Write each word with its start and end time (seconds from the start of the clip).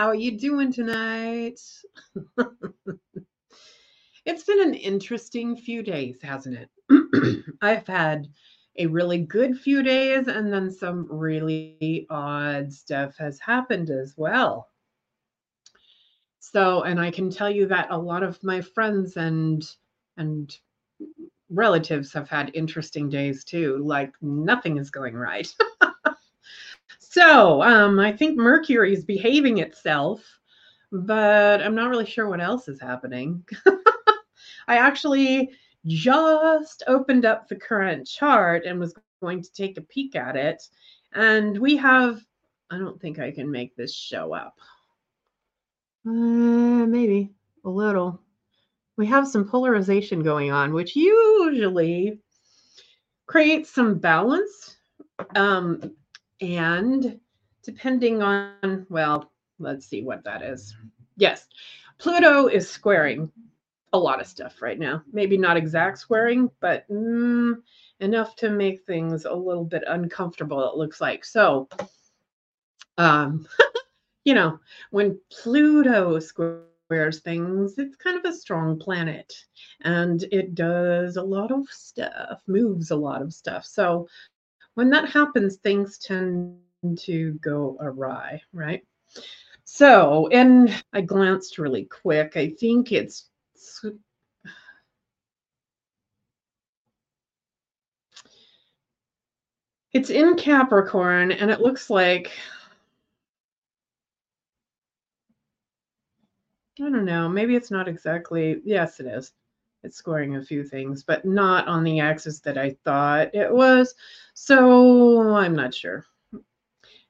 How 0.00 0.06
are 0.06 0.14
you 0.14 0.38
doing 0.38 0.72
tonight? 0.72 1.60
it's 4.24 4.44
been 4.44 4.62
an 4.62 4.72
interesting 4.72 5.54
few 5.54 5.82
days, 5.82 6.22
hasn't 6.22 6.56
it? 6.56 7.44
I've 7.60 7.86
had 7.86 8.26
a 8.78 8.86
really 8.86 9.18
good 9.18 9.60
few 9.60 9.82
days, 9.82 10.26
and 10.26 10.50
then 10.50 10.70
some 10.70 11.06
really 11.10 12.06
odd 12.08 12.72
stuff 12.72 13.18
has 13.18 13.38
happened 13.40 13.90
as 13.90 14.14
well. 14.16 14.68
So, 16.38 16.84
and 16.84 16.98
I 16.98 17.10
can 17.10 17.28
tell 17.28 17.50
you 17.50 17.66
that 17.66 17.88
a 17.90 17.98
lot 17.98 18.22
of 18.22 18.42
my 18.42 18.62
friends 18.62 19.18
and 19.18 19.62
and 20.16 20.50
relatives 21.50 22.10
have 22.14 22.30
had 22.30 22.52
interesting 22.54 23.10
days 23.10 23.44
too. 23.44 23.82
Like 23.84 24.14
nothing 24.22 24.78
is 24.78 24.90
going 24.90 25.12
right. 25.12 25.54
So 27.10 27.60
um, 27.60 27.98
I 27.98 28.12
think 28.12 28.38
Mercury 28.38 28.94
is 28.94 29.04
behaving 29.04 29.58
itself, 29.58 30.22
but 30.92 31.60
I'm 31.60 31.74
not 31.74 31.90
really 31.90 32.06
sure 32.06 32.28
what 32.28 32.40
else 32.40 32.68
is 32.68 32.80
happening. 32.80 33.44
I 34.68 34.76
actually 34.76 35.50
just 35.88 36.84
opened 36.86 37.24
up 37.24 37.48
the 37.48 37.56
current 37.56 38.06
chart 38.06 38.64
and 38.64 38.78
was 38.78 38.94
going 39.20 39.42
to 39.42 39.52
take 39.52 39.76
a 39.76 39.80
peek 39.80 40.14
at 40.14 40.36
it. 40.36 40.62
And 41.12 41.58
we 41.58 41.76
have, 41.78 42.20
I 42.70 42.78
don't 42.78 43.00
think 43.00 43.18
I 43.18 43.32
can 43.32 43.50
make 43.50 43.74
this 43.74 43.92
show 43.92 44.32
up. 44.32 44.54
Uh, 46.06 46.12
maybe 46.86 47.32
a 47.64 47.68
little. 47.68 48.20
We 48.96 49.06
have 49.06 49.26
some 49.26 49.48
polarization 49.48 50.22
going 50.22 50.52
on, 50.52 50.72
which 50.72 50.94
usually 50.94 52.20
creates 53.26 53.68
some 53.74 53.98
balance. 53.98 54.76
Um, 55.34 55.96
and 56.40 57.18
depending 57.62 58.22
on, 58.22 58.86
well, 58.88 59.30
let's 59.58 59.86
see 59.86 60.02
what 60.02 60.24
that 60.24 60.42
is. 60.42 60.74
Yes, 61.16 61.46
Pluto 61.98 62.46
is 62.46 62.68
squaring 62.68 63.30
a 63.92 63.98
lot 63.98 64.20
of 64.20 64.26
stuff 64.26 64.62
right 64.62 64.78
now. 64.78 65.02
Maybe 65.12 65.36
not 65.36 65.56
exact 65.56 65.98
squaring, 65.98 66.50
but 66.60 66.88
mm, 66.88 67.56
enough 68.00 68.36
to 68.36 68.50
make 68.50 68.84
things 68.84 69.24
a 69.24 69.34
little 69.34 69.64
bit 69.64 69.82
uncomfortable, 69.86 70.70
it 70.70 70.76
looks 70.76 71.00
like. 71.00 71.24
So, 71.24 71.68
um, 72.98 73.46
you 74.24 74.34
know, 74.34 74.58
when 74.90 75.18
Pluto 75.30 76.18
squares 76.20 77.20
things, 77.20 77.78
it's 77.78 77.96
kind 77.96 78.16
of 78.16 78.24
a 78.24 78.34
strong 78.34 78.78
planet 78.78 79.32
and 79.82 80.24
it 80.32 80.54
does 80.54 81.16
a 81.16 81.22
lot 81.22 81.50
of 81.50 81.68
stuff, 81.68 82.42
moves 82.46 82.90
a 82.90 82.96
lot 82.96 83.22
of 83.22 83.34
stuff. 83.34 83.64
So, 83.64 84.08
when 84.80 84.88
that 84.88 85.10
happens, 85.10 85.56
things 85.56 85.98
tend 85.98 86.56
to 86.96 87.32
go 87.42 87.76
awry, 87.82 88.40
right? 88.54 88.82
So, 89.64 90.28
and 90.28 90.74
I 90.94 91.02
glanced 91.02 91.58
really 91.58 91.84
quick. 91.84 92.34
I 92.34 92.54
think 92.58 92.90
it's 92.90 93.28
it's 99.92 100.08
in 100.08 100.34
Capricorn 100.36 101.30
and 101.30 101.50
it 101.50 101.60
looks 101.60 101.90
like 101.90 102.30
I 106.78 106.84
don't 106.84 107.04
know, 107.04 107.28
maybe 107.28 107.54
it's 107.54 107.70
not 107.70 107.86
exactly 107.86 108.62
yes 108.64 108.98
it 108.98 109.04
is 109.04 109.34
it's 109.82 109.96
squaring 109.96 110.36
a 110.36 110.44
few 110.44 110.62
things, 110.64 111.02
but 111.02 111.24
not 111.24 111.66
on 111.66 111.84
the 111.84 112.00
axis 112.00 112.40
that 112.40 112.58
I 112.58 112.76
thought 112.84 113.34
it 113.34 113.50
was. 113.50 113.94
So 114.34 115.34
I'm 115.34 115.54
not 115.54 115.74
sure. 115.74 116.04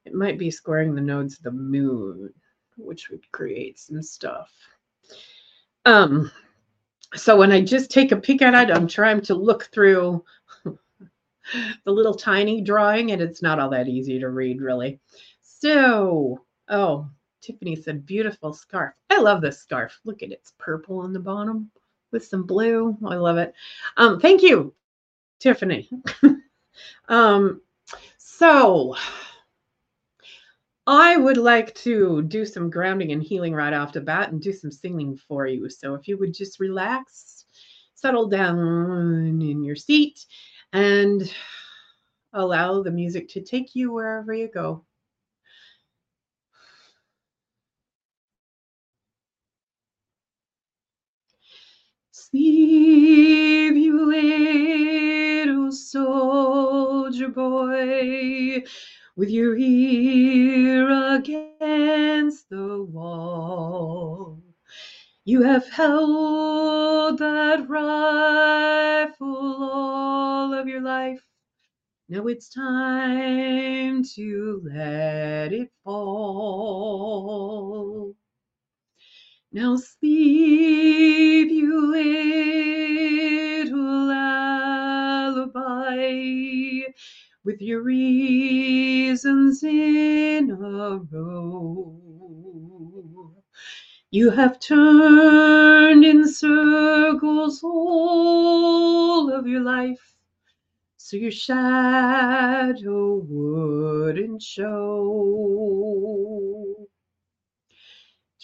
It 0.04 0.14
might 0.14 0.38
be 0.38 0.50
squaring 0.50 0.94
the 0.94 1.00
nodes 1.00 1.36
of 1.36 1.42
the 1.42 1.50
moon, 1.50 2.32
which 2.76 3.10
would 3.10 3.30
create 3.32 3.78
some 3.78 4.02
stuff. 4.02 4.50
Um, 5.84 6.30
so 7.14 7.36
when 7.36 7.52
I 7.52 7.60
just 7.60 7.90
take 7.90 8.12
a 8.12 8.16
peek 8.16 8.40
at 8.42 8.54
it, 8.54 8.74
I'm 8.74 8.86
trying 8.86 9.20
to 9.22 9.34
look 9.34 9.64
through 9.72 10.24
the 10.64 11.92
little 11.92 12.14
tiny 12.14 12.60
drawing, 12.60 13.10
and 13.10 13.20
it's 13.20 13.42
not 13.42 13.58
all 13.58 13.70
that 13.70 13.88
easy 13.88 14.18
to 14.20 14.30
read, 14.30 14.60
really. 14.60 15.00
So, 15.42 16.44
oh, 16.68 17.08
Tiffany 17.42 17.74
said, 17.74 18.06
beautiful 18.06 18.52
scarf. 18.52 18.94
I 19.10 19.20
love 19.20 19.40
this 19.40 19.58
scarf. 19.58 19.98
Look 20.04 20.22
at 20.22 20.30
it. 20.30 20.34
It's 20.34 20.52
purple 20.58 21.00
on 21.00 21.12
the 21.12 21.20
bottom 21.20 21.70
with 22.12 22.26
some 22.26 22.44
blue. 22.44 22.96
I 23.06 23.14
love 23.14 23.36
it. 23.38 23.54
Um, 23.96 24.20
thank 24.20 24.42
you, 24.42 24.74
Tiffany. 25.38 25.88
um, 27.08 27.60
so 28.18 28.96
I 30.86 31.16
would 31.16 31.36
like 31.36 31.74
to 31.76 32.22
do 32.22 32.44
some 32.44 32.70
grounding 32.70 33.12
and 33.12 33.22
healing 33.22 33.54
right 33.54 33.72
off 33.72 33.92
the 33.92 34.00
bat 34.00 34.32
and 34.32 34.40
do 34.40 34.52
some 34.52 34.72
singing 34.72 35.16
for 35.16 35.46
you. 35.46 35.68
So 35.68 35.94
if 35.94 36.08
you 36.08 36.18
would 36.18 36.34
just 36.34 36.58
relax, 36.58 37.44
settle 37.94 38.28
down 38.28 39.40
in 39.40 39.62
your 39.62 39.76
seat, 39.76 40.26
and 40.72 41.32
allow 42.32 42.82
the 42.82 42.90
music 42.90 43.28
to 43.28 43.40
take 43.40 43.74
you 43.74 43.92
wherever 43.92 44.32
you 44.32 44.48
go. 44.48 44.84
Leave 52.32 53.76
you 53.76 54.06
little 54.06 55.72
soldier 55.72 57.28
boy 57.28 58.62
with 59.16 59.30
your 59.30 59.56
ear 59.56 60.88
against 61.16 62.48
the 62.48 62.84
wall. 62.84 64.40
You 65.24 65.42
have 65.42 65.68
held 65.70 67.18
that 67.18 67.68
rifle 67.68 69.64
all 69.64 70.54
of 70.54 70.68
your 70.68 70.82
life. 70.82 71.26
Now 72.08 72.28
it's 72.28 72.48
time 72.48 74.04
to 74.14 74.62
let 74.64 75.52
it 75.52 75.72
fall. 75.82 77.10
Now 79.52 79.74
sleep, 79.74 81.50
you 81.50 81.90
little 81.90 83.80
lullaby, 85.40 85.72
with 87.42 87.60
your 87.60 87.82
reasons 87.82 89.64
in 89.64 90.52
a 90.52 90.98
row. 91.10 92.00
You 94.12 94.30
have 94.30 94.60
turned 94.60 96.04
in 96.04 96.28
circles 96.28 97.60
all 97.64 99.32
of 99.32 99.48
your 99.48 99.62
life, 99.62 100.14
so 100.96 101.16
your 101.16 101.32
shadow 101.32 103.16
wouldn't 103.28 104.42
show. 104.42 105.70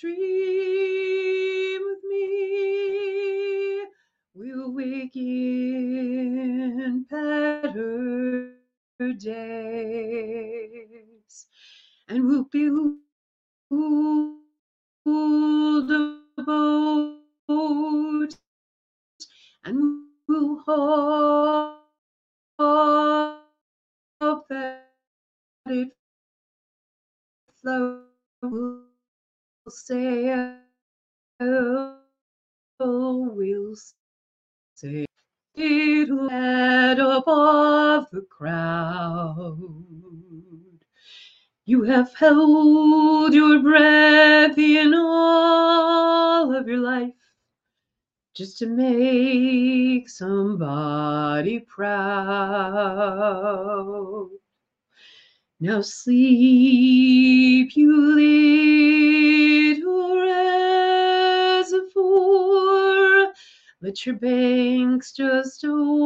dream 0.00 1.82
with 1.86 2.04
me. 2.10 3.86
We'll 4.34 4.72
wake 4.74 5.14
in 5.14 7.06
better 7.08 8.56
days, 9.20 10.66
and 12.08 12.26
we'll 12.26 12.48
build 12.50 12.98
a 15.90 16.18
boat, 17.46 18.34
and 19.64 20.06
we'll 20.28 20.56
that 22.58 23.31
it 25.72 25.88
flows. 27.60 28.04
We'll 28.42 28.84
sail, 29.68 30.58
we'll 32.80 33.76
sail. 34.74 35.06
It'll 35.54 36.28
head 36.28 36.98
above 36.98 38.08
the 38.10 38.22
crowd. 38.22 39.84
You 41.64 41.84
have 41.84 42.12
held 42.14 43.34
your 43.34 43.60
breath 43.60 44.58
in 44.58 44.94
all 44.94 46.52
of 46.54 46.66
your 46.66 46.78
life 46.78 47.14
just 48.34 48.58
to 48.58 48.66
make 48.66 50.08
somebody 50.08 51.60
proud. 51.60 51.92
Now 55.62 55.80
sleep, 55.80 57.70
you 57.76 58.16
little 59.76 60.16
reservoir. 61.60 63.32
Let 63.80 64.04
your 64.04 64.16
banks 64.16 65.12
just 65.12 65.64
overflow. 65.64 66.00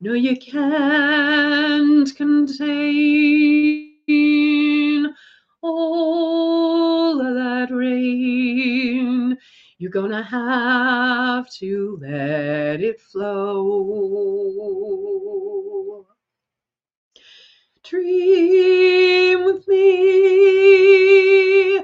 No, 0.00 0.14
you 0.14 0.36
can't 0.36 2.12
contain 2.16 2.74
all 5.62 7.20
of 7.24 7.34
that 7.36 7.70
rain. 7.70 9.38
You're 9.80 9.90
gonna 9.90 10.22
have 10.22 11.50
to 11.52 11.98
let 12.02 12.82
it 12.82 13.00
flow. 13.00 13.66
Dream 17.82 19.44
with 19.46 19.66
me, 19.66 21.78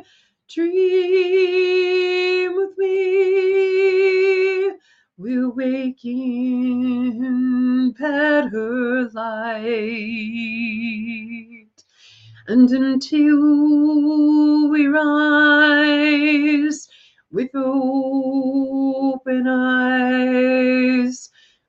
dream 0.47 2.57
with 2.57 2.77
me. 2.77 4.73
We'll 5.17 5.53
wake 5.53 6.05
in 6.05 7.93
better 7.99 9.09
light. 9.15 9.65
And 12.47 12.71
until 12.71 14.69
we 14.69 14.87
rise 14.87 16.89
with 17.33 17.51
open 17.55 19.47
eyes, 19.49 21.29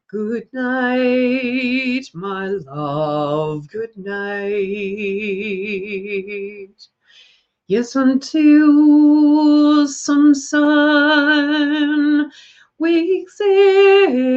good 0.09 0.47
night, 0.53 2.03
my 2.13 2.47
love, 2.47 3.67
good 3.69 3.97
night. 3.97 4.57
Yes, 7.67 7.95
until 7.97 9.87
some 9.87 10.33
sun 10.33 12.31
wakes 12.79 13.41
everyone. 13.41 14.27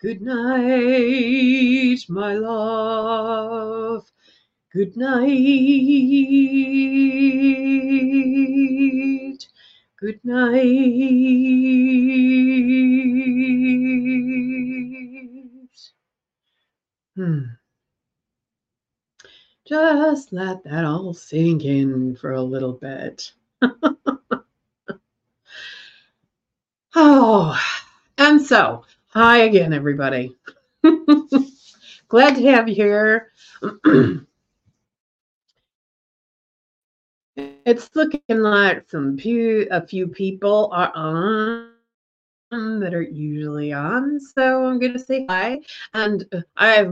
Good 0.00 0.22
night, 0.22 1.98
my 2.08 2.34
love. 2.34 4.09
Good 4.72 4.96
night. 4.96 5.26
Good 9.98 10.20
night. 10.22 10.60
Hmm. 17.16 17.40
Just 19.66 20.32
let 20.32 20.62
that 20.62 20.84
all 20.84 21.14
sink 21.14 21.64
in 21.64 22.14
for 22.14 22.34
a 22.34 22.42
little 22.42 22.74
bit. 22.74 23.32
oh, 26.94 27.60
and 28.18 28.40
so, 28.40 28.84
hi 29.08 29.38
again, 29.38 29.72
everybody. 29.72 30.36
Glad 32.08 32.36
to 32.36 32.42
have 32.42 32.68
you 32.68 32.74
here. 32.76 33.32
it's 37.64 37.90
looking 37.94 38.20
like 38.28 38.88
some 38.90 39.18
few, 39.18 39.66
a 39.70 39.86
few 39.86 40.06
people 40.08 40.70
are 40.72 40.92
on 40.94 41.70
that 42.50 42.94
are 42.94 43.02
usually 43.02 43.72
on. 43.72 44.18
So 44.18 44.66
I'm 44.66 44.78
going 44.78 44.92
to 44.92 44.98
say 44.98 45.26
hi. 45.28 45.60
And 45.94 46.24
uh, 46.32 46.40
I 46.56 46.90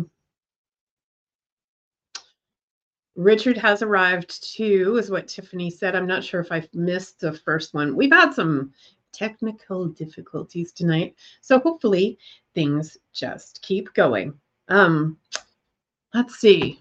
Richard 3.18 3.58
has 3.58 3.82
arrived 3.82 4.54
too, 4.54 4.96
is 4.96 5.10
what 5.10 5.26
Tiffany 5.26 5.70
said. 5.70 5.96
I'm 5.96 6.06
not 6.06 6.22
sure 6.22 6.40
if 6.40 6.52
I 6.52 6.66
missed 6.72 7.18
the 7.18 7.32
first 7.32 7.74
one. 7.74 7.96
We've 7.96 8.12
had 8.12 8.32
some 8.32 8.72
technical 9.12 9.86
difficulties 9.86 10.70
tonight. 10.70 11.16
So 11.40 11.58
hopefully 11.58 12.16
things 12.54 12.96
just 13.12 13.60
keep 13.62 13.92
going. 13.94 14.34
Um, 14.68 15.16
let's 16.14 16.36
see. 16.36 16.80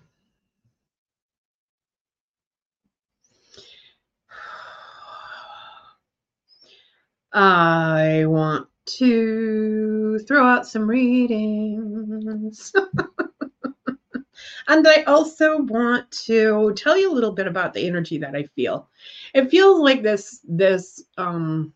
I 7.33 8.25
want 8.25 8.67
to 8.85 10.19
throw 10.19 10.45
out 10.45 10.67
some 10.67 10.89
readings. 10.89 12.73
and 14.67 14.87
I 14.87 15.03
also 15.03 15.59
want 15.63 16.09
to 16.25 16.73
tell 16.75 16.97
you 16.97 17.11
a 17.11 17.13
little 17.13 17.31
bit 17.31 17.47
about 17.47 17.73
the 17.73 17.85
energy 17.85 18.17
that 18.19 18.35
I 18.35 18.43
feel. 18.55 18.89
It 19.33 19.49
feels 19.49 19.79
like 19.79 20.03
this 20.03 20.39
this 20.47 21.03
um 21.17 21.73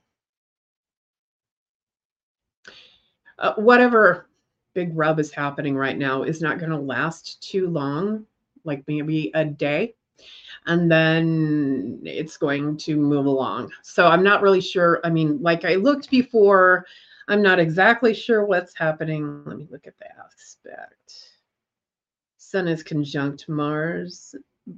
uh, 3.39 3.53
whatever 3.55 4.29
big 4.73 4.95
rub 4.95 5.19
is 5.19 5.31
happening 5.31 5.75
right 5.75 5.97
now 5.97 6.23
is 6.23 6.41
not 6.41 6.59
going 6.59 6.71
to 6.71 6.77
last 6.77 7.41
too 7.41 7.67
long, 7.67 8.25
like 8.63 8.83
maybe 8.87 9.31
a 9.33 9.43
day 9.43 9.95
and 10.65 10.91
then 10.91 11.99
it's 12.03 12.37
going 12.37 12.77
to 12.77 12.95
move 12.95 13.25
along. 13.25 13.71
So 13.83 14.07
I'm 14.07 14.23
not 14.23 14.41
really 14.41 14.61
sure. 14.61 14.99
I 15.03 15.09
mean, 15.09 15.41
like 15.41 15.65
I 15.65 15.75
looked 15.75 16.09
before, 16.09 16.85
I'm 17.27 17.41
not 17.41 17.59
exactly 17.59 18.13
sure 18.13 18.45
what's 18.45 18.75
happening. 18.77 19.43
Let 19.45 19.57
me 19.57 19.67
look 19.71 19.87
at 19.87 19.97
the 19.99 20.07
aspect. 20.19 21.29
Sun 22.37 22.67
is 22.67 22.83
conjunct 22.83 23.47
Mars, 23.49 24.35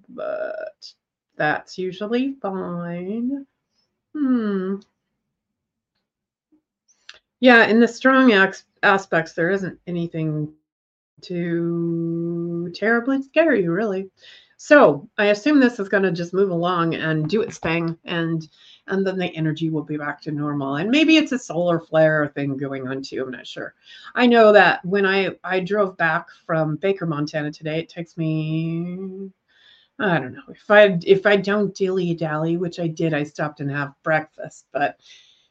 but 0.09 0.93
That's 1.35 1.77
usually 1.77 2.33
fine. 2.41 3.45
Hmm. 4.15 4.75
Yeah, 7.39 7.65
in 7.67 7.79
the 7.79 7.87
strong 7.87 8.31
aspects, 8.83 9.33
there 9.33 9.49
isn't 9.51 9.79
anything 9.87 10.53
too 11.21 12.71
terribly 12.75 13.21
scary, 13.21 13.67
really. 13.67 14.09
So 14.65 15.09
I 15.17 15.25
assume 15.25 15.59
this 15.59 15.77
is 15.77 15.89
going 15.89 16.03
to 16.03 16.11
just 16.13 16.33
move 16.33 16.49
along 16.49 16.95
and 16.95 17.27
do 17.27 17.41
its 17.41 17.57
thing, 17.57 17.97
and 18.05 18.47
and 18.87 19.05
then 19.05 19.17
the 19.17 19.25
energy 19.35 19.69
will 19.69 19.83
be 19.83 19.97
back 19.97 20.21
to 20.21 20.31
normal. 20.31 20.77
And 20.77 20.89
maybe 20.89 21.17
it's 21.17 21.33
a 21.33 21.37
solar 21.37 21.81
flare 21.81 22.31
thing 22.33 22.55
going 22.55 22.87
on 22.87 23.01
too. 23.01 23.23
I'm 23.25 23.31
not 23.31 23.45
sure. 23.45 23.75
I 24.15 24.25
know 24.25 24.53
that 24.53 24.79
when 24.85 25.05
I 25.05 25.31
I 25.43 25.59
drove 25.59 25.97
back 25.97 26.27
from 26.45 26.77
Baker, 26.77 27.05
Montana 27.05 27.51
today, 27.51 27.79
it 27.79 27.89
takes 27.89 28.15
me 28.15 29.29
I 29.99 30.17
don't 30.19 30.31
know 30.31 30.43
if 30.47 30.71
I 30.71 30.97
if 31.05 31.25
I 31.25 31.35
don't 31.35 31.75
dilly 31.75 32.13
dally, 32.13 32.55
which 32.55 32.79
I 32.79 32.87
did. 32.87 33.13
I 33.13 33.23
stopped 33.23 33.59
and 33.59 33.69
have 33.69 33.93
breakfast, 34.01 34.67
but 34.71 34.97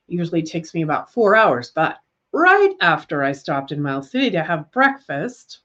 usually 0.07 0.43
takes 0.43 0.73
me 0.73 0.81
about 0.81 1.13
four 1.13 1.37
hours. 1.37 1.71
But 1.75 1.99
right 2.33 2.75
after 2.81 3.23
I 3.23 3.33
stopped 3.33 3.73
in 3.73 3.83
Miles 3.83 4.11
City 4.11 4.31
to 4.31 4.43
have 4.43 4.73
breakfast, 4.73 5.59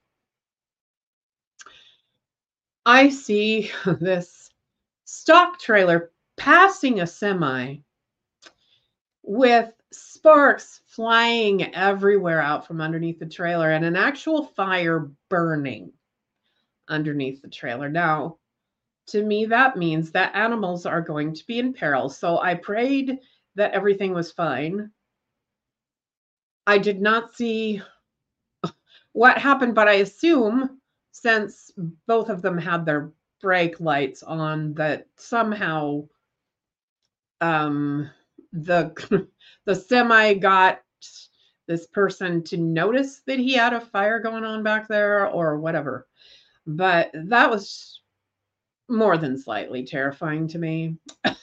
I 2.87 3.09
see 3.09 3.69
this 3.99 4.49
stock 5.03 5.59
trailer 5.59 6.11
passing 6.37 7.01
a 7.01 7.07
semi 7.07 7.79
with 9.23 9.73
sparks 9.91 10.79
flying 10.87 11.75
everywhere 11.75 12.39
out 12.39 12.65
from 12.65 12.79
underneath 12.79 13.19
the 13.19 13.25
trailer 13.25 13.71
and 13.71 13.83
an 13.83 13.97
actual 13.97 14.45
fire 14.45 15.11
burning 15.27 15.91
underneath 16.87 17.41
the 17.41 17.49
trailer. 17.49 17.89
Now, 17.89 18.37
to 19.07 19.21
me, 19.21 19.45
that 19.47 19.75
means 19.75 20.11
that 20.11 20.33
animals 20.33 20.85
are 20.85 21.01
going 21.01 21.33
to 21.33 21.45
be 21.45 21.59
in 21.59 21.73
peril. 21.73 22.07
So 22.07 22.39
I 22.39 22.55
prayed 22.55 23.19
that 23.55 23.73
everything 23.73 24.13
was 24.13 24.31
fine. 24.31 24.91
I 26.65 26.77
did 26.77 27.01
not 27.01 27.35
see 27.35 27.81
what 29.11 29.37
happened, 29.37 29.75
but 29.75 29.89
I 29.89 29.95
assume 29.95 30.76
since 31.21 31.71
both 32.07 32.29
of 32.29 32.41
them 32.41 32.57
had 32.57 32.85
their 32.85 33.11
brake 33.41 33.79
lights 33.79 34.23
on 34.23 34.73
that 34.73 35.07
somehow 35.15 36.03
um 37.41 38.09
the 38.51 39.27
the 39.65 39.75
semi 39.75 40.33
got 40.33 40.81
this 41.67 41.85
person 41.87 42.43
to 42.43 42.57
notice 42.57 43.21
that 43.27 43.39
he 43.39 43.53
had 43.53 43.73
a 43.73 43.81
fire 43.81 44.19
going 44.19 44.43
on 44.45 44.63
back 44.63 44.87
there 44.87 45.27
or 45.27 45.59
whatever. 45.59 46.07
But 46.65 47.11
that 47.13 47.49
was 47.49 48.01
more 48.87 49.17
than 49.17 49.37
slightly 49.37 49.85
terrifying 49.85 50.47
to 50.49 50.59
me. 50.59 50.97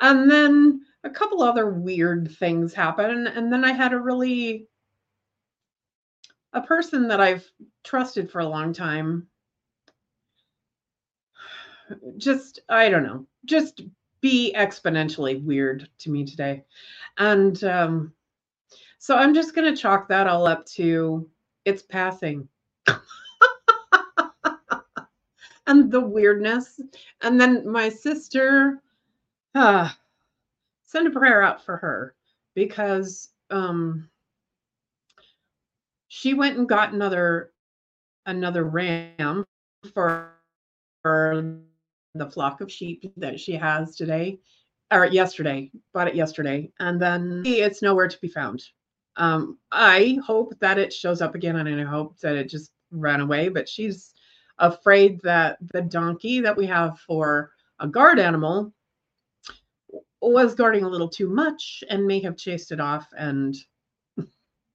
And 0.00 0.30
then 0.30 0.82
a 1.04 1.10
couple 1.10 1.42
other 1.42 1.70
weird 1.70 2.30
things 2.32 2.74
happened 2.74 3.28
and 3.28 3.52
then 3.52 3.64
i 3.64 3.72
had 3.72 3.92
a 3.92 4.00
really 4.00 4.66
a 6.56 6.62
person 6.62 7.06
that 7.06 7.20
I've 7.20 7.48
trusted 7.84 8.30
for 8.30 8.40
a 8.40 8.48
long 8.48 8.72
time 8.72 9.28
just 12.16 12.60
I 12.68 12.88
don't 12.88 13.04
know, 13.04 13.26
just 13.44 13.82
be 14.22 14.54
exponentially 14.56 15.44
weird 15.44 15.88
to 15.98 16.10
me 16.10 16.24
today. 16.24 16.64
And 17.18 17.62
um 17.62 18.12
so 18.98 19.16
I'm 19.16 19.34
just 19.34 19.54
going 19.54 19.72
to 19.72 19.80
chalk 19.80 20.08
that 20.08 20.26
all 20.26 20.46
up 20.48 20.66
to 20.66 21.28
it's 21.64 21.82
passing. 21.82 22.48
and 25.66 25.92
the 25.92 26.00
weirdness. 26.00 26.80
And 27.20 27.38
then 27.40 27.70
my 27.70 27.90
sister 27.90 28.82
uh 29.54 29.90
send 30.84 31.06
a 31.06 31.10
prayer 31.10 31.42
out 31.42 31.62
for 31.62 31.76
her 31.76 32.14
because 32.54 33.28
um 33.50 34.08
she 36.16 36.32
went 36.32 36.56
and 36.56 36.66
got 36.66 36.94
another 36.94 37.52
another 38.24 38.64
ram 38.64 39.44
for, 39.92 40.32
for 41.02 41.58
the 42.14 42.30
flock 42.30 42.62
of 42.62 42.72
sheep 42.72 43.12
that 43.18 43.38
she 43.38 43.52
has 43.52 43.94
today 43.94 44.38
or 44.90 45.04
yesterday 45.04 45.70
bought 45.92 46.08
it 46.08 46.14
yesterday 46.14 46.70
and 46.80 47.00
then 47.00 47.42
it's 47.44 47.82
nowhere 47.82 48.08
to 48.08 48.18
be 48.20 48.28
found. 48.28 48.62
Um 49.16 49.58
i 49.72 50.18
hope 50.26 50.58
that 50.60 50.78
it 50.78 50.92
shows 50.92 51.20
up 51.20 51.34
again 51.34 51.56
and 51.56 51.80
i 51.80 51.84
hope 51.84 52.18
that 52.20 52.34
it 52.34 52.48
just 52.48 52.72
ran 52.90 53.20
away 53.20 53.48
but 53.48 53.68
she's 53.68 54.14
afraid 54.58 55.20
that 55.22 55.58
the 55.72 55.82
donkey 55.82 56.40
that 56.40 56.56
we 56.56 56.66
have 56.66 56.98
for 57.00 57.50
a 57.80 57.86
guard 57.86 58.18
animal 58.18 58.72
was 60.22 60.54
guarding 60.54 60.84
a 60.84 60.88
little 60.88 61.08
too 61.08 61.28
much 61.28 61.84
and 61.90 62.06
may 62.06 62.20
have 62.20 62.36
chased 62.36 62.72
it 62.72 62.80
off 62.80 63.06
and 63.18 63.54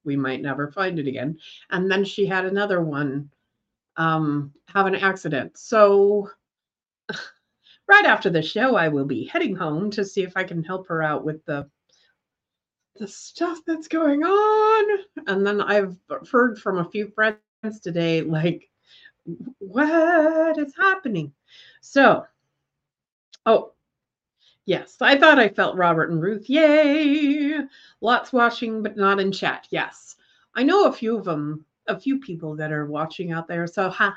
we 0.03 0.15
might 0.15 0.41
never 0.41 0.71
find 0.71 0.99
it 0.99 1.07
again. 1.07 1.37
And 1.69 1.89
then 1.89 2.03
she 2.03 2.25
had 2.25 2.45
another 2.45 2.81
one 2.81 3.29
um, 3.97 4.53
have 4.73 4.87
an 4.87 4.95
accident. 4.95 5.57
So, 5.57 6.29
right 7.87 8.05
after 8.05 8.29
the 8.29 8.41
show, 8.41 8.75
I 8.75 8.87
will 8.87 9.05
be 9.05 9.25
heading 9.25 9.55
home 9.55 9.91
to 9.91 10.05
see 10.05 10.23
if 10.23 10.35
I 10.35 10.43
can 10.43 10.63
help 10.63 10.87
her 10.87 11.03
out 11.03 11.23
with 11.23 11.43
the 11.45 11.69
the 12.97 13.07
stuff 13.07 13.59
that's 13.65 13.87
going 13.87 14.23
on. 14.23 14.99
And 15.27 15.45
then 15.45 15.61
I've 15.61 15.97
heard 16.29 16.59
from 16.59 16.77
a 16.77 16.89
few 16.89 17.07
friends 17.07 17.39
today, 17.81 18.21
like, 18.21 18.69
what 19.59 20.57
is 20.57 20.73
happening? 20.75 21.33
So, 21.81 22.25
oh, 23.45 23.70
Yes, 24.71 24.95
I 25.01 25.17
thought 25.17 25.37
I 25.37 25.49
felt 25.49 25.75
Robert 25.75 26.11
and 26.11 26.21
Ruth. 26.21 26.49
Yay! 26.49 27.59
Lots 27.99 28.31
watching, 28.31 28.81
but 28.81 28.95
not 28.95 29.19
in 29.19 29.29
chat. 29.29 29.67
Yes, 29.69 30.15
I 30.55 30.63
know 30.63 30.85
a 30.85 30.93
few 30.93 31.17
of 31.17 31.25
them, 31.25 31.65
a 31.87 31.99
few 31.99 32.21
people 32.21 32.55
that 32.55 32.71
are 32.71 32.85
watching 32.85 33.33
out 33.33 33.49
there. 33.49 33.67
So, 33.67 33.89
hi. 33.89 34.13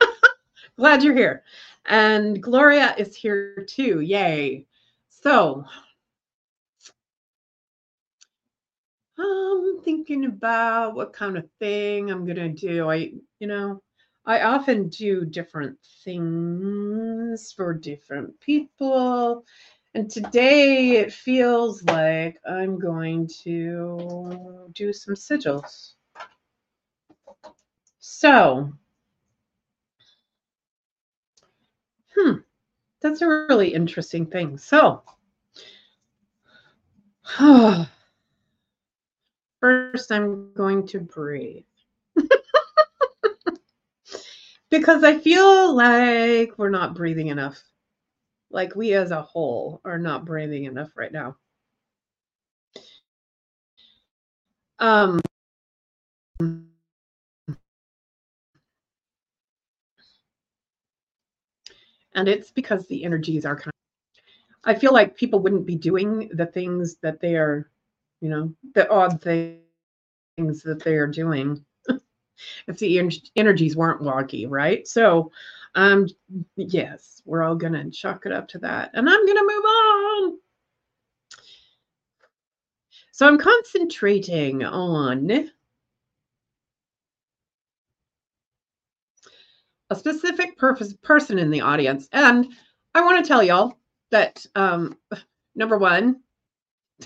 Glad 0.76 1.04
you're 1.04 1.14
here. 1.14 1.44
And 1.86 2.42
Gloria 2.42 2.96
is 2.98 3.14
here 3.14 3.64
too. 3.68 4.00
Yay. 4.00 4.66
So, 5.08 5.64
I'm 9.16 9.78
thinking 9.82 10.24
about 10.24 10.96
what 10.96 11.12
kind 11.12 11.38
of 11.38 11.48
thing 11.60 12.10
I'm 12.10 12.26
to 12.26 12.48
do. 12.48 12.90
I, 12.90 13.12
you 13.38 13.46
know, 13.46 13.80
I 14.26 14.42
often 14.42 14.88
do 14.88 15.24
different 15.24 15.78
things 16.02 17.52
for 17.52 17.72
different 17.72 18.40
people 18.40 19.44
and 19.94 20.10
today 20.10 20.96
it 20.96 21.12
feels 21.12 21.82
like 21.84 22.40
I'm 22.48 22.78
going 22.78 23.28
to 23.42 24.70
do 24.72 24.92
some 24.92 25.14
sigils. 25.14 25.92
So, 27.98 28.72
hmm, 32.16 32.32
that's 33.00 33.20
a 33.22 33.28
really 33.28 33.74
interesting 33.74 34.26
thing. 34.26 34.56
So, 34.58 35.02
first 39.60 40.10
I'm 40.10 40.52
going 40.54 40.86
to 40.88 41.00
breathe. 41.00 41.64
because 44.70 45.04
I 45.04 45.18
feel 45.18 45.74
like 45.74 46.54
we're 46.56 46.70
not 46.70 46.94
breathing 46.94 47.26
enough 47.28 47.62
like 48.52 48.76
we 48.76 48.92
as 48.92 49.10
a 49.10 49.22
whole 49.22 49.80
are 49.84 49.98
not 49.98 50.24
breathing 50.24 50.64
enough 50.64 50.90
right 50.96 51.12
now. 51.12 51.36
Um, 54.78 55.20
and 56.40 56.68
it's 62.26 62.50
because 62.50 62.86
the 62.86 63.04
energies 63.04 63.46
are 63.46 63.56
kind 63.56 63.68
of, 63.68 63.72
I 64.64 64.74
feel 64.74 64.92
like 64.92 65.16
people 65.16 65.40
wouldn't 65.40 65.66
be 65.66 65.76
doing 65.76 66.30
the 66.34 66.46
things 66.46 66.96
that 67.02 67.20
they 67.20 67.36
are, 67.36 67.70
you 68.20 68.28
know, 68.28 68.52
the 68.74 68.90
odd 68.90 69.22
things 69.22 70.62
that 70.62 70.82
they 70.84 70.96
are 70.96 71.06
doing 71.06 71.64
if 72.66 72.78
the 72.78 73.10
energies 73.36 73.76
weren't 73.76 74.02
wonky, 74.02 74.46
right? 74.48 74.86
So 74.86 75.30
um, 75.74 76.06
yes, 76.56 77.22
we're 77.24 77.42
all 77.42 77.56
going 77.56 77.72
to 77.72 77.90
chalk 77.90 78.26
it 78.26 78.32
up 78.32 78.48
to 78.48 78.58
that. 78.58 78.90
And 78.94 79.08
I'm 79.08 79.26
going 79.26 79.38
to 79.38 79.42
move 79.42 79.64
on. 79.64 80.38
So 83.12 83.26
I'm 83.26 83.38
concentrating 83.38 84.64
on 84.64 85.50
a 89.90 89.94
specific 89.94 90.56
purpose, 90.56 90.94
person 91.02 91.38
in 91.38 91.50
the 91.50 91.60
audience. 91.60 92.08
And 92.12 92.48
I 92.94 93.04
want 93.04 93.22
to 93.22 93.28
tell 93.28 93.42
y'all 93.42 93.78
that 94.10 94.44
um, 94.54 94.96
number 95.54 95.78
one, 95.78 96.20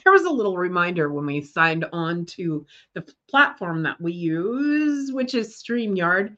there 0.05 0.13
was 0.13 0.25
a 0.25 0.31
little 0.31 0.57
reminder 0.57 1.13
when 1.13 1.27
we 1.27 1.41
signed 1.41 1.87
on 1.93 2.27
to 2.27 2.67
the 2.95 3.05
platform 3.29 3.83
that 3.83 4.01
we 4.01 4.13
use, 4.13 5.11
which 5.13 5.35
is 5.35 5.57
StreamYard 5.57 6.37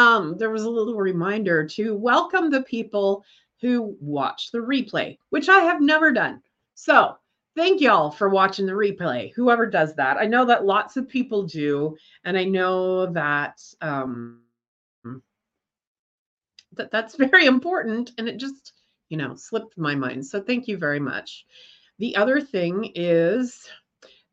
um, 0.00 0.38
there 0.38 0.50
was 0.50 0.62
a 0.62 0.70
little 0.70 0.96
reminder 0.96 1.66
to 1.66 1.94
welcome 1.94 2.50
the 2.50 2.62
people 2.62 3.22
who 3.60 3.94
watch 4.00 4.50
the 4.50 4.58
replay, 4.58 5.18
which 5.28 5.48
I 5.50 5.60
have 5.60 5.82
never 5.82 6.10
done. 6.10 6.40
So 6.74 7.16
thank 7.54 7.82
y'all 7.82 8.10
for 8.10 8.30
watching 8.30 8.64
the 8.64 8.72
replay. 8.72 9.32
Whoever 9.34 9.66
does 9.66 9.94
that, 9.96 10.16
I 10.16 10.24
know 10.24 10.46
that 10.46 10.64
lots 10.64 10.96
of 10.96 11.06
people 11.06 11.42
do, 11.42 11.96
and 12.24 12.38
I 12.38 12.44
know 12.44 13.12
that 13.12 13.60
um, 13.82 14.40
that 16.72 16.90
that's 16.90 17.16
very 17.26 17.44
important, 17.44 18.12
and 18.16 18.26
it 18.26 18.38
just 18.38 18.72
you 19.10 19.18
know 19.18 19.34
slipped 19.34 19.76
my 19.76 19.94
mind. 19.94 20.24
So 20.24 20.40
thank 20.40 20.66
you 20.66 20.78
very 20.78 21.00
much. 21.00 21.44
The 21.98 22.16
other 22.16 22.40
thing 22.40 22.92
is 22.94 23.68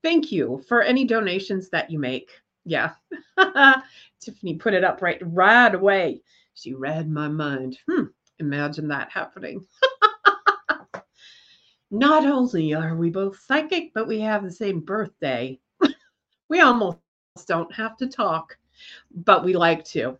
thank 0.01 0.31
you 0.31 0.63
for 0.69 0.81
any 0.81 1.03
donations 1.03 1.69
that 1.71 1.91
you 1.91 1.99
make. 1.99 2.29
Yeah, 2.63 2.91
Tiffany 4.19 4.55
put 4.55 4.73
it 4.73 4.83
up 4.83 5.01
right 5.01 5.19
right 5.21 5.73
away. 5.73 6.21
She 6.53 6.73
read 6.73 7.09
my 7.09 7.27
mind. 7.27 7.77
Hmm, 7.89 8.05
imagine 8.39 8.87
that 8.89 9.11
happening. 9.11 9.65
Not 11.91 12.25
only 12.25 12.73
are 12.73 12.95
we 12.95 13.09
both 13.09 13.39
psychic, 13.39 13.93
but 13.93 14.07
we 14.07 14.19
have 14.19 14.43
the 14.43 14.51
same 14.51 14.81
birthday. 14.81 15.57
we 16.49 16.59
almost 16.59 16.99
don't 17.45 17.73
have 17.73 17.95
to 17.97 18.07
talk, 18.07 18.57
but 19.11 19.45
we 19.45 19.53
like 19.53 19.85
to. 19.85 20.17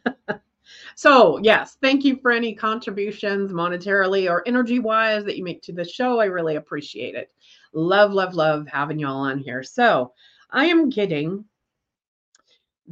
so, 0.94 1.38
yes, 1.38 1.76
thank 1.82 2.04
you 2.04 2.16
for 2.16 2.30
any 2.30 2.54
contributions 2.54 3.52
monetarily 3.52 4.30
or 4.30 4.46
energy 4.46 4.78
wise 4.78 5.24
that 5.24 5.36
you 5.36 5.42
make 5.42 5.62
to 5.62 5.72
the 5.72 5.84
show. 5.84 6.20
I 6.20 6.26
really 6.26 6.56
appreciate 6.56 7.16
it. 7.16 7.30
Love, 7.72 8.12
love, 8.12 8.34
love 8.34 8.68
having 8.68 8.98
y'all 8.98 9.16
on 9.16 9.38
here. 9.38 9.62
So, 9.62 10.12
I 10.50 10.66
am 10.66 10.90
getting 10.90 11.44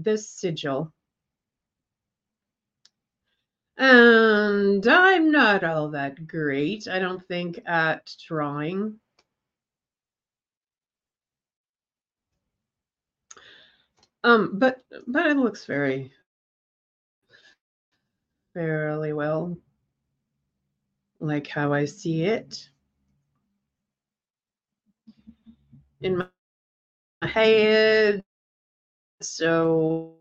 this 0.05 0.29
sigil 0.31 0.93
and 3.77 4.87
I'm 4.87 5.31
not 5.31 5.65
all 5.65 5.89
that 5.91 6.27
great, 6.27 6.87
I 6.87 6.99
don't 6.99 7.27
think, 7.27 7.61
at 7.67 8.15
drawing. 8.29 9.01
Um, 14.23 14.59
but 14.59 14.85
but 15.07 15.27
it 15.27 15.37
looks 15.39 15.65
very 15.65 16.13
fairly 18.55 19.13
well 19.15 19.57
like 21.21 21.47
how 21.47 21.73
I 21.73 21.87
see 21.87 22.25
it 22.25 22.69
in 26.03 26.19
my 26.19 27.29
head. 27.29 28.23
So 29.21 30.15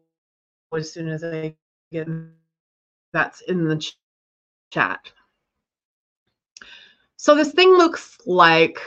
as 0.75 0.91
soon 0.91 1.09
as 1.09 1.23
I 1.23 1.55
get 1.91 2.07
that's 3.13 3.41
in 3.41 3.67
the 3.67 3.77
ch- 3.77 3.97
chat. 4.71 5.11
So 7.17 7.35
this 7.35 7.51
thing 7.51 7.69
looks 7.69 8.17
like 8.25 8.79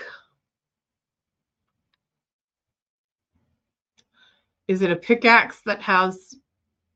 is 4.69 4.83
it 4.83 4.91
a 4.91 4.97
pickaxe 4.97 5.61
that 5.67 5.83
has 5.83 6.35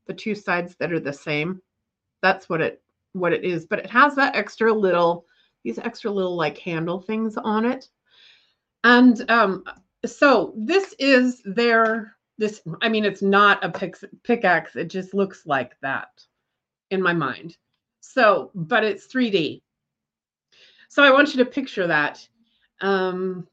the 0.07 0.13
two 0.13 0.33
sides 0.33 0.75
that 0.79 0.91
are 0.93 0.99
the 0.99 1.13
same? 1.13 1.61
That's 2.21 2.49
what 2.49 2.61
it 2.61 2.81
what 3.13 3.33
it 3.33 3.43
is, 3.43 3.65
but 3.65 3.79
it 3.79 3.89
has 3.89 4.15
that 4.15 4.35
extra 4.35 4.71
little 4.73 5.25
these 5.63 5.79
extra 5.79 6.11
little 6.11 6.35
like 6.35 6.57
handle 6.57 7.01
things 7.01 7.37
on 7.37 7.65
it. 7.65 7.89
And 8.83 9.29
um 9.29 9.63
so 10.05 10.53
this 10.55 10.95
is 10.99 11.41
their 11.45 12.16
this 12.37 12.61
I 12.81 12.89
mean 12.89 13.05
it's 13.05 13.21
not 13.21 13.63
a 13.63 13.69
pick, 13.69 13.95
pickaxe, 14.23 14.75
it 14.75 14.89
just 14.89 15.13
looks 15.13 15.45
like 15.45 15.79
that 15.81 16.09
in 16.89 17.01
my 17.01 17.13
mind. 17.13 17.57
So, 17.99 18.51
but 18.55 18.83
it's 18.83 19.07
3D. 19.07 19.61
So 20.89 21.03
I 21.03 21.11
want 21.11 21.33
you 21.33 21.43
to 21.43 21.49
picture 21.49 21.87
that. 21.87 22.25
Um, 22.81 23.47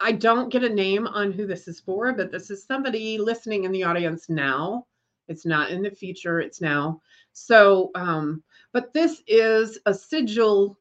I 0.00 0.12
don't 0.12 0.52
get 0.52 0.64
a 0.64 0.68
name 0.68 1.06
on 1.06 1.32
who 1.32 1.46
this 1.46 1.68
is 1.68 1.80
for, 1.80 2.12
but 2.12 2.30
this 2.30 2.50
is 2.50 2.64
somebody 2.64 3.18
listening 3.18 3.64
in 3.64 3.72
the 3.72 3.84
audience 3.84 4.28
now. 4.28 4.86
It's 5.28 5.46
not 5.46 5.70
in 5.70 5.82
the 5.82 5.90
future, 5.90 6.40
it's 6.40 6.60
now. 6.60 7.00
So, 7.32 7.90
um, 7.94 8.42
but 8.72 8.92
this 8.92 9.22
is 9.26 9.78
a 9.86 9.94
sigil. 9.94 10.78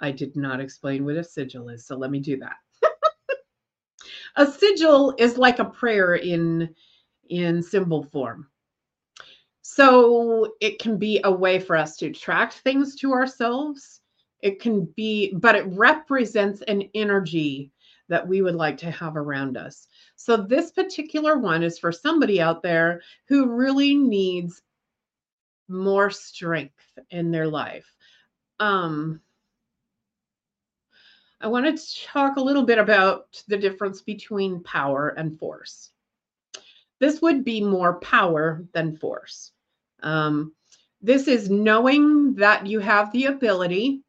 I 0.00 0.10
did 0.10 0.34
not 0.34 0.60
explain 0.60 1.04
what 1.04 1.16
a 1.16 1.24
sigil 1.24 1.68
is, 1.68 1.86
so 1.86 1.96
let 1.96 2.10
me 2.10 2.18
do 2.18 2.38
that. 2.38 2.56
A 4.36 4.46
sigil 4.46 5.14
is 5.18 5.36
like 5.36 5.58
a 5.58 5.64
prayer 5.64 6.14
in 6.16 6.74
in 7.28 7.62
symbol 7.62 8.04
form. 8.04 8.48
So 9.62 10.54
it 10.60 10.78
can 10.78 10.98
be 10.98 11.20
a 11.24 11.32
way 11.32 11.58
for 11.58 11.76
us 11.76 11.96
to 11.98 12.06
attract 12.06 12.54
things 12.54 12.96
to 12.96 13.12
ourselves. 13.12 14.00
It 14.40 14.60
can 14.60 14.84
be, 14.96 15.32
but 15.34 15.54
it 15.54 15.64
represents 15.68 16.62
an 16.62 16.90
energy 16.94 17.70
that 18.08 18.26
we 18.26 18.42
would 18.42 18.56
like 18.56 18.76
to 18.78 18.90
have 18.90 19.16
around 19.16 19.56
us. 19.56 19.86
So 20.16 20.36
this 20.36 20.72
particular 20.72 21.38
one 21.38 21.62
is 21.62 21.78
for 21.78 21.92
somebody 21.92 22.40
out 22.40 22.62
there 22.62 23.00
who 23.28 23.54
really 23.54 23.94
needs 23.94 24.60
more 25.68 26.10
strength 26.10 26.74
in 27.10 27.30
their 27.30 27.48
life. 27.48 27.86
Um, 28.60 29.20
I 31.42 31.48
want 31.48 31.76
to 31.76 32.06
talk 32.06 32.36
a 32.36 32.42
little 32.42 32.62
bit 32.62 32.78
about 32.78 33.42
the 33.48 33.56
difference 33.56 34.00
between 34.00 34.62
power 34.62 35.08
and 35.08 35.36
force. 35.36 35.90
This 37.00 37.20
would 37.20 37.44
be 37.44 37.60
more 37.60 37.98
power 37.98 38.64
than 38.72 38.96
force. 38.96 39.50
Um, 40.04 40.54
this 41.00 41.26
is 41.26 41.50
knowing 41.50 42.34
that 42.36 42.68
you 42.68 42.78
have 42.78 43.10
the 43.10 43.24
ability 43.24 44.02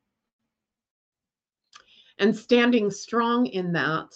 and 2.20 2.38
standing 2.38 2.92
strong 2.92 3.48
in 3.48 3.74
that, 3.74 4.14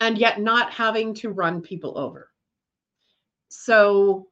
and 0.00 0.18
yet 0.18 0.42
not 0.42 0.70
having 0.70 1.14
to 1.14 1.30
run 1.30 1.62
people 1.62 1.96
over. 1.96 2.30
So, 3.48 4.28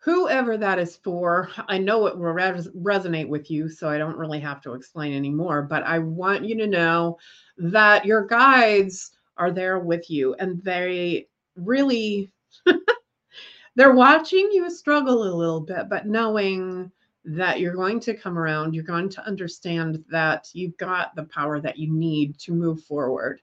whoever 0.00 0.56
that 0.56 0.78
is 0.78 0.96
for, 0.96 1.50
I 1.68 1.78
know 1.78 2.06
it 2.06 2.16
will 2.16 2.32
res- 2.32 2.68
resonate 2.68 3.28
with 3.28 3.50
you, 3.50 3.68
so 3.68 3.88
I 3.88 3.98
don't 3.98 4.16
really 4.16 4.40
have 4.40 4.60
to 4.62 4.72
explain 4.72 5.14
anymore. 5.14 5.62
But 5.62 5.84
I 5.84 5.98
want 5.98 6.44
you 6.44 6.56
to 6.56 6.66
know 6.66 7.18
that 7.58 8.06
your 8.06 8.26
guides 8.26 9.12
are 9.36 9.50
there 9.50 9.78
with 9.78 10.10
you 10.10 10.34
and 10.34 10.62
they 10.62 11.28
really 11.56 12.32
they're 13.76 13.94
watching 13.94 14.48
you 14.52 14.70
struggle 14.70 15.22
a 15.22 15.36
little 15.36 15.60
bit, 15.60 15.88
but 15.88 16.06
knowing 16.06 16.90
that 17.24 17.60
you're 17.60 17.74
going 17.74 18.00
to 18.00 18.14
come 18.14 18.38
around, 18.38 18.74
you're 18.74 18.82
going 18.82 19.08
to 19.10 19.26
understand 19.26 20.02
that 20.10 20.48
you've 20.54 20.76
got 20.78 21.14
the 21.14 21.24
power 21.24 21.60
that 21.60 21.78
you 21.78 21.92
need 21.92 22.38
to 22.38 22.52
move 22.52 22.82
forward. 22.84 23.42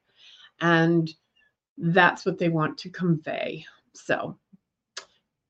And 0.61 1.13
that's 1.77 2.25
what 2.25 2.39
they 2.39 2.49
want 2.49 2.77
to 2.79 2.89
convey. 2.89 3.63
So 3.93 4.37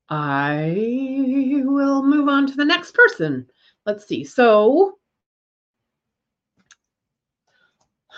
I 0.09 1.61
will 1.65 2.03
move 2.03 2.27
on 2.29 2.47
to 2.47 2.55
the 2.55 2.65
next 2.65 2.93
person. 2.93 3.47
Let's 3.85 4.05
see. 4.07 4.23
So. 4.23 4.97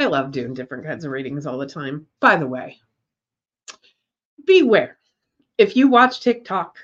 I 0.00 0.06
love 0.06 0.30
doing 0.30 0.54
different 0.54 0.84
kinds 0.84 1.04
of 1.04 1.10
readings 1.10 1.44
all 1.44 1.58
the 1.58 1.66
time. 1.66 2.06
By 2.20 2.36
the 2.36 2.46
way, 2.46 2.78
beware 4.46 4.98
if 5.58 5.76
you 5.76 5.88
watch 5.88 6.20
TikTok 6.20 6.78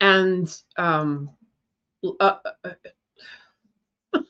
and 0.00 0.54
um, 0.76 1.30
uh, 2.20 2.36
uh, 2.64 2.70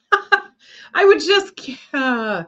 I 0.94 1.04
would 1.06 1.20
just 1.20 1.70
uh, 1.94 2.44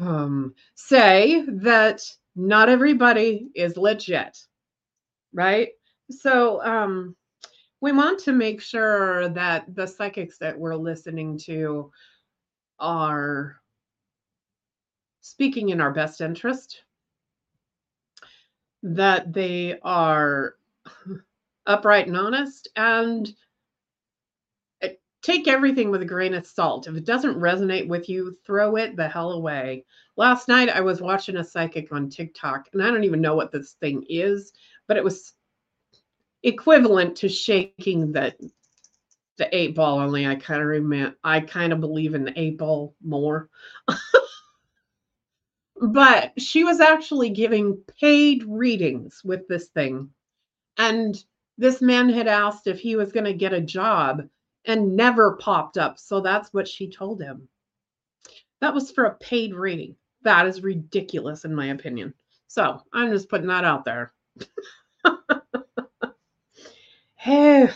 um, 0.00 0.54
say 0.74 1.44
that 1.48 2.02
not 2.36 2.68
everybody 2.68 3.48
is 3.54 3.76
legit, 3.76 4.38
right? 5.32 5.68
So 6.10 6.62
um, 6.64 7.16
we 7.80 7.92
want 7.92 8.18
to 8.20 8.32
make 8.32 8.60
sure 8.60 9.28
that 9.30 9.74
the 9.74 9.86
psychics 9.86 10.38
that 10.38 10.58
we're 10.58 10.76
listening 10.76 11.38
to 11.46 11.90
are 12.78 13.60
speaking 15.20 15.70
in 15.70 15.80
our 15.80 15.92
best 15.92 16.20
interest, 16.20 16.82
that 18.82 19.32
they 19.32 19.78
are 19.82 20.56
upright 21.66 22.06
and 22.06 22.16
honest, 22.16 22.68
and 22.76 23.32
take 25.22 25.48
everything 25.48 25.90
with 25.90 26.02
a 26.02 26.06
grain 26.06 26.34
of 26.34 26.46
salt. 26.46 26.86
If 26.86 26.96
it 26.96 27.04
doesn't 27.04 27.38
resonate 27.38 27.88
with 27.88 28.08
you, 28.08 28.36
throw 28.44 28.76
it 28.76 28.96
the 28.96 29.08
hell 29.08 29.32
away. 29.32 29.84
Last 30.16 30.48
night, 30.48 30.68
I 30.68 30.80
was 30.80 31.00
watching 31.00 31.36
a 31.36 31.44
psychic 31.44 31.92
on 31.92 32.08
TikTok, 32.08 32.68
and 32.72 32.82
I 32.82 32.86
don't 32.86 33.04
even 33.04 33.20
know 33.20 33.34
what 33.34 33.52
this 33.52 33.72
thing 33.72 34.04
is, 34.08 34.52
but 34.86 34.96
it 34.96 35.04
was 35.04 35.34
equivalent 36.42 37.16
to 37.16 37.28
shaking 37.28 38.12
the 38.12 38.34
the 39.36 39.56
eight 39.56 39.74
ball 39.74 39.98
only 39.98 40.26
i 40.26 40.34
kind 40.34 40.60
of 40.60 40.66
remember 40.66 41.14
i 41.22 41.38
kind 41.38 41.72
of 41.72 41.80
believe 41.80 42.14
in 42.14 42.24
the 42.24 42.32
eight 42.38 42.56
ball 42.56 42.94
more 43.02 43.48
but 45.80 46.32
she 46.38 46.62
was 46.62 46.80
actually 46.80 47.30
giving 47.30 47.82
paid 47.98 48.44
readings 48.46 49.22
with 49.24 49.48
this 49.48 49.68
thing. 49.68 50.10
And 50.76 51.22
this 51.56 51.80
man 51.80 52.08
had 52.10 52.28
asked 52.28 52.66
if 52.66 52.78
he 52.78 52.96
was 52.96 53.12
going 53.12 53.24
to 53.24 53.32
get 53.32 53.52
a 53.52 53.60
job 53.60 54.22
and 54.66 54.96
never 54.96 55.36
popped 55.36 55.78
up. 55.78 55.98
So 55.98 56.20
that's 56.20 56.52
what 56.52 56.68
she 56.68 56.90
told 56.90 57.22
him. 57.22 57.48
That 58.60 58.74
was 58.74 58.90
for 58.90 59.04
a 59.04 59.14
paid 59.16 59.54
reading. 59.54 59.96
That 60.22 60.46
is 60.46 60.62
ridiculous, 60.62 61.44
in 61.44 61.54
my 61.54 61.68
opinion. 61.68 62.14
So 62.46 62.82
I'm 62.92 63.10
just 63.10 63.28
putting 63.28 63.46
that 63.46 63.64
out 63.64 63.84
there. 63.84 64.12
hey. 67.14 67.70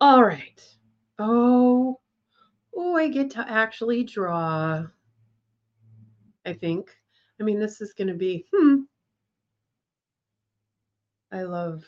All 0.00 0.24
right. 0.24 0.60
Oh, 1.18 2.00
oh, 2.74 2.96
I 2.96 3.08
get 3.08 3.30
to 3.32 3.48
actually 3.48 4.04
draw. 4.04 4.84
I 6.44 6.52
think. 6.52 6.90
I 7.40 7.44
mean, 7.44 7.58
this 7.58 7.80
is 7.80 7.92
going 7.92 8.08
to 8.08 8.14
be, 8.14 8.46
hmm. 8.52 8.82
I 11.32 11.42
love 11.42 11.84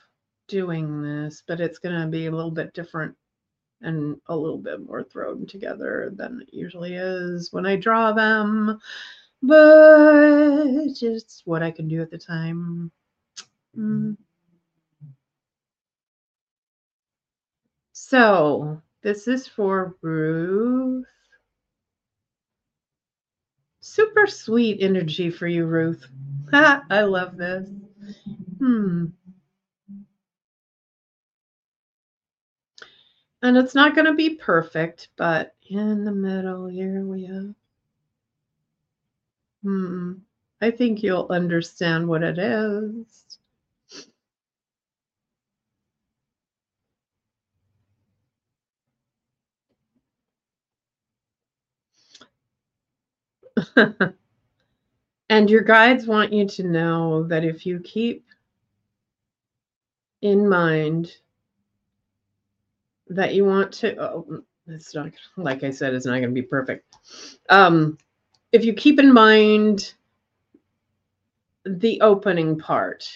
doing 0.49 1.03
this, 1.03 1.43
but 1.47 1.61
it's 1.61 1.79
going 1.79 2.01
to 2.01 2.09
be 2.09 2.27
a 2.27 2.31
little 2.31 2.51
bit 2.51 2.75
different 2.75 3.15
and 3.83 4.17
a 4.27 4.37
little 4.37 4.59
bit 4.59 4.85
more 4.85 5.05
thrown 5.05 5.47
together 5.47 6.13
than 6.17 6.41
it 6.41 6.49
usually 6.53 6.95
is 6.95 7.53
when 7.53 7.67
I 7.67 7.77
draw 7.77 8.13
them. 8.13 8.81
But 9.43 10.67
it's 11.01 11.43
what 11.45 11.63
I 11.63 11.71
can 11.71 11.87
do 11.87 12.03
at 12.03 12.11
the 12.11 12.19
time. 12.19 12.91
Mm. 13.77 14.17
So 17.93 18.83
this 19.03 19.29
is 19.29 19.47
for 19.47 19.97
Ruth. 20.03 21.07
Super 23.81 24.27
sweet 24.27 24.79
energy 24.81 25.31
for 25.31 25.47
you, 25.47 25.67
Ruth. 25.67 26.05
I 26.53 27.03
love 27.03 27.37
this. 27.37 27.69
Hmm. 28.59 29.07
And 33.43 33.57
it's 33.57 33.75
not 33.75 33.95
going 33.95 34.07
to 34.07 34.15
be 34.15 34.35
perfect, 34.35 35.09
but 35.17 35.55
in 35.69 36.05
the 36.05 36.13
middle 36.13 36.67
here 36.67 37.05
we 37.05 37.25
have. 37.27 37.55
Hmm. 39.63 40.15
I 40.61 40.71
think 40.73 41.03
you'll 41.03 41.29
understand 41.31 42.09
what 42.09 42.23
it 42.25 42.39
is. 42.39 43.39
and 55.31 55.51
your 55.51 55.63
guides 55.63 56.07
want 56.07 56.33
you 56.33 56.47
to 56.49 56.63
know 56.65 57.25
that 57.25 57.45
if 57.45 57.67
you 57.67 57.79
keep 57.81 58.25
in 60.23 60.49
mind 60.49 61.13
that 63.11 63.35
you 63.35 63.45
want 63.45 63.73
to 63.73 63.97
oh, 64.01 64.43
it's 64.67 64.95
not 64.95 65.11
like 65.37 65.65
i 65.65 65.71
said 65.71 65.95
it's 65.95 66.07
not 66.07 66.19
going 66.19 66.29
to 66.29 66.29
be 66.31 66.43
perfect. 66.43 66.85
Um 67.49 67.99
if 68.53 68.65
you 68.65 68.73
keep 68.75 68.99
in 68.99 69.13
mind 69.13 69.95
the 71.69 72.01
opening 72.01 72.59
part. 72.59 73.09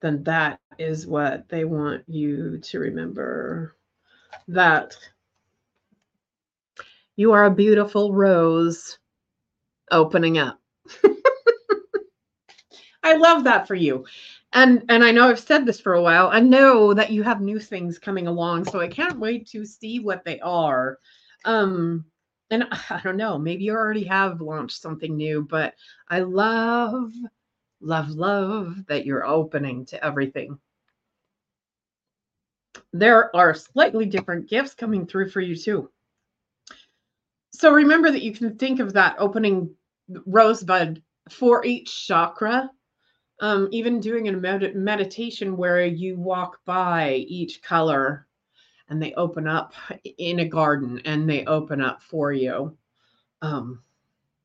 Then 0.00 0.22
that 0.24 0.60
is 0.78 1.06
what 1.06 1.48
they 1.48 1.64
want 1.64 2.02
you 2.06 2.58
to 2.58 2.78
remember 2.78 3.76
that 4.48 4.94
you 7.16 7.32
are 7.32 7.46
a 7.46 7.50
beautiful 7.50 8.12
rose 8.12 8.98
opening 9.90 10.38
up 10.38 10.60
I 13.06 13.14
love 13.14 13.44
that 13.44 13.68
for 13.68 13.76
you. 13.76 14.04
And 14.52 14.84
and 14.88 15.04
I 15.04 15.12
know 15.12 15.28
I've 15.28 15.38
said 15.38 15.64
this 15.64 15.80
for 15.80 15.94
a 15.94 16.02
while. 16.02 16.28
I 16.28 16.40
know 16.40 16.92
that 16.92 17.12
you 17.12 17.22
have 17.22 17.40
new 17.40 17.60
things 17.60 18.00
coming 18.00 18.26
along, 18.26 18.64
so 18.64 18.80
I 18.80 18.88
can't 18.88 19.20
wait 19.20 19.46
to 19.50 19.64
see 19.64 20.00
what 20.00 20.24
they 20.24 20.40
are. 20.40 20.98
Um 21.44 22.04
and 22.50 22.64
I 22.90 23.00
don't 23.04 23.16
know, 23.16 23.38
maybe 23.38 23.64
you 23.64 23.74
already 23.74 24.04
have 24.04 24.40
launched 24.40 24.82
something 24.82 25.16
new, 25.16 25.46
but 25.48 25.74
I 26.08 26.20
love 26.20 27.12
love 27.80 28.10
love 28.10 28.84
that 28.88 29.06
you're 29.06 29.24
opening 29.24 29.84
to 29.86 30.04
everything. 30.04 30.58
There 32.92 33.34
are 33.36 33.54
slightly 33.54 34.06
different 34.06 34.48
gifts 34.48 34.74
coming 34.74 35.06
through 35.06 35.30
for 35.30 35.40
you 35.40 35.54
too. 35.54 35.90
So 37.52 37.72
remember 37.72 38.10
that 38.10 38.22
you 38.22 38.32
can 38.32 38.56
think 38.56 38.80
of 38.80 38.94
that 38.94 39.14
opening 39.20 39.74
rosebud 40.26 41.02
for 41.30 41.64
each 41.64 42.08
chakra 42.08 42.70
um, 43.40 43.68
even 43.70 44.00
doing 44.00 44.28
a 44.28 44.32
med- 44.32 44.74
meditation 44.74 45.56
where 45.56 45.84
you 45.84 46.18
walk 46.18 46.60
by 46.64 47.24
each 47.28 47.62
color 47.62 48.26
and 48.88 49.02
they 49.02 49.12
open 49.14 49.46
up 49.46 49.74
in 50.18 50.40
a 50.40 50.48
garden 50.48 51.00
and 51.04 51.28
they 51.28 51.44
open 51.44 51.80
up 51.80 52.02
for 52.02 52.32
you. 52.32 52.76
Um, 53.42 53.82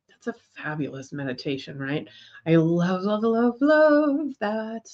that's 0.10 0.38
a 0.38 0.62
fabulous 0.62 1.14
meditation, 1.14 1.80
right? 1.80 2.08
I 2.46 2.56
love, 2.56 3.04
love, 3.04 3.24
love, 3.24 3.56
love 3.62 4.34
that. 4.40 4.90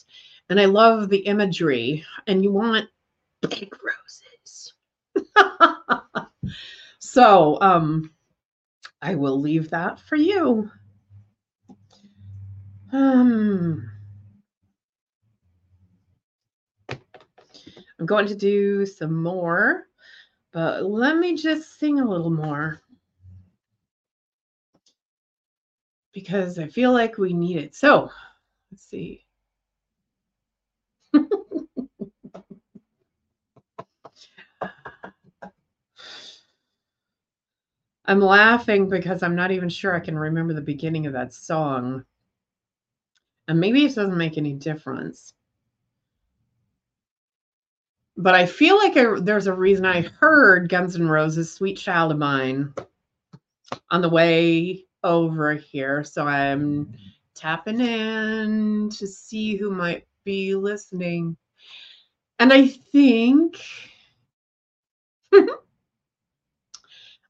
And 0.50 0.60
I 0.60 0.66
love 0.66 1.10
the 1.10 1.18
imagery. 1.20 2.06
And 2.28 2.44
you 2.44 2.52
want 2.52 2.90
big 3.42 3.74
roses. 3.84 4.74
so 7.00 7.58
um, 7.62 8.12
I 9.02 9.16
will 9.16 9.40
leave 9.40 9.70
that 9.72 10.00
for 10.00 10.16
you. 10.16 10.70
Um, 12.98 13.92
I'm 18.00 18.08
going 18.08 18.26
to 18.26 18.34
do 18.34 18.88
some 18.88 19.22
more, 19.22 19.86
but 20.52 20.84
let 20.84 21.18
me 21.18 21.36
just 21.36 21.78
sing 21.78 22.00
a 22.00 22.10
little 22.10 22.32
more 22.32 22.82
because 26.12 26.58
I 26.58 26.66
feel 26.66 26.92
like 26.92 27.20
we 27.20 27.34
need 27.34 27.58
it. 27.58 27.76
So 27.76 28.10
let's 28.72 28.84
see. 28.84 29.24
I'm 38.06 38.22
laughing 38.22 38.90
because 38.90 39.22
I'm 39.22 39.36
not 39.36 39.52
even 39.52 39.70
sure 39.70 39.94
I 39.94 40.00
can 40.00 40.18
remember 40.18 40.56
the 40.56 40.62
beginning 40.62 41.06
of 41.06 41.14
that 41.14 41.32
song. 41.32 42.04
And 43.48 43.60
maybe 43.60 43.86
it 43.86 43.96
doesn't 43.96 44.18
make 44.18 44.38
any 44.38 44.54
difference. 44.54 45.34
But 48.18 48.36
I 48.36 48.46
feel 48.46 48.78
like 48.78 48.98
I, 48.98 49.20
there's 49.20 49.48
a 49.48 49.54
reason 49.54 49.86
I 49.86 50.02
heard 50.02 50.70
Guns 50.70 50.96
N' 50.96 51.08
Roses 51.08 51.54
Sweet 51.54 51.78
Child 51.78 52.14
of 52.14 52.18
Mine 52.18 52.74
on 53.92 54.02
the 54.02 54.10
way 54.10 54.86
over 55.04 55.54
here. 55.54 56.04
So 56.04 56.26
I'm 56.26 56.94
tapping 57.36 57.80
in 57.80 58.90
to 58.90 59.08
see 59.08 59.56
who 59.56 59.70
might 59.70 60.08
be 60.26 60.56
listening. 60.56 61.38
And 62.40 62.52
I 62.52 62.68
think 62.68 63.62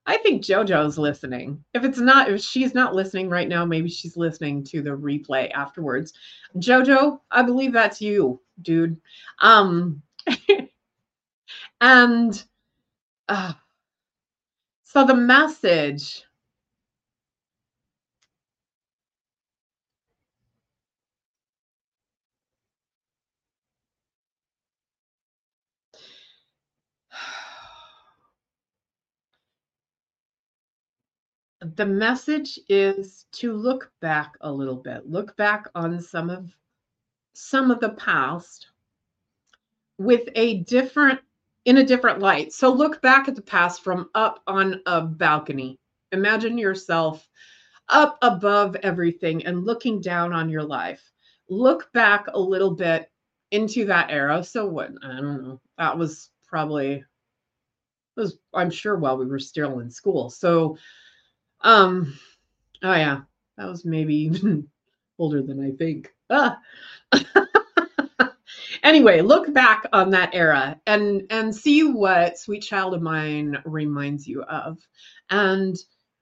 I 0.07 0.15
think 0.17 0.41
JoJo's 0.41 0.97
listening. 0.97 1.61
If 1.73 1.83
it's 1.83 1.99
not, 1.99 2.31
if 2.31 2.41
she's 2.41 2.73
not 2.73 2.95
listening 2.95 3.29
right 3.29 3.49
now, 3.49 3.65
maybe 3.65 3.89
she's 3.89 4.15
listening 4.15 4.63
to 4.65 4.81
the 4.81 4.91
replay 4.91 5.51
afterwards. 5.51 6.13
JoJo, 6.55 7.19
I 7.29 7.43
believe 7.43 7.73
that's 7.73 8.01
you, 8.01 8.39
dude. 8.61 8.95
Um, 9.39 10.01
and 11.81 12.43
uh, 13.27 13.51
so 14.83 15.05
the 15.05 15.13
message 15.13 16.23
the 31.75 31.86
message 31.86 32.60
is 32.69 33.25
to 33.32 33.53
look 33.53 33.91
back 34.01 34.34
a 34.41 34.51
little 34.51 34.75
bit 34.75 35.10
look 35.10 35.36
back 35.38 35.65
on 35.75 35.99
some 35.99 36.30
of 36.30 36.51
some 37.34 37.69
of 37.71 37.80
the 37.80 37.89
past 37.89 38.67
with 39.97 40.30
a 40.36 40.60
different 40.63 41.19
in 41.65 41.77
a 41.77 41.86
different 41.86 42.19
light. 42.19 42.53
So 42.53 42.71
look 42.71 43.01
back 43.01 43.27
at 43.27 43.36
the 43.36 43.41
past 43.41 43.84
from 43.84 44.10
up 44.15 44.41
on 44.47 44.82
a 44.86 45.01
balcony. 45.01 45.77
Imagine 46.13 46.58
yourself 46.58 47.27
up 47.89 48.17
above 48.21 48.75
everything 48.77 49.45
and 49.45 49.65
looking 49.65 49.99
down 49.99 50.32
on 50.32 50.49
your 50.49 50.63
life. 50.63 51.12
Look 51.49 51.91
back 51.91 52.27
a 52.34 52.39
little 52.39 52.73
bit 52.73 53.12
into 53.51 53.86
that 53.86 54.10
era. 54.12 54.43
So 54.43 54.65
what? 54.65 54.91
I 55.03 55.08
don't 55.08 55.43
know. 55.43 55.62
That 55.77 55.97
was 55.97 56.30
probably 56.47 57.03
was 58.15 58.39
i'm 58.56 58.71
sure 58.71 58.95
while 58.97 59.15
we 59.17 59.27
were 59.27 59.38
still 59.38 59.80
in 59.80 59.91
school. 59.91 60.30
So 60.30 60.77
um, 61.61 62.17
oh 62.83 62.93
yeah. 62.93 63.21
That 63.57 63.67
was 63.67 63.85
maybe 63.85 64.15
even 64.15 64.67
older 65.19 65.41
than 65.41 65.59
I 65.59 65.71
think. 65.71 66.13
Ah. 66.29 66.59
anyway, 68.83 69.21
look 69.21 69.53
back 69.53 69.85
on 69.93 70.11
that 70.11 70.33
era 70.33 70.79
and 70.85 71.23
and 71.29 71.55
see 71.55 71.83
what 71.83 72.37
Sweet 72.37 72.61
Child 72.61 72.93
of 72.93 73.01
Mine 73.01 73.57
reminds 73.65 74.27
you 74.27 74.43
of, 74.43 74.77
and 75.29 75.75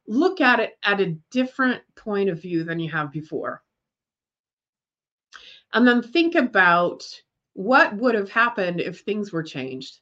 look 0.07 0.41
at 0.41 0.59
it 0.59 0.77
at 0.83 1.01
a 1.01 1.17
different 1.31 1.81
point 1.95 2.29
of 2.29 2.41
view 2.41 2.63
than 2.63 2.79
you 2.79 2.89
have 2.91 3.11
before. 3.11 3.61
And 5.73 5.87
then 5.87 6.01
think 6.01 6.35
about 6.35 7.03
what 7.53 7.95
would 7.95 8.15
have 8.15 8.29
happened 8.29 8.79
if 8.79 9.01
things 9.01 9.31
were 9.31 9.43
changed. 9.43 9.99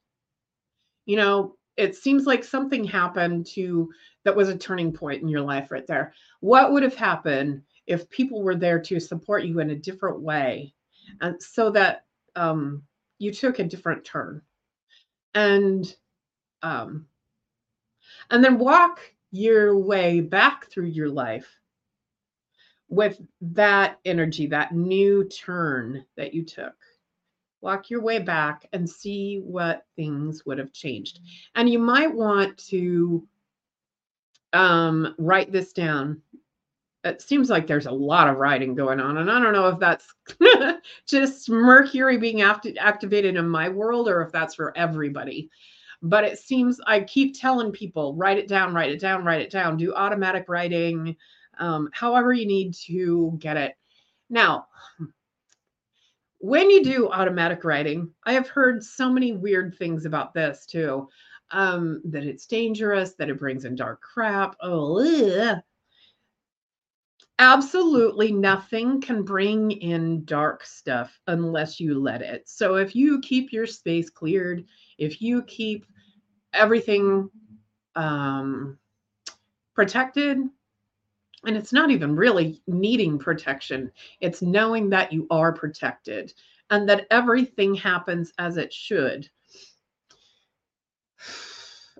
You 1.05 1.17
know, 1.17 1.55
it 1.77 1.95
seems 1.95 2.25
like 2.25 2.43
something 2.43 2.83
happened 2.83 3.45
to 3.47 3.91
that 4.23 4.35
was 4.35 4.49
a 4.49 4.57
turning 4.57 4.93
point 4.93 5.21
in 5.21 5.27
your 5.27 5.41
life 5.41 5.71
right 5.71 5.87
there. 5.87 6.13
What 6.39 6.71
would 6.71 6.83
have 6.83 6.95
happened 6.95 7.61
if 7.87 8.09
people 8.09 8.41
were 8.41 8.55
there 8.55 8.79
to 8.79 8.99
support 8.99 9.43
you 9.43 9.59
in 9.59 9.71
a 9.71 9.75
different 9.75 10.21
way 10.21 10.73
and 11.21 11.41
so 11.41 11.69
that 11.71 12.05
um, 12.35 12.83
you 13.19 13.31
took 13.31 13.59
a 13.59 13.63
different 13.63 14.03
turn 14.05 14.41
and 15.33 15.95
um, 16.61 17.05
and 18.29 18.43
then 18.43 18.57
walk 18.57 18.99
your 19.31 19.77
way 19.77 20.21
back 20.21 20.69
through 20.69 20.85
your 20.85 21.09
life 21.09 21.59
with 22.89 23.19
that 23.41 23.99
energy 24.05 24.45
that 24.47 24.73
new 24.73 25.23
turn 25.25 26.05
that 26.15 26.33
you 26.33 26.45
took 26.45 26.75
walk 27.63 27.89
your 27.89 28.01
way 28.01 28.19
back 28.19 28.67
and 28.73 28.87
see 28.87 29.41
what 29.43 29.85
things 29.95 30.45
would 30.45 30.57
have 30.59 30.73
changed. 30.73 31.21
And 31.55 31.69
you 31.69 31.79
might 31.79 32.13
want 32.13 32.57
to 32.69 33.25
um, 34.51 35.15
write 35.17 35.51
this 35.51 35.71
down. 35.71 36.21
It 37.05 37.21
seems 37.21 37.49
like 37.49 37.65
there's 37.65 37.85
a 37.85 37.91
lot 37.91 38.27
of 38.27 38.37
writing 38.37 38.75
going 38.75 39.01
on 39.01 39.17
and 39.17 39.29
i 39.29 39.37
don't 39.37 39.51
know 39.51 39.67
if 39.67 39.77
that's 39.77 40.13
just 41.05 41.49
mercury 41.49 42.17
being 42.17 42.41
act- 42.41 42.77
activated 42.79 43.35
in 43.35 43.49
my 43.49 43.67
world 43.67 44.07
or 44.07 44.21
if 44.21 44.31
that's 44.31 44.55
for 44.55 44.77
everybody. 44.77 45.49
But 46.01 46.23
it 46.25 46.39
seems 46.39 46.79
i 46.85 47.01
keep 47.01 47.37
telling 47.37 47.71
people 47.71 48.15
write 48.15 48.37
it 48.37 48.47
down 48.47 48.73
write 48.73 48.91
it 48.91 48.99
down 48.99 49.25
write 49.25 49.41
it 49.41 49.51
down. 49.51 49.77
Do 49.77 49.93
automatic 49.93 50.45
writing 50.47 51.15
um, 51.59 51.89
however 51.93 52.33
you 52.33 52.45
need 52.45 52.73
to 52.85 53.35
get 53.39 53.57
it. 53.57 53.75
Now 54.29 54.67
when 56.43 56.69
you 56.69 56.83
do 56.83 57.09
automatic 57.09 57.63
writing 57.63 58.11
i 58.25 58.33
have 58.33 58.49
heard 58.49 58.83
so 58.83 59.09
many 59.09 59.31
weird 59.31 59.73
things 59.77 60.05
about 60.05 60.33
this 60.33 60.65
too 60.65 61.07
um, 61.51 62.01
that 62.05 62.23
it's 62.23 62.47
dangerous 62.47 63.13
that 63.13 63.29
it 63.29 63.39
brings 63.39 63.63
in 63.63 63.75
dark 63.75 64.01
crap 64.01 64.55
oh 64.61 64.99
ugh 64.99 65.57
absolutely 67.39 68.31
nothing 68.31 69.01
can 69.01 69.23
bring 69.23 69.71
in 69.71 70.23
dark 70.25 70.63
stuff 70.63 71.19
unless 71.27 71.79
you 71.79 71.99
let 71.99 72.21
it. 72.21 72.47
So 72.47 72.75
if 72.75 72.95
you 72.95 73.19
keep 73.21 73.51
your 73.51 73.65
space 73.65 74.09
cleared, 74.09 74.63
if 74.97 75.21
you 75.21 75.43
keep 75.43 75.85
everything 76.53 77.29
um, 77.95 78.77
protected, 79.73 80.37
and 81.45 81.57
it's 81.57 81.73
not 81.73 81.91
even 81.91 82.15
really 82.15 82.61
needing 82.67 83.19
protection, 83.19 83.91
it's 84.21 84.41
knowing 84.41 84.89
that 84.89 85.11
you 85.11 85.27
are 85.29 85.51
protected 85.51 86.33
and 86.69 86.87
that 86.89 87.05
everything 87.11 87.75
happens 87.75 88.31
as 88.37 88.57
it 88.57 88.73
should. 88.73 89.29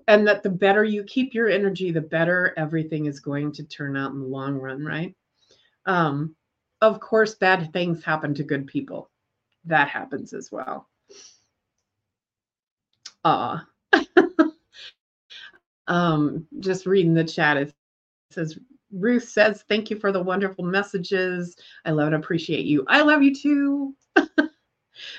And 0.08 0.28
that 0.28 0.44
the 0.44 0.50
better 0.50 0.84
you 0.84 1.04
keep 1.04 1.34
your 1.34 1.48
energy, 1.48 1.92
the 1.92 2.02
better 2.02 2.54
everything 2.58 3.06
is 3.06 3.20
going 3.20 3.54
to 3.54 3.64
turn 3.64 3.96
out 3.96 4.12
in 4.12 4.20
the 4.20 4.26
long 4.26 4.58
run, 4.58 4.84
right? 4.84 5.16
Um, 5.86 6.36
of 6.82 7.00
course, 7.00 7.36
bad 7.36 7.72
things 7.72 8.04
happen 8.04 8.34
to 8.36 8.44
good 8.44 8.68
people. 8.68 9.10
That 9.66 9.88
happens 9.88 10.34
as 10.34 10.52
well. 10.52 10.90
Uh, 13.24 13.60
um, 15.88 16.48
just 16.60 16.86
reading 16.86 17.14
the 17.14 17.24
chat, 17.24 17.56
it 17.56 17.74
says, 18.32 18.58
Ruth 18.94 19.28
says, 19.28 19.64
Thank 19.68 19.90
you 19.90 19.98
for 19.98 20.12
the 20.12 20.22
wonderful 20.22 20.64
messages. 20.64 21.56
I 21.86 21.92
love 21.92 22.08
and 22.08 22.16
appreciate 22.16 22.66
you. 22.66 22.86
I 22.88 23.02
love 23.02 23.24
you 23.24 23.34
too. 23.34 23.96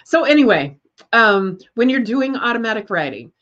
so, 0.05 0.25
anyway, 0.25 0.79
um, 1.13 1.59
when 1.75 1.89
you're 1.89 2.01
doing 2.01 2.37
automatic 2.37 2.89
writing, 2.91 3.33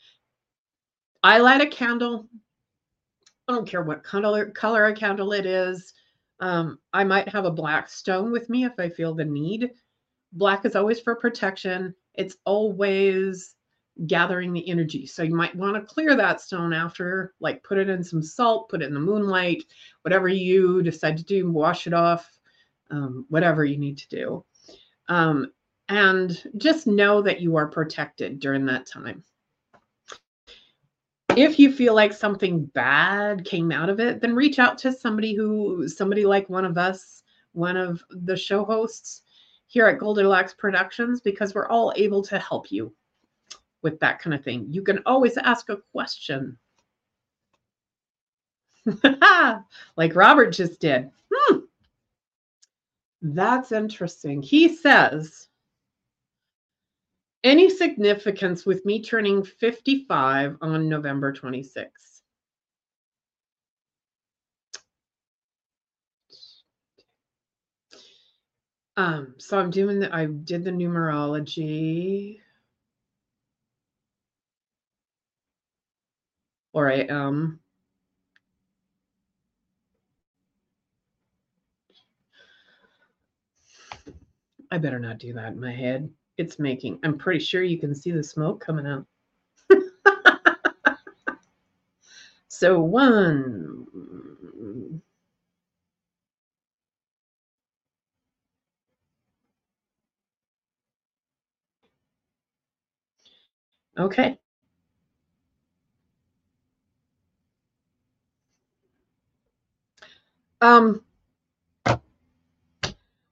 I 1.22 1.38
light 1.38 1.60
a 1.60 1.66
candle. 1.66 2.26
I 3.46 3.52
don't 3.52 3.68
care 3.68 3.82
what 3.82 4.02
color, 4.02 4.46
color 4.50 4.86
a 4.86 4.94
candle 4.94 5.32
it 5.32 5.46
is. 5.46 5.92
Um, 6.40 6.78
I 6.92 7.04
might 7.04 7.28
have 7.28 7.44
a 7.44 7.50
black 7.50 7.88
stone 7.88 8.32
with 8.32 8.48
me 8.48 8.64
if 8.64 8.72
I 8.78 8.88
feel 8.88 9.14
the 9.14 9.24
need. 9.24 9.70
Black 10.32 10.64
is 10.64 10.74
always 10.74 11.00
for 11.00 11.14
protection. 11.14 11.94
It's 12.14 12.36
always 12.44 13.54
gathering 14.06 14.52
the 14.52 14.68
energy. 14.68 15.06
So 15.06 15.22
you 15.22 15.34
might 15.34 15.54
want 15.54 15.76
to 15.76 15.94
clear 15.94 16.16
that 16.16 16.40
stone 16.40 16.72
after, 16.72 17.34
like 17.40 17.62
put 17.62 17.78
it 17.78 17.88
in 17.88 18.02
some 18.02 18.22
salt, 18.22 18.68
put 18.68 18.82
it 18.82 18.86
in 18.86 18.94
the 18.94 19.00
moonlight, 19.00 19.64
whatever 20.02 20.28
you 20.28 20.82
decide 20.82 21.16
to 21.18 21.24
do, 21.24 21.50
wash 21.50 21.86
it 21.86 21.92
off, 21.92 22.38
um, 22.90 23.26
whatever 23.28 23.64
you 23.64 23.78
need 23.78 23.98
to 23.98 24.08
do. 24.08 24.44
Um, 25.08 25.52
and 25.88 26.42
just 26.56 26.86
know 26.86 27.20
that 27.22 27.40
you 27.40 27.56
are 27.56 27.68
protected 27.68 28.40
during 28.40 28.64
that 28.66 28.86
time 28.86 29.24
if 31.36 31.58
you 31.58 31.72
feel 31.72 31.94
like 31.94 32.12
something 32.12 32.64
bad 32.66 33.44
came 33.44 33.72
out 33.72 33.88
of 33.88 34.00
it, 34.00 34.20
then 34.20 34.34
reach 34.34 34.58
out 34.58 34.78
to 34.78 34.92
somebody 34.92 35.34
who, 35.34 35.88
somebody 35.88 36.24
like 36.24 36.48
one 36.48 36.64
of 36.64 36.78
us, 36.78 37.22
one 37.52 37.76
of 37.76 38.02
the 38.10 38.36
show 38.36 38.64
hosts 38.64 39.22
here 39.66 39.86
at 39.86 39.98
Goldylocks 39.98 40.56
Productions, 40.56 41.20
because 41.20 41.54
we're 41.54 41.68
all 41.68 41.92
able 41.96 42.22
to 42.22 42.38
help 42.38 42.70
you 42.70 42.92
with 43.82 44.00
that 44.00 44.20
kind 44.20 44.34
of 44.34 44.44
thing. 44.44 44.66
You 44.70 44.82
can 44.82 45.00
always 45.06 45.36
ask 45.36 45.68
a 45.68 45.76
question. 45.92 46.58
like 49.96 50.14
Robert 50.14 50.50
just 50.50 50.80
did. 50.80 51.10
Hmm. 51.32 51.58
That's 53.22 53.72
interesting. 53.72 54.42
He 54.42 54.74
says, 54.74 55.48
any 57.44 57.68
significance 57.70 58.64
with 58.64 58.84
me 58.84 59.02
turning 59.02 59.42
55 59.42 60.58
on 60.60 60.88
November 60.88 61.32
26th? 61.32 62.12
Um, 68.96 69.34
so 69.38 69.58
I'm 69.58 69.70
doing 69.70 70.00
the, 70.00 70.14
I 70.14 70.26
did 70.26 70.64
the 70.64 70.70
numerology. 70.70 72.41
Or 76.72 76.90
I 76.90 77.06
am. 77.08 77.60
I 84.70 84.78
better 84.78 84.98
not 84.98 85.18
do 85.18 85.32
that 85.34 85.52
in 85.52 85.60
my 85.60 85.72
head 85.72 86.10
it's 86.38 86.58
making. 86.58 86.98
I'm 87.02 87.18
pretty 87.18 87.40
sure 87.44 87.62
you 87.62 87.78
can 87.78 87.94
see 87.94 88.10
the 88.10 88.22
smoke 88.22 88.60
coming 88.64 88.86
out. 88.86 89.06
so 92.48 92.80
one. 92.80 93.86
Okay. 103.98 104.38
Um, 110.62 111.02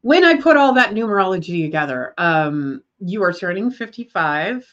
when 0.03 0.25
I 0.25 0.40
put 0.40 0.57
all 0.57 0.75
that 0.75 0.95
numerology 0.95 1.62
together, 1.62 2.12
um, 2.19 2.83
you 2.99 3.23
are 3.23 3.33
turning 3.33 3.71
55, 3.71 4.66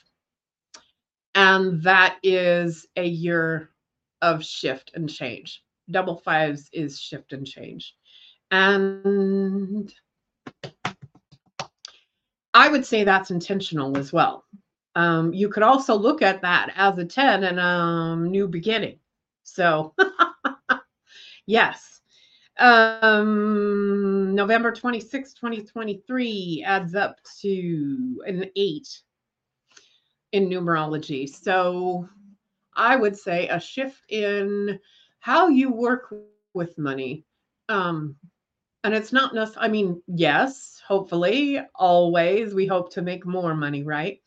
and 1.35 1.83
that 1.83 2.17
is 2.23 2.87
a 2.95 3.05
year 3.05 3.69
of 4.23 4.43
shift 4.43 4.91
and 4.95 5.07
change. 5.07 5.63
Double 5.91 6.17
fives 6.17 6.67
is 6.73 6.99
shift 6.99 7.31
and 7.31 7.45
change. 7.45 7.95
And 8.49 9.93
I 12.55 12.69
would 12.69 12.85
say 12.87 13.03
that's 13.03 13.29
intentional 13.29 13.95
as 13.97 14.11
well. 14.11 14.45
Um, 14.95 15.31
you 15.31 15.47
could 15.49 15.61
also 15.61 15.93
look 15.93 16.23
at 16.23 16.41
that 16.41 16.71
as 16.75 16.97
a 16.97 17.05
10 17.05 17.43
and 17.43 17.59
a 17.59 17.63
um, 17.63 18.31
new 18.31 18.47
beginning. 18.47 18.97
So, 19.43 19.93
yes, 21.45 21.96
um, 22.59 24.33
November 24.35 24.71
26, 24.71 25.33
2023 25.33 26.63
adds 26.65 26.95
up 26.95 27.17
to 27.41 28.21
an 28.27 28.45
eight 28.55 28.87
in 30.31 30.49
numerology. 30.49 31.27
So 31.27 32.07
I 32.75 32.95
would 32.95 33.17
say 33.17 33.47
a 33.47 33.59
shift 33.59 34.01
in 34.09 34.79
how 35.19 35.47
you 35.47 35.71
work 35.71 36.09
with 36.11 36.37
money. 36.39 36.81
Um, 37.25 37.71
and 38.51 38.93
it's 38.93 39.11
not 39.13 39.33
necessarily, 39.33 39.43
I 39.43 39.43
mean, 39.43 39.73
yes, 39.83 40.81
hopefully, 40.87 41.59
always 41.75 42.53
we 42.53 42.65
hope 42.65 42.91
to 42.93 43.01
make 43.01 43.25
more 43.25 43.53
money, 43.55 43.83
right? 43.83 44.19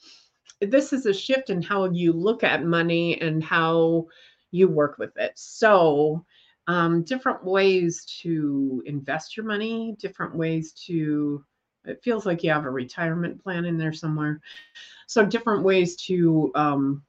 This 0.60 0.92
is 0.92 1.06
a 1.06 1.14
shift 1.14 1.50
in 1.50 1.62
how 1.62 1.84
you 1.86 2.12
look 2.12 2.42
at 2.42 2.64
money 2.64 3.20
and 3.20 3.42
how 3.42 4.06
you 4.50 4.68
work 4.68 4.98
with 4.98 5.16
it. 5.16 5.32
So, 5.36 6.24
um, 6.70 7.02
different 7.02 7.44
ways 7.44 8.04
to 8.22 8.80
invest 8.86 9.36
your 9.36 9.44
money, 9.44 9.96
different 9.98 10.36
ways 10.36 10.70
to, 10.86 11.44
it 11.84 12.00
feels 12.00 12.24
like 12.24 12.44
you 12.44 12.50
have 12.50 12.64
a 12.64 12.70
retirement 12.70 13.42
plan 13.42 13.64
in 13.64 13.76
there 13.76 13.92
somewhere. 13.92 14.40
So, 15.08 15.26
different 15.26 15.64
ways 15.64 15.96
to 16.06 16.52
um, 16.54 17.02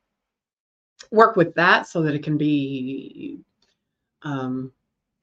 work 1.12 1.36
with 1.36 1.54
that 1.54 1.88
so 1.88 2.02
that 2.02 2.15
it 2.15 2.24
can 2.24 2.39
be 2.39 3.41
um, 4.24 4.71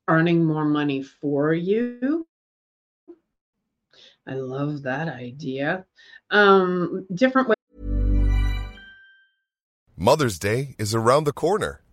earning 0.07 0.45
more 0.45 0.65
money 0.65 1.03
for 1.03 1.53
you. 1.53 2.25
I 4.25 4.35
love 4.35 4.83
that 4.83 5.09
idea. 5.09 5.85
Um, 6.31 7.09
different 7.13 7.49
ways. 7.49 7.57
Mother's 9.97 10.39
Day 10.39 10.77
is 10.79 10.95
around 10.95 11.25
the 11.25 11.33
corner. 11.33 11.83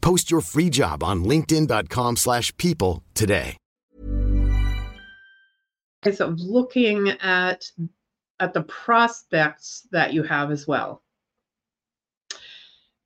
Post 0.00 0.30
your 0.30 0.40
free 0.40 0.70
job 0.70 1.02
on 1.02 1.24
linkedin.com/people 1.24 2.16
slash 2.16 2.56
people 2.56 3.02
today. 3.14 3.56
ways 6.04 6.20
of 6.20 6.38
looking 6.40 7.10
at 7.20 7.70
at 8.40 8.54
the 8.54 8.62
prospects 8.62 9.88
that 9.90 10.12
you 10.12 10.22
have 10.22 10.50
as 10.50 10.66
well. 10.66 11.02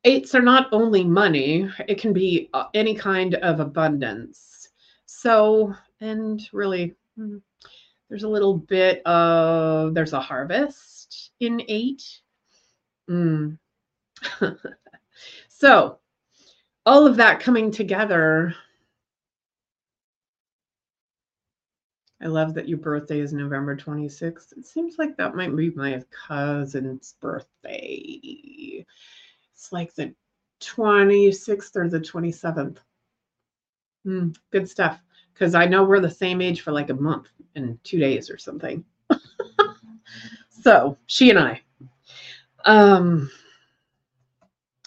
Eights 0.05 0.35
are 0.35 0.42
not 0.42 0.68
only 0.72 1.05
money, 1.05 1.70
it 1.88 2.00
can 2.00 2.12
be 2.12 2.50
uh, 2.52 2.64
any 2.74 2.94
kind 2.94 3.35
of 3.37 3.61
abundance. 3.61 4.68
So, 5.07 5.74
and 6.00 6.40
really, 6.52 6.94
hmm, 7.16 7.38
there's 8.09 8.24
a 8.24 8.28
little 8.28 8.59
bit 8.59 9.00
of 9.07 9.94
there's 9.94 10.12
a 10.12 10.20
harvest 10.20 11.31
in 11.40 11.62
eight. 11.68 12.02
Mm. 13.09 13.59
so, 15.48 15.98
all 16.85 17.07
of 17.07 17.16
that 17.16 17.40
coming 17.40 17.71
together. 17.71 18.55
I 22.21 22.27
love 22.27 22.55
that 22.55 22.68
your 22.68 22.79
birthday 22.79 23.18
is 23.18 23.33
November 23.33 23.77
26th. 23.77 24.53
It 24.57 24.66
seems 24.66 24.97
like 24.97 25.16
that 25.16 25.35
might 25.35 25.55
be 25.57 25.71
my 25.71 26.01
cousin's 26.11 27.16
birthday. 27.21 28.87
It's 29.53 29.73
like 29.73 29.92
the 29.95 30.14
26th 30.61 31.77
or 31.77 31.88
the 31.88 31.99
27th. 32.01 32.79
Mm, 34.07 34.37
good 34.51 34.68
stuff. 34.68 35.01
Because 35.33 35.55
I 35.55 35.66
know 35.66 35.83
we're 35.83 36.01
the 36.01 36.11
same 36.11 36.40
age 36.40 36.61
for 36.61 36.71
like 36.71 36.90
a 36.90 36.95
month 36.95 37.29
and 37.57 37.83
two 37.83 37.99
days 37.99 38.31
or 38.31 38.38
something. 38.38 38.85
so 40.49 40.97
she 41.07 41.31
and 41.31 41.38
I. 41.38 41.61
Um, 42.64 43.31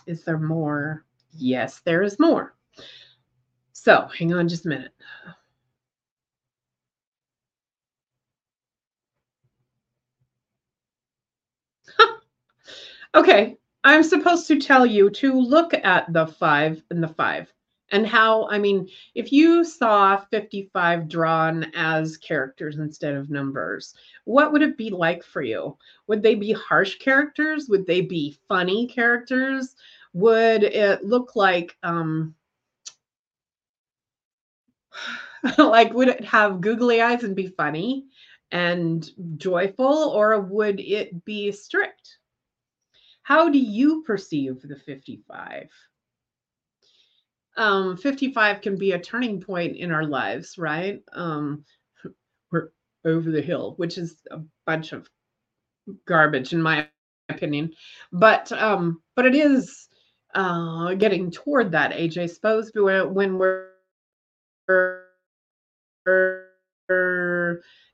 is 0.07 0.23
there 0.23 0.37
more? 0.37 1.04
Yes, 1.37 1.81
there 1.81 2.01
is 2.01 2.17
more. 2.19 2.55
So 3.73 4.07
hang 4.17 4.33
on 4.33 4.47
just 4.47 4.65
a 4.65 4.69
minute. 4.69 4.91
okay, 13.15 13.57
I'm 13.83 14.03
supposed 14.03 14.47
to 14.47 14.59
tell 14.59 14.85
you 14.85 15.09
to 15.11 15.33
look 15.33 15.73
at 15.73 16.11
the 16.11 16.27
five 16.27 16.81
and 16.89 17.01
the 17.03 17.07
five 17.07 17.51
and 17.91 18.05
how, 18.07 18.47
I 18.49 18.57
mean, 18.57 18.89
if 19.13 19.31
you 19.31 19.63
saw 19.63 20.17
55 20.17 21.07
drawn 21.07 21.65
as 21.75 22.17
characters 22.17 22.77
instead 22.77 23.13
of 23.15 23.29
numbers, 23.29 23.93
what 24.25 24.51
would 24.51 24.63
it 24.63 24.77
be 24.77 24.89
like 24.89 25.23
for 25.23 25.41
you? 25.43 25.77
Would 26.07 26.23
they 26.23 26.35
be 26.35 26.51
harsh 26.53 26.95
characters? 26.97 27.67
Would 27.69 27.85
they 27.85 28.01
be 28.01 28.37
funny 28.47 28.87
characters? 28.87 29.75
Would 30.15 30.63
it 30.63 31.03
look 31.03 31.35
like, 31.35 31.75
um, 31.83 32.35
like, 35.57 35.93
would 35.93 36.07
it 36.07 36.23
have 36.23 36.61
googly 36.61 37.01
eyes 37.01 37.25
and 37.25 37.35
be 37.35 37.47
funny 37.47 38.05
and 38.49 39.05
joyful, 39.35 39.93
or 40.15 40.39
would 40.39 40.79
it 40.79 41.25
be 41.25 41.51
strict? 41.51 42.19
How 43.23 43.49
do 43.49 43.59
you 43.59 44.03
perceive 44.03 44.61
the 44.61 44.77
55? 44.77 45.67
Um, 47.57 47.97
55 47.97 48.61
can 48.61 48.77
be 48.77 48.93
a 48.93 48.99
turning 48.99 49.41
point 49.41 49.75
in 49.75 49.91
our 49.91 50.05
lives, 50.05 50.57
right? 50.57 51.03
Um, 51.11 51.65
we're 52.53 52.69
over 53.03 53.31
the 53.31 53.41
hill, 53.41 53.73
which 53.75 53.97
is 53.97 54.15
a 54.31 54.39
bunch 54.65 54.93
of 54.93 55.09
garbage 56.05 56.53
in 56.53 56.61
my 56.61 56.87
opinion. 57.27 57.73
But 58.13 58.49
um, 58.53 59.01
but 59.17 59.25
it 59.25 59.35
is 59.35 59.89
uh, 60.35 60.93
getting 60.95 61.31
toward 61.31 61.71
that 61.71 61.93
age, 61.93 62.17
I 62.17 62.25
suppose, 62.25 62.71
when 62.75 63.37
we're 63.37 63.69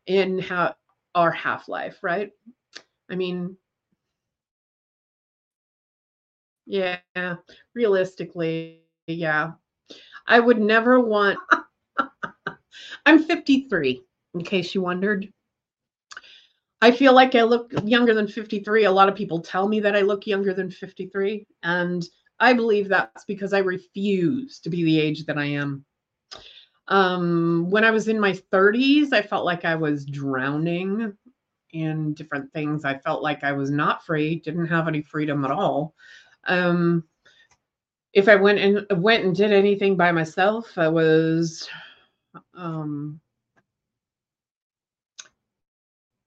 in 0.07 0.39
how 0.39 0.75
our 1.15 1.31
half 1.31 1.69
life, 1.69 1.99
right? 2.01 2.31
I 3.09 3.15
mean, 3.15 3.55
yeah, 6.65 6.97
realistically, 7.75 8.81
yeah. 9.07 9.51
I 10.27 10.39
would 10.39 10.59
never 10.59 10.99
want. 10.99 11.37
I'm 13.05 13.23
53, 13.23 14.01
in 14.33 14.43
case 14.43 14.73
you 14.73 14.81
wondered. 14.81 15.31
I 16.81 16.91
feel 16.91 17.13
like 17.13 17.35
I 17.35 17.43
look 17.43 17.71
younger 17.83 18.13
than 18.13 18.27
53. 18.27 18.85
A 18.85 18.91
lot 18.91 19.09
of 19.09 19.15
people 19.15 19.39
tell 19.39 19.67
me 19.67 19.79
that 19.81 19.95
I 19.95 20.01
look 20.01 20.25
younger 20.25 20.53
than 20.53 20.71
53. 20.71 21.45
And 21.61 22.07
I 22.41 22.53
believe 22.53 22.89
that's 22.89 23.23
because 23.25 23.53
I 23.53 23.59
refuse 23.59 24.59
to 24.61 24.69
be 24.69 24.83
the 24.83 24.99
age 24.99 25.25
that 25.25 25.37
I 25.37 25.45
am. 25.45 25.85
Um, 26.87 27.69
when 27.69 27.83
I 27.85 27.91
was 27.91 28.07
in 28.07 28.19
my 28.19 28.33
30s, 28.33 29.13
I 29.13 29.21
felt 29.21 29.45
like 29.45 29.63
I 29.63 29.75
was 29.75 30.05
drowning 30.05 31.15
in 31.71 32.13
different 32.15 32.51
things. 32.51 32.83
I 32.83 32.97
felt 32.97 33.21
like 33.21 33.43
I 33.43 33.53
was 33.53 33.69
not 33.69 34.03
free, 34.03 34.37
didn't 34.37 34.65
have 34.65 34.87
any 34.87 35.03
freedom 35.03 35.45
at 35.45 35.51
all. 35.51 35.93
Um, 36.45 37.03
if 38.13 38.27
I 38.27 38.35
went 38.35 38.59
and 38.59 39.01
went 39.01 39.23
and 39.23 39.35
did 39.35 39.53
anything 39.53 39.95
by 39.95 40.11
myself, 40.11 40.77
I 40.77 40.87
was 40.89 41.69
um 42.55 43.21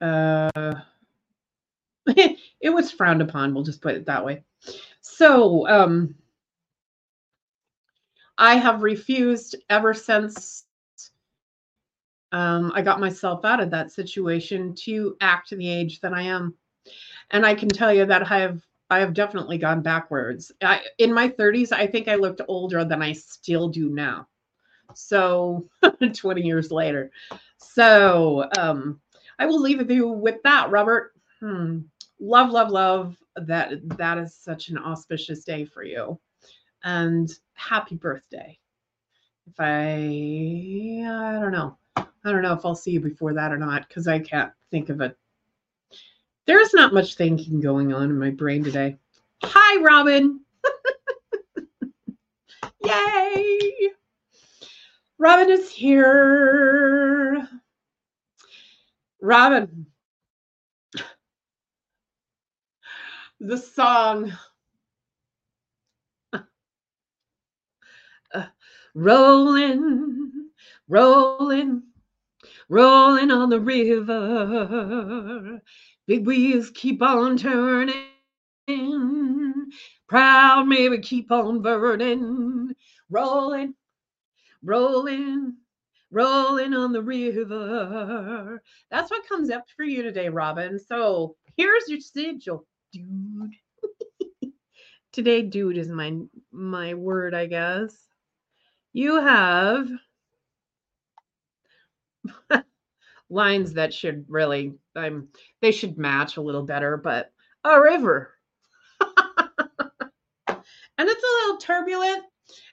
uh 0.00 0.50
it 2.06 2.70
was 2.72 2.90
frowned 2.90 3.20
upon, 3.20 3.52
we'll 3.52 3.64
just 3.64 3.82
put 3.82 3.96
it 3.96 4.06
that 4.06 4.24
way. 4.24 4.44
So 5.04 5.68
um 5.68 6.14
I 8.38 8.56
have 8.56 8.82
refused 8.82 9.54
ever 9.68 9.92
since 9.92 10.64
um, 12.32 12.72
I 12.74 12.80
got 12.80 12.98
myself 12.98 13.44
out 13.44 13.60
of 13.60 13.70
that 13.70 13.92
situation 13.92 14.74
to 14.76 15.16
act 15.20 15.50
the 15.50 15.68
age 15.68 16.00
that 16.00 16.14
I 16.14 16.22
am. 16.22 16.54
And 17.30 17.44
I 17.44 17.54
can 17.54 17.68
tell 17.68 17.92
you 17.94 18.06
that 18.06 18.30
I 18.30 18.40
have 18.40 18.62
I 18.90 18.98
have 19.00 19.12
definitely 19.14 19.58
gone 19.58 19.82
backwards. 19.82 20.52
I, 20.62 20.80
in 20.98 21.12
my 21.12 21.28
30s, 21.28 21.70
I 21.70 21.86
think 21.86 22.08
I 22.08 22.14
looked 22.16 22.40
older 22.48 22.84
than 22.84 23.02
I 23.02 23.12
still 23.12 23.68
do 23.68 23.90
now. 23.90 24.26
So 24.94 25.68
20 26.14 26.42
years 26.42 26.70
later. 26.70 27.10
So 27.58 28.48
um, 28.58 29.00
I 29.38 29.46
will 29.46 29.60
leave 29.60 29.90
you 29.90 30.08
with 30.08 30.42
that, 30.44 30.70
Robert. 30.70 31.12
Hmm. 31.40 31.80
Love, 32.20 32.50
love, 32.50 32.70
love 32.70 33.16
that 33.36 33.72
that 33.96 34.18
is 34.18 34.34
such 34.34 34.68
an 34.68 34.78
auspicious 34.78 35.44
day 35.44 35.64
for 35.64 35.84
you. 35.84 36.18
And 36.82 37.30
happy 37.54 37.96
birthday. 37.96 38.58
If 39.46 39.54
I 39.58 41.04
I 41.06 41.38
don't 41.40 41.52
know. 41.52 41.78
I 41.96 42.32
don't 42.32 42.42
know 42.42 42.54
if 42.54 42.64
I'll 42.64 42.74
see 42.74 42.92
you 42.92 43.00
before 43.00 43.34
that 43.34 43.52
or 43.52 43.58
not 43.58 43.86
because 43.86 44.08
I 44.08 44.18
can't 44.18 44.52
think 44.70 44.88
of 44.88 45.00
it. 45.00 45.16
There's 46.46 46.74
not 46.74 46.94
much 46.94 47.16
thinking 47.16 47.60
going 47.60 47.92
on 47.92 48.04
in 48.04 48.18
my 48.18 48.30
brain 48.30 48.64
today. 48.64 48.96
Hi, 49.42 49.82
Robin. 49.82 50.40
Yay! 52.84 53.90
Robin 55.18 55.50
is 55.50 55.70
here. 55.70 57.48
Robin, 59.20 59.86
the 63.46 63.58
song 63.58 64.32
uh, 66.32 66.38
rolling, 68.94 70.48
rolling, 70.88 71.82
rolling 72.70 73.30
on 73.30 73.50
the 73.50 73.60
river. 73.60 75.60
Big 76.06 76.26
wheels 76.26 76.70
keep 76.70 77.02
on 77.02 77.36
turning. 77.36 78.06
Proud 80.08 80.66
Mary 80.66 81.00
keep 81.00 81.30
on 81.30 81.60
burning. 81.60 82.74
Rolling, 83.10 83.74
rolling, 84.62 85.56
rolling 86.10 86.72
on 86.72 86.92
the 86.92 87.02
river. 87.02 88.62
That's 88.90 89.10
what 89.10 89.28
comes 89.28 89.50
up 89.50 89.68
for 89.76 89.84
you 89.84 90.02
today, 90.02 90.30
Robin. 90.30 90.78
So 90.78 91.36
here's 91.56 91.88
your 91.88 92.00
sigil, 92.00 92.66
dude. 92.94 93.54
today, 95.12 95.42
dude 95.42 95.76
is 95.76 95.88
my 95.88 96.16
my 96.52 96.94
word, 96.94 97.34
I 97.34 97.46
guess. 97.46 97.96
You 98.92 99.20
have 99.20 99.88
lines 103.28 103.72
that 103.74 103.92
should 103.92 104.24
really 104.28 104.74
um 104.94 105.28
they 105.60 105.72
should 105.72 105.98
match 105.98 106.36
a 106.36 106.42
little 106.42 106.62
better, 106.62 106.96
but 106.96 107.32
a 107.64 107.80
river. 107.80 108.30
and 109.00 110.60
it's 110.98 111.24
a 111.24 111.46
little 111.46 111.58
turbulent 111.58 112.22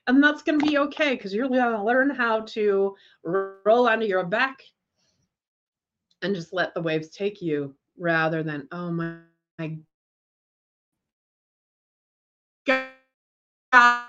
and 0.07 0.23
that's 0.23 0.43
going 0.43 0.59
to 0.59 0.65
be 0.65 0.77
okay 0.77 1.15
because 1.15 1.33
you're 1.33 1.47
going 1.47 1.59
to 1.59 1.83
learn 1.83 2.09
how 2.09 2.41
to 2.41 2.95
roll 3.23 3.87
onto 3.87 4.05
your 4.05 4.25
back 4.25 4.61
and 6.21 6.35
just 6.35 6.53
let 6.53 6.73
the 6.73 6.81
waves 6.81 7.09
take 7.09 7.41
you 7.41 7.75
rather 7.97 8.43
than, 8.43 8.67
oh 8.71 8.91
my, 8.91 9.15
my 9.57 9.77
I 13.73 14.07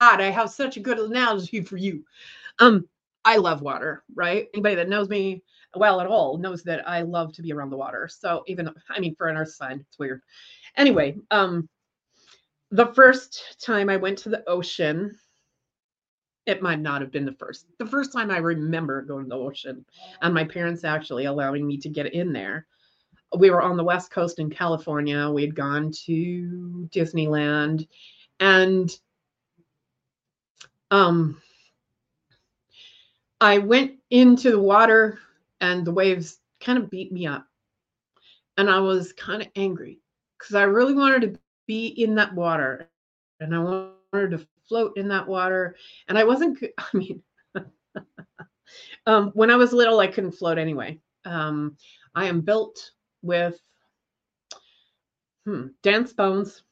have 0.00 0.50
such 0.50 0.76
a 0.76 0.80
good 0.80 0.98
analogy 0.98 1.60
for 1.60 1.76
you. 1.76 2.04
Um, 2.58 2.88
I 3.24 3.36
love 3.36 3.62
water, 3.62 4.04
right? 4.14 4.48
Anybody 4.54 4.76
that 4.76 4.88
knows 4.88 5.08
me 5.08 5.42
well 5.74 6.00
at 6.00 6.06
all 6.06 6.38
knows 6.38 6.62
that 6.62 6.88
I 6.88 7.02
love 7.02 7.32
to 7.34 7.42
be 7.42 7.52
around 7.52 7.70
the 7.70 7.76
water. 7.76 8.08
So 8.08 8.44
even, 8.46 8.70
I 8.88 9.00
mean, 9.00 9.14
for 9.16 9.28
an 9.28 9.36
earth 9.36 9.52
sign, 9.52 9.84
it's 9.88 9.98
weird. 9.98 10.22
Anyway, 10.76 11.16
um, 11.30 11.68
the 12.70 12.86
first 12.94 13.56
time 13.64 13.88
I 13.88 13.96
went 13.96 14.18
to 14.18 14.28
the 14.28 14.48
ocean, 14.48 15.16
it 16.46 16.62
might 16.62 16.80
not 16.80 17.00
have 17.00 17.10
been 17.10 17.24
the 17.24 17.32
first. 17.32 17.66
The 17.78 17.86
first 17.86 18.12
time 18.12 18.30
I 18.30 18.38
remember 18.38 19.02
going 19.02 19.24
to 19.24 19.28
the 19.28 19.36
ocean 19.36 19.84
and 20.22 20.32
my 20.32 20.44
parents 20.44 20.84
actually 20.84 21.24
allowing 21.24 21.66
me 21.66 21.78
to 21.78 21.88
get 21.88 22.14
in 22.14 22.32
there. 22.32 22.66
We 23.36 23.50
were 23.50 23.62
on 23.62 23.76
the 23.76 23.84
West 23.84 24.10
Coast 24.12 24.38
in 24.38 24.50
California. 24.50 25.28
We 25.28 25.42
had 25.42 25.56
gone 25.56 25.90
to 26.06 26.88
Disneyland 26.92 27.88
and 28.40 28.98
um 30.90 31.40
I 33.40 33.58
went 33.58 33.92
into 34.10 34.50
the 34.50 34.60
water 34.60 35.18
and 35.60 35.84
the 35.84 35.92
waves 35.92 36.40
kind 36.60 36.78
of 36.78 36.90
beat 36.90 37.12
me 37.12 37.26
up. 37.26 37.46
And 38.56 38.70
I 38.70 38.80
was 38.80 39.12
kind 39.12 39.42
of 39.42 39.48
angry 39.56 40.00
because 40.38 40.54
I 40.54 40.62
really 40.62 40.94
wanted 40.94 41.22
to 41.22 41.40
be 41.66 41.88
in 41.88 42.14
that 42.16 42.34
water 42.34 42.90
and 43.40 43.54
I 43.54 43.58
wanted 43.58 44.30
to 44.30 44.46
float 44.68 44.96
in 44.96 45.08
that 45.08 45.26
water. 45.26 45.76
And 46.08 46.18
I 46.18 46.24
wasn't, 46.24 46.58
I 46.78 46.96
mean, 46.96 47.22
um, 49.06 49.30
when 49.34 49.50
I 49.50 49.56
was 49.56 49.72
little, 49.72 50.00
I 50.00 50.06
couldn't 50.06 50.32
float 50.32 50.58
anyway. 50.58 50.98
Um, 51.24 51.76
I 52.14 52.26
am 52.26 52.40
built 52.40 52.92
with 53.22 53.60
hmm, 55.44 55.68
dance 55.82 56.12
bones. 56.12 56.62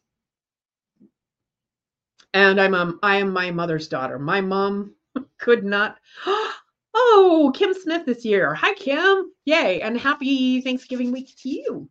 And 2.35 2.61
I'm 2.61 2.75
um, 2.75 2.99
I 3.03 3.17
am 3.17 3.33
my 3.33 3.51
mother's 3.51 3.89
daughter. 3.89 4.19
My 4.19 4.41
mom 4.43 4.95
could 5.39 5.65
not. 5.65 5.97
Oh, 6.97 7.51
Kim 7.57 7.75
Smith 7.75 8.07
this 8.07 8.25
year. 8.25 8.55
Hi, 8.55 8.73
Kim. 8.75 9.33
Yay. 9.47 9.81
And 9.81 9.99
happy 9.99 10.61
Thanksgiving 10.61 11.11
week 11.11 11.29
to 11.43 11.49
you. 11.49 11.91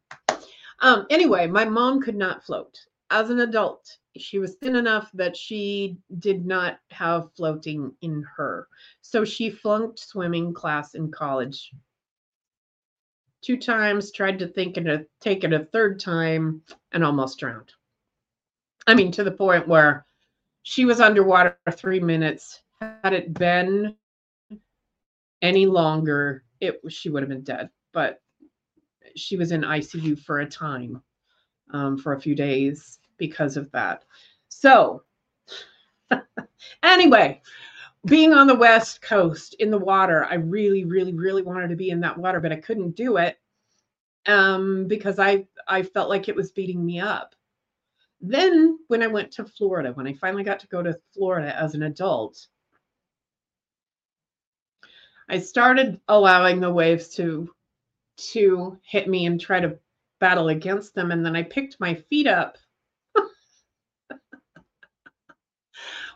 Um, 0.79 1.05
anyway, 1.09 1.45
my 1.45 1.65
mom 1.65 2.01
could 2.01 2.15
not 2.15 2.45
float 2.45 2.79
as 3.09 3.29
an 3.29 3.41
adult 3.41 3.85
she 4.17 4.39
was 4.39 4.55
thin 4.55 4.75
enough 4.75 5.09
that 5.13 5.35
she 5.35 5.97
did 6.19 6.45
not 6.45 6.79
have 6.91 7.33
floating 7.35 7.93
in 8.01 8.23
her. 8.35 8.67
So 9.01 9.25
she 9.25 9.49
flunked 9.49 9.99
swimming 9.99 10.53
class 10.53 10.93
in 10.93 11.11
college. 11.11 11.71
Two 13.41 13.57
times, 13.57 14.11
tried 14.11 14.39
to 14.39 14.47
think 14.47 14.77
and 14.77 15.05
take 15.19 15.43
it 15.43 15.51
a 15.51 15.65
third 15.65 15.99
time, 15.99 16.61
and 16.91 17.03
almost 17.03 17.39
drowned. 17.39 17.71
I 18.87 18.93
mean, 18.93 19.11
to 19.13 19.23
the 19.23 19.31
point 19.31 19.67
where 19.67 20.05
she 20.63 20.85
was 20.85 20.99
underwater 20.99 21.57
for 21.65 21.71
three 21.71 21.99
minutes. 21.99 22.61
Had 22.81 23.13
it 23.13 23.33
been 23.33 23.95
any 25.41 25.65
longer, 25.65 26.43
it 26.59 26.79
she 26.89 27.09
would 27.09 27.21
have 27.21 27.29
been 27.29 27.43
dead. 27.43 27.69
But 27.93 28.21
she 29.15 29.37
was 29.37 29.51
in 29.51 29.61
ICU 29.61 30.19
for 30.19 30.39
a 30.39 30.49
time, 30.49 31.01
um, 31.71 31.97
for 31.97 32.13
a 32.13 32.19
few 32.21 32.33
days 32.33 32.99
because 33.17 33.57
of 33.57 33.71
that. 33.71 34.03
So, 34.47 35.03
anyway, 36.83 37.41
being 38.05 38.33
on 38.33 38.47
the 38.47 38.55
West 38.55 39.01
Coast 39.01 39.55
in 39.59 39.69
the 39.69 39.77
water, 39.77 40.25
I 40.25 40.35
really, 40.35 40.85
really, 40.85 41.13
really 41.13 41.41
wanted 41.41 41.69
to 41.69 41.75
be 41.75 41.89
in 41.89 41.99
that 42.01 42.17
water, 42.17 42.39
but 42.39 42.51
I 42.51 42.57
couldn't 42.57 42.95
do 42.95 43.17
it 43.17 43.37
um, 44.25 44.87
because 44.87 45.19
I 45.19 45.45
I 45.67 45.83
felt 45.83 46.09
like 46.09 46.29
it 46.29 46.35
was 46.35 46.51
beating 46.51 46.85
me 46.85 46.99
up. 46.99 47.35
Then, 48.25 48.79
when 48.87 49.03
I 49.03 49.07
went 49.07 49.33
to 49.33 49.45
Florida, 49.45 49.91
when 49.91 50.07
I 50.07 50.13
finally 50.13 50.45
got 50.45 50.61
to 50.61 50.67
go 50.67 50.81
to 50.81 50.97
Florida 51.13 51.53
as 51.59 51.75
an 51.75 51.83
adult, 51.83 52.47
I 55.27 55.39
started 55.39 55.99
allowing 56.07 56.61
the 56.61 56.71
waves 56.71 57.09
to 57.15 57.53
to 58.31 58.79
hit 58.81 59.09
me 59.09 59.25
and 59.25 59.41
try 59.41 59.59
to 59.59 59.77
battle 60.19 60.47
against 60.47 60.95
them, 60.95 61.11
and 61.11 61.25
then 61.25 61.35
I 61.35 61.43
picked 61.43 61.81
my 61.81 61.95
feet 61.95 62.27
up 62.27 62.57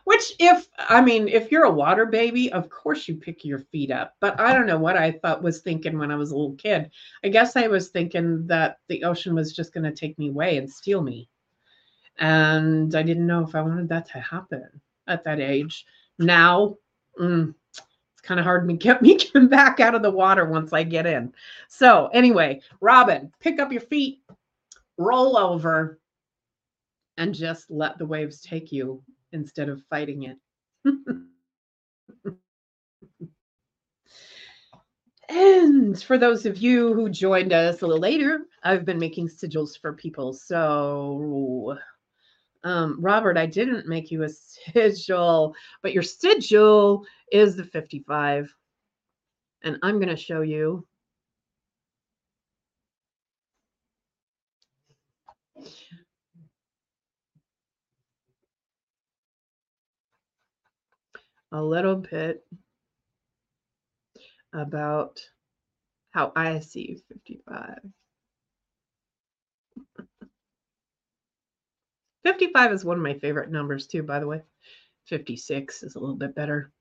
Which, 0.04 0.32
if 0.38 0.66
I 0.78 1.02
mean, 1.02 1.28
if 1.28 1.52
you're 1.52 1.64
a 1.64 1.70
water 1.70 2.06
baby, 2.06 2.50
of 2.50 2.70
course 2.70 3.06
you 3.06 3.16
pick 3.16 3.44
your 3.44 3.58
feet 3.58 3.90
up. 3.90 4.14
But 4.20 4.40
I 4.40 4.54
don't 4.54 4.66
know 4.66 4.78
what 4.78 4.96
I 4.96 5.12
thought 5.12 5.42
was 5.42 5.60
thinking 5.60 5.98
when 5.98 6.10
I 6.10 6.16
was 6.16 6.30
a 6.30 6.36
little 6.36 6.56
kid. 6.56 6.90
I 7.22 7.28
guess 7.28 7.54
I 7.54 7.66
was 7.68 7.90
thinking 7.90 8.46
that 8.46 8.78
the 8.88 9.04
ocean 9.04 9.34
was 9.34 9.54
just 9.54 9.74
going 9.74 9.84
to 9.84 9.92
take 9.92 10.18
me 10.18 10.30
away 10.30 10.56
and 10.56 10.70
steal 10.70 11.02
me. 11.02 11.28
And 12.18 12.94
I 12.94 13.02
didn't 13.02 13.26
know 13.26 13.44
if 13.44 13.54
I 13.54 13.62
wanted 13.62 13.88
that 13.90 14.08
to 14.10 14.20
happen 14.20 14.68
at 15.06 15.24
that 15.24 15.40
age. 15.40 15.86
Now, 16.18 16.76
mm, 17.18 17.54
it's 17.70 17.80
kind 18.22 18.40
of 18.40 18.44
hard 18.44 18.68
to 18.68 18.74
get 18.74 19.02
me 19.08 19.16
getting 19.16 19.48
back 19.48 19.80
out 19.80 19.94
of 19.94 20.02
the 20.02 20.10
water 20.10 20.44
once 20.44 20.72
I 20.72 20.82
get 20.82 21.06
in. 21.06 21.32
So, 21.68 22.08
anyway, 22.12 22.60
Robin, 22.80 23.32
pick 23.40 23.60
up 23.60 23.72
your 23.72 23.80
feet, 23.82 24.22
roll 24.96 25.36
over, 25.36 26.00
and 27.16 27.34
just 27.34 27.70
let 27.70 27.98
the 27.98 28.06
waves 28.06 28.40
take 28.40 28.72
you 28.72 29.02
instead 29.32 29.68
of 29.68 29.82
fighting 29.90 30.22
it. 30.24 30.38
and 35.28 36.02
for 36.02 36.16
those 36.16 36.46
of 36.46 36.56
you 36.56 36.94
who 36.94 37.08
joined 37.08 37.52
us 37.52 37.82
a 37.82 37.86
little 37.86 38.00
later, 38.00 38.46
I've 38.62 38.84
been 38.84 38.98
making 38.98 39.28
sigils 39.28 39.78
for 39.78 39.92
people. 39.92 40.32
So, 40.32 41.76
um, 42.64 42.98
Robert, 43.00 43.36
I 43.36 43.46
didn't 43.46 43.86
make 43.86 44.10
you 44.10 44.24
a 44.24 44.28
sigil, 44.28 45.54
but 45.82 45.92
your 45.92 46.02
sigil 46.02 47.04
is 47.30 47.56
the 47.56 47.64
55. 47.64 48.52
And 49.62 49.78
I'm 49.82 49.96
going 49.96 50.08
to 50.08 50.16
show 50.16 50.40
you 50.42 50.86
a 61.52 61.62
little 61.62 61.96
bit 61.96 62.44
about 64.52 65.20
how 66.10 66.32
I 66.34 66.60
see 66.60 67.00
55. 67.08 67.78
55 72.24 72.72
is 72.72 72.84
one 72.84 72.96
of 72.96 73.02
my 73.02 73.14
favorite 73.14 73.50
numbers 73.50 73.86
too, 73.86 74.02
by 74.02 74.18
the 74.18 74.26
way. 74.26 74.42
56 75.06 75.82
is 75.82 75.94
a 75.94 75.98
little 75.98 76.16
bit 76.16 76.34
better. 76.34 76.72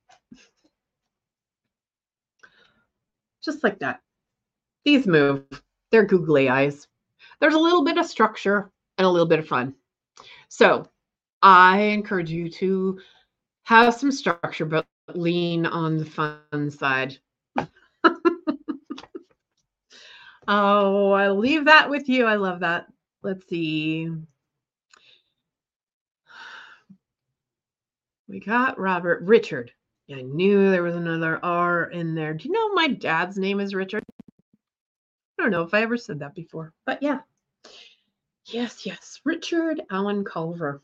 Just 3.44 3.64
like 3.64 3.80
that. 3.80 4.02
These 4.84 5.08
move. 5.08 5.44
They're 5.92 6.06
googly 6.06 6.50
eyes. 6.50 6.88
There's 7.40 7.54
a 7.54 7.60
little 7.60 7.84
bit 7.84 7.98
of 7.98 8.06
structure 8.06 8.72
and 8.98 9.06
a 9.06 9.10
little 9.10 9.28
bit 9.28 9.40
of 9.40 9.48
fun. 9.48 9.74
So 10.50 10.90
I 11.42 11.80
encourage 11.80 12.30
you 12.30 12.50
to 12.52 13.00
have 13.64 13.94
some 13.94 14.12
structure, 14.12 14.66
but 14.66 14.86
lean 15.14 15.66
on 15.66 15.98
the 15.98 16.06
fun 16.06 16.70
side. 16.70 17.18
oh, 20.48 21.12
I'll 21.12 21.38
leave 21.38 21.66
that 21.66 21.90
with 21.90 22.10
you. 22.10 22.26
I 22.26 22.36
love 22.36 22.62
that. 22.62 22.88
Let's 23.24 23.48
see. 23.48 24.10
We 28.28 28.40
got 28.40 28.80
Robert 28.80 29.22
Richard. 29.22 29.72
I 30.12 30.22
knew 30.22 30.70
there 30.70 30.84
was 30.84 30.96
another 30.96 31.40
R 31.44 31.86
in 31.92 32.16
there. 32.16 32.34
Do 32.34 32.48
you 32.48 32.54
know 32.54 32.74
my 32.74 32.88
dad's 32.88 33.38
name 33.38 33.60
is 33.60 33.76
Richard? 33.76 34.04
I 35.38 35.44
don't 35.44 35.52
know 35.52 35.64
if 35.64 35.74
I 35.74 35.82
ever 35.82 35.98
said 35.98 36.20
that 36.20 36.36
before, 36.36 36.74
but 36.86 37.02
yeah. 37.04 37.20
Yes, 38.46 38.86
yes. 38.86 39.20
Richard 39.26 39.82
Allen 39.90 40.24
Colver. 40.24 40.82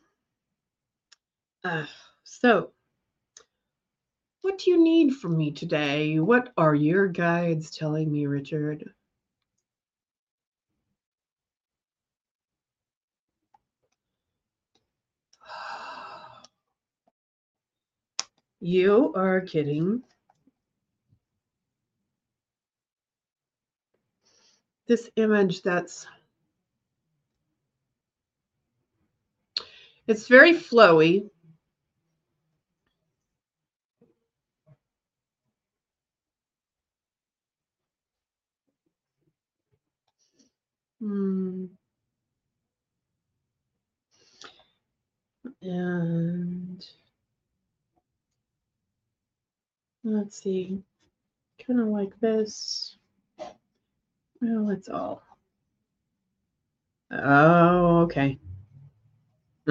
Uh, 1.63 1.85
so, 2.23 2.71
what 4.41 4.57
do 4.57 4.69
you 4.69 4.83
need 4.83 5.13
from 5.13 5.37
me 5.37 5.51
today? 5.51 6.19
What 6.19 6.51
are 6.57 6.75
your 6.75 7.07
guides 7.07 7.71
telling 7.71 8.11
me, 8.11 8.25
Richard? 8.25 8.93
You 18.65 19.11
are 19.13 19.41
kidding. 19.41 20.01
This 24.87 25.09
image 25.17 25.63
that's 25.63 26.07
it's 30.07 30.29
very 30.29 30.53
flowy. 30.53 31.29
Hmm. 41.01 41.65
And 45.61 46.87
let's 50.03 50.41
see, 50.41 50.81
kind 51.65 51.79
of 51.79 51.87
like 51.87 52.19
this. 52.19 52.97
Well, 54.41 54.69
it's 54.71 54.89
all. 54.89 55.23
Oh, 57.11 57.99
okay. 58.01 58.39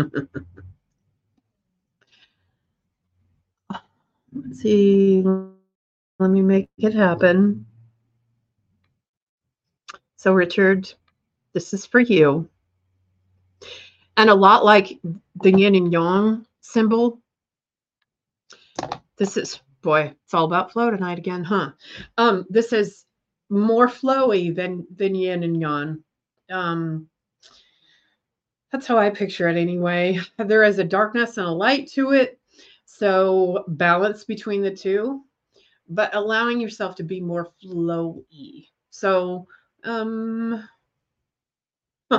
Let's 4.34 4.60
see. 4.60 5.22
Let 6.18 6.30
me 6.30 6.40
make 6.40 6.68
it 6.78 6.94
happen. 6.94 7.66
So, 10.16 10.32
Richard, 10.32 10.92
this 11.52 11.74
is 11.74 11.84
for 11.84 12.00
you. 12.00 12.48
And 14.16 14.30
a 14.30 14.34
lot 14.34 14.64
like 14.64 14.98
the 15.42 15.50
yin 15.50 15.74
and 15.74 15.92
yang 15.92 16.46
symbol, 16.60 17.20
this 19.16 19.36
is, 19.36 19.60
boy, 19.82 20.14
it's 20.24 20.34
all 20.34 20.44
about 20.44 20.72
flow 20.72 20.90
tonight 20.90 21.18
again, 21.18 21.44
huh? 21.44 21.72
Um, 22.16 22.46
this 22.48 22.72
is 22.72 23.04
more 23.50 23.88
flowy 23.88 24.54
than, 24.54 24.86
than 24.94 25.14
yin 25.14 25.42
and 25.42 25.60
yang. 25.60 26.02
Um, 26.50 27.08
that's 28.72 28.86
how 28.86 28.96
I 28.96 29.10
picture 29.10 29.48
it 29.48 29.56
anyway. 29.56 30.18
There 30.38 30.62
is 30.62 30.78
a 30.78 30.84
darkness 30.84 31.36
and 31.36 31.46
a 31.46 31.50
light 31.50 31.90
to 31.92 32.12
it. 32.12 32.40
So 32.86 33.64
balance 33.68 34.24
between 34.24 34.62
the 34.62 34.70
two, 34.70 35.22
but 35.88 36.14
allowing 36.14 36.60
yourself 36.60 36.96
to 36.96 37.02
be 37.02 37.20
more 37.20 37.50
flowy. 37.62 38.68
So 38.90 39.46
um 39.84 40.66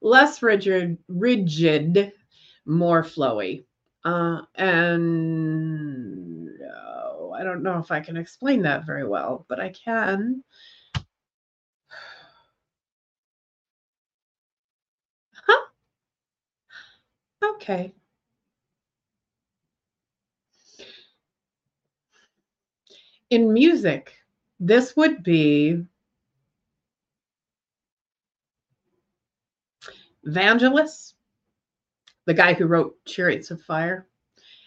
less 0.00 0.42
rigid, 0.42 0.98
rigid, 1.08 2.12
more 2.66 3.02
flowy. 3.02 3.64
Uh, 4.06 4.40
and 4.54 6.48
oh, 6.62 7.32
I 7.36 7.42
don't 7.42 7.64
know 7.64 7.78
if 7.80 7.90
I 7.90 7.98
can 7.98 8.16
explain 8.16 8.62
that 8.62 8.86
very 8.86 9.04
well, 9.04 9.44
but 9.48 9.58
I 9.58 9.70
can. 9.70 10.44
Huh? 15.44 15.66
Okay. 17.42 17.92
In 23.30 23.52
music, 23.52 24.14
this 24.60 24.94
would 24.94 25.24
be 25.24 25.84
Vangelis, 30.24 31.14
the 32.26 32.34
guy 32.34 32.52
who 32.52 32.66
wrote 32.66 32.96
Chariots 33.04 33.50
of 33.50 33.62
Fire, 33.62 34.06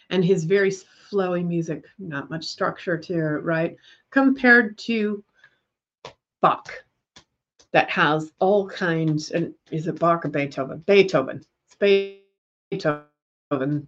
and 0.09 0.25
his 0.25 0.43
very 0.43 0.71
flowy 0.71 1.45
music, 1.45 1.85
not 1.99 2.29
much 2.29 2.45
structure 2.45 2.97
to 2.97 3.13
it, 3.13 3.43
right? 3.43 3.75
Compared 4.11 4.77
to 4.79 5.23
Bach, 6.41 6.71
that 7.71 7.89
has 7.89 8.31
all 8.39 8.67
kinds, 8.67 9.31
and 9.31 9.53
is 9.71 9.87
it 9.87 9.99
Bach 9.99 10.25
or 10.25 10.29
Beethoven? 10.29 10.79
Beethoven. 10.87 11.43
It's 11.67 11.75
Beethoven 12.71 13.07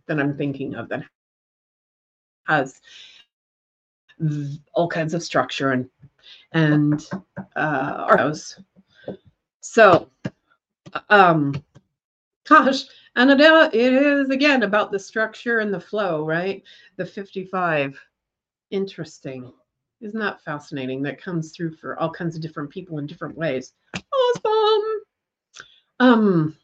that 0.06 0.20
I'm 0.20 0.38
thinking 0.38 0.76
of 0.76 0.90
that 0.90 1.04
has 2.48 2.82
all 4.74 4.88
kinds 4.88 5.14
of 5.14 5.24
structure 5.24 5.72
and 5.72 5.90
and 6.52 7.10
uh 7.56 8.36
so 9.62 10.10
um 11.10 11.54
gosh 12.48 12.84
and 13.16 13.30
it 13.32 13.41
is 13.74 14.30
again 14.30 14.64
about 14.64 14.91
the 14.91 14.99
structure 14.99 15.59
and 15.59 15.74
the 15.74 15.80
flow 15.80 16.26
right? 16.26 16.64
The 16.97 17.05
55 17.05 17.99
interesting. 18.72 19.51
Isn't 20.01 20.20
that 20.20 20.41
fascinating 20.43 21.01
that 21.03 21.22
comes 21.22 21.51
through 21.51 21.76
for 21.76 21.99
all 21.99 22.09
kinds 22.09 22.36
of 22.36 22.41
different 22.41 22.70
people 22.70 22.97
in 22.97 23.05
different 23.05 23.38
ways? 23.38 23.74
Awesome. 24.14 24.99
Um. 25.99 26.55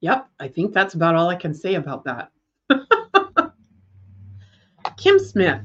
Yep 0.00 0.28
i 0.38 0.48
think 0.48 0.74
that's 0.74 0.94
about 0.94 1.14
all 1.14 1.28
i 1.28 1.34
can 1.34 1.54
say 1.54 1.74
about 1.74 2.04
that. 2.04 2.30
Kim 4.96 5.18
smith. 5.18 5.62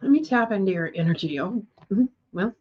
Let 0.00 0.10
me 0.10 0.24
tap 0.24 0.52
into 0.52 0.72
your 0.72 0.92
energy. 0.94 1.40
Oh, 1.40 1.64
mm, 1.92 2.08
well. 2.32 2.54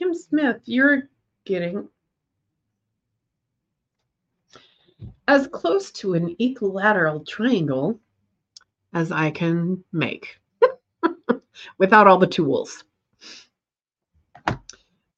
Kim 0.00 0.14
Smith, 0.14 0.62
you're 0.64 1.10
getting 1.44 1.86
as 5.28 5.46
close 5.48 5.90
to 5.90 6.14
an 6.14 6.34
equilateral 6.38 7.22
triangle 7.22 8.00
as 8.94 9.12
I 9.12 9.30
can 9.30 9.84
make 9.92 10.38
without 11.78 12.06
all 12.06 12.16
the 12.16 12.26
tools. 12.26 12.82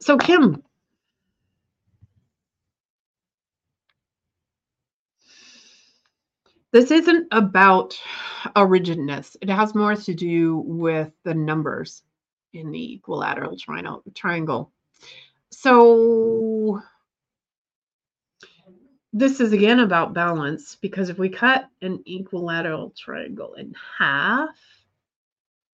So, 0.01 0.19
Kim, 0.19 0.65
this 6.73 6.91
isn't 6.91 7.29
about 7.31 7.97
a 8.57 8.67
rigidness. 8.67 9.37
It 9.41 9.49
has 9.49 9.77
more 9.77 9.95
to 9.95 10.13
do 10.13 10.57
with 10.57 11.13
the 11.23 11.35
numbers 11.35 12.03
in 12.53 12.71
the 12.71 12.95
equilateral 12.95 13.57
triangle. 14.15 14.73
So 15.51 16.81
this 19.13 19.41
is 19.41 19.53
again 19.53 19.81
about 19.81 20.15
balance 20.15 20.77
because 20.77 21.09
if 21.11 21.19
we 21.19 21.29
cut 21.29 21.69
an 21.83 22.03
equilateral 22.07 22.95
triangle 22.97 23.55
in 23.55 23.75
half, 23.99 24.51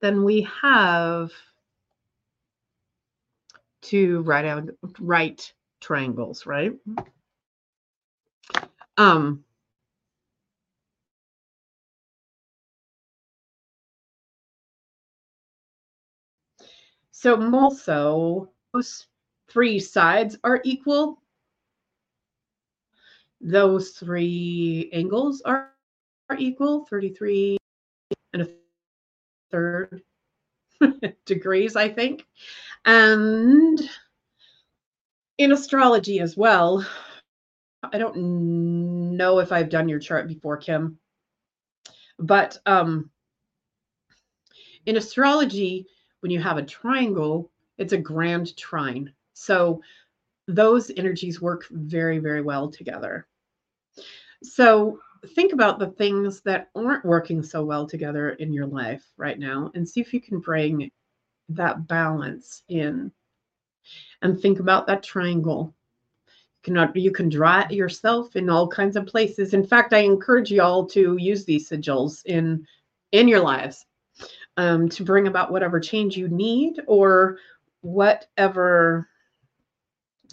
then 0.00 0.24
we 0.24 0.48
have 0.62 1.30
two 3.80 4.22
right 4.22 4.68
right 5.00 5.52
triangles, 5.80 6.46
right? 6.46 6.72
Um 8.96 9.44
So 17.20 17.52
also 17.52 18.48
those 18.72 19.08
three 19.48 19.80
sides 19.80 20.38
are 20.44 20.60
equal. 20.62 21.20
Those 23.40 23.90
three 23.90 24.88
angles 24.92 25.42
are, 25.44 25.72
are 26.30 26.36
equal, 26.38 26.86
33 26.86 27.56
and 28.34 28.42
a 28.42 28.48
third 29.50 30.02
degrees, 31.24 31.74
I 31.74 31.88
think. 31.88 32.24
And 32.84 33.80
in 35.38 35.50
astrology 35.50 36.20
as 36.20 36.36
well, 36.36 36.86
I 37.82 37.98
don't 37.98 39.16
know 39.16 39.40
if 39.40 39.50
I've 39.50 39.70
done 39.70 39.88
your 39.88 39.98
chart 39.98 40.28
before, 40.28 40.56
Kim, 40.56 41.00
but 42.20 42.58
um, 42.64 43.10
in 44.86 44.96
astrology, 44.96 45.88
when 46.20 46.30
you 46.30 46.40
have 46.40 46.58
a 46.58 46.62
triangle, 46.62 47.50
it's 47.78 47.92
a 47.92 47.98
grand 47.98 48.56
trine. 48.56 49.12
So 49.34 49.80
those 50.46 50.90
energies 50.96 51.40
work 51.40 51.66
very, 51.70 52.18
very 52.18 52.42
well 52.42 52.70
together. 52.70 53.26
So 54.42 55.00
think 55.34 55.52
about 55.52 55.78
the 55.78 55.88
things 55.88 56.40
that 56.42 56.70
aren't 56.74 57.04
working 57.04 57.42
so 57.42 57.64
well 57.64 57.86
together 57.86 58.30
in 58.30 58.52
your 58.52 58.66
life 58.66 59.04
right 59.16 59.38
now 59.38 59.70
and 59.74 59.88
see 59.88 60.00
if 60.00 60.14
you 60.14 60.20
can 60.20 60.38
bring 60.38 60.90
that 61.48 61.88
balance 61.88 62.62
in 62.68 63.10
and 64.22 64.40
think 64.40 64.60
about 64.60 64.86
that 64.86 65.02
triangle 65.02 65.74
you 66.64 66.74
can 66.74 66.92
you 66.94 67.10
can 67.10 67.28
draw 67.28 67.60
it 67.60 67.72
yourself 67.72 68.36
in 68.36 68.50
all 68.50 68.68
kinds 68.68 68.96
of 68.96 69.06
places 69.06 69.54
in 69.54 69.66
fact 69.66 69.92
i 69.92 69.98
encourage 69.98 70.50
you 70.50 70.60
all 70.60 70.84
to 70.86 71.16
use 71.16 71.44
these 71.44 71.68
sigils 71.68 72.24
in 72.26 72.64
in 73.12 73.26
your 73.26 73.40
lives 73.40 73.86
um, 74.58 74.88
to 74.88 75.04
bring 75.04 75.28
about 75.28 75.52
whatever 75.52 75.78
change 75.80 76.16
you 76.16 76.28
need 76.28 76.80
or 76.88 77.38
whatever 77.80 79.08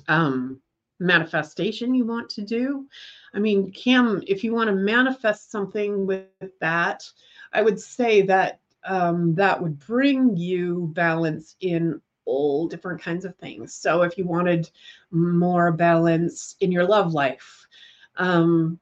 um, 0.08 0.60
manifestation 1.00 1.94
you 1.94 2.06
want 2.06 2.28
to 2.32 2.42
do. 2.42 2.88
I 3.36 3.40
mean, 3.40 3.72
Kim, 3.72 4.24
if 4.26 4.44
you 4.44 4.54
want 4.54 4.68
to 4.70 4.76
manifest 4.76 5.52
something 5.52 6.08
with 6.08 6.26
that, 6.60 7.08
I 7.54 7.62
would 7.62 7.80
say 7.80 8.24
that 8.24 8.60
um, 8.86 9.36
that 9.36 9.62
would 9.62 9.80
bring 9.80 10.36
you 10.36 10.90
balance 10.94 11.56
in 11.62 12.02
all 12.26 12.68
different 12.68 13.02
kinds 13.02 13.26
of 13.26 13.36
things. 13.36 13.76
So 13.76 14.02
if 14.02 14.18
you 14.18 14.26
wanted 14.26 14.70
more 15.12 15.72
balance 15.72 16.56
in 16.62 16.72
your 16.72 16.86
love 16.86 17.14
life, 17.14 17.68
um, 18.18 18.80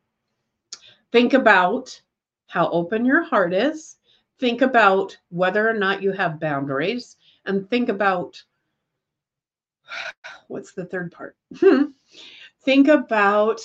think 1.11 1.33
about 1.33 1.99
how 2.47 2.69
open 2.69 3.05
your 3.05 3.23
heart 3.23 3.53
is. 3.53 3.97
Think 4.39 4.61
about 4.61 5.17
whether 5.29 5.67
or 5.67 5.73
not 5.73 6.01
you 6.01 6.11
have 6.11 6.39
boundaries, 6.39 7.17
and 7.45 7.69
think 7.69 7.89
about 7.89 8.41
what's 10.47 10.73
the 10.73 10.85
third 10.85 11.11
part? 11.11 11.35
think 12.63 12.87
about 12.87 13.59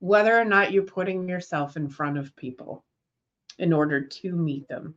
whether 0.00 0.38
or 0.38 0.44
not 0.44 0.72
you're 0.72 0.84
putting 0.84 1.28
yourself 1.28 1.76
in 1.76 1.88
front 1.88 2.18
of 2.18 2.34
people 2.36 2.84
in 3.58 3.72
order 3.72 4.00
to 4.00 4.32
meet 4.32 4.68
them 4.68 4.94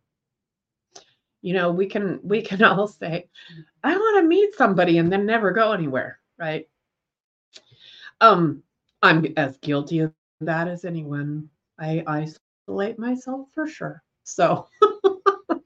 you 1.42 1.54
know 1.54 1.72
we 1.72 1.86
can 1.86 2.20
we 2.24 2.42
can 2.42 2.64
all 2.64 2.88
say 2.88 3.28
i 3.84 3.96
want 3.96 4.24
to 4.24 4.28
meet 4.28 4.56
somebody 4.56 4.98
and 4.98 5.12
then 5.12 5.26
never 5.26 5.52
go 5.52 5.72
anywhere 5.72 6.20
right 6.38 6.68
um 8.22 8.62
i'm 9.02 9.26
as 9.38 9.58
guilty 9.58 10.00
of 10.00 10.14
that 10.42 10.68
as 10.68 10.86
anyone 10.86 11.48
i 11.80 12.04
isolate 12.08 12.98
myself 13.00 13.48
for 13.54 13.68
sure 13.68 14.04
so 14.24 14.68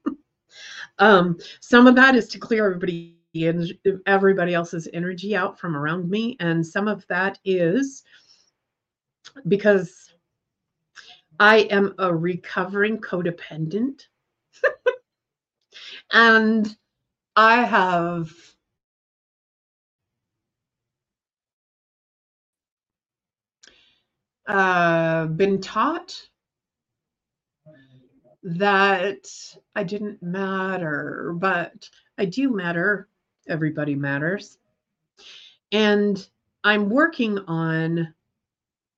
um 0.99 1.37
some 1.59 1.87
of 1.87 1.95
that 1.95 2.15
is 2.15 2.27
to 2.27 2.39
clear 2.39 2.65
everybody 2.65 3.11
everybody 4.05 4.53
else's 4.53 4.87
energy 4.93 5.35
out 5.35 5.59
from 5.59 5.75
around 5.75 6.09
me 6.09 6.37
and 6.39 6.65
some 6.65 6.87
of 6.87 7.05
that 7.07 7.37
is 7.43 8.03
because 9.47 10.13
I 11.39 11.59
am 11.69 11.93
a 11.99 12.13
recovering 12.15 12.99
codependent. 12.99 14.03
and 16.11 16.75
I 17.35 17.63
have 17.63 18.31
uh, 24.47 25.27
been 25.27 25.61
taught 25.61 26.15
that 28.43 29.27
I 29.75 29.83
didn't 29.83 30.21
matter, 30.23 31.33
but 31.37 31.89
I 32.17 32.25
do 32.25 32.51
matter. 32.51 33.09
Everybody 33.47 33.95
matters. 33.95 34.57
And 35.71 36.25
I'm 36.63 36.89
working 36.89 37.39
on 37.39 38.13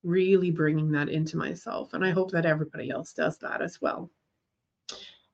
really 0.03 0.51
bringing 0.51 0.91
that 0.91 1.09
into 1.09 1.37
myself. 1.37 1.93
And 1.93 2.05
I 2.05 2.11
hope 2.11 2.31
that 2.31 2.45
everybody 2.45 2.89
else 2.91 3.13
does 3.13 3.37
that 3.39 3.61
as 3.61 3.81
well. 3.81 4.11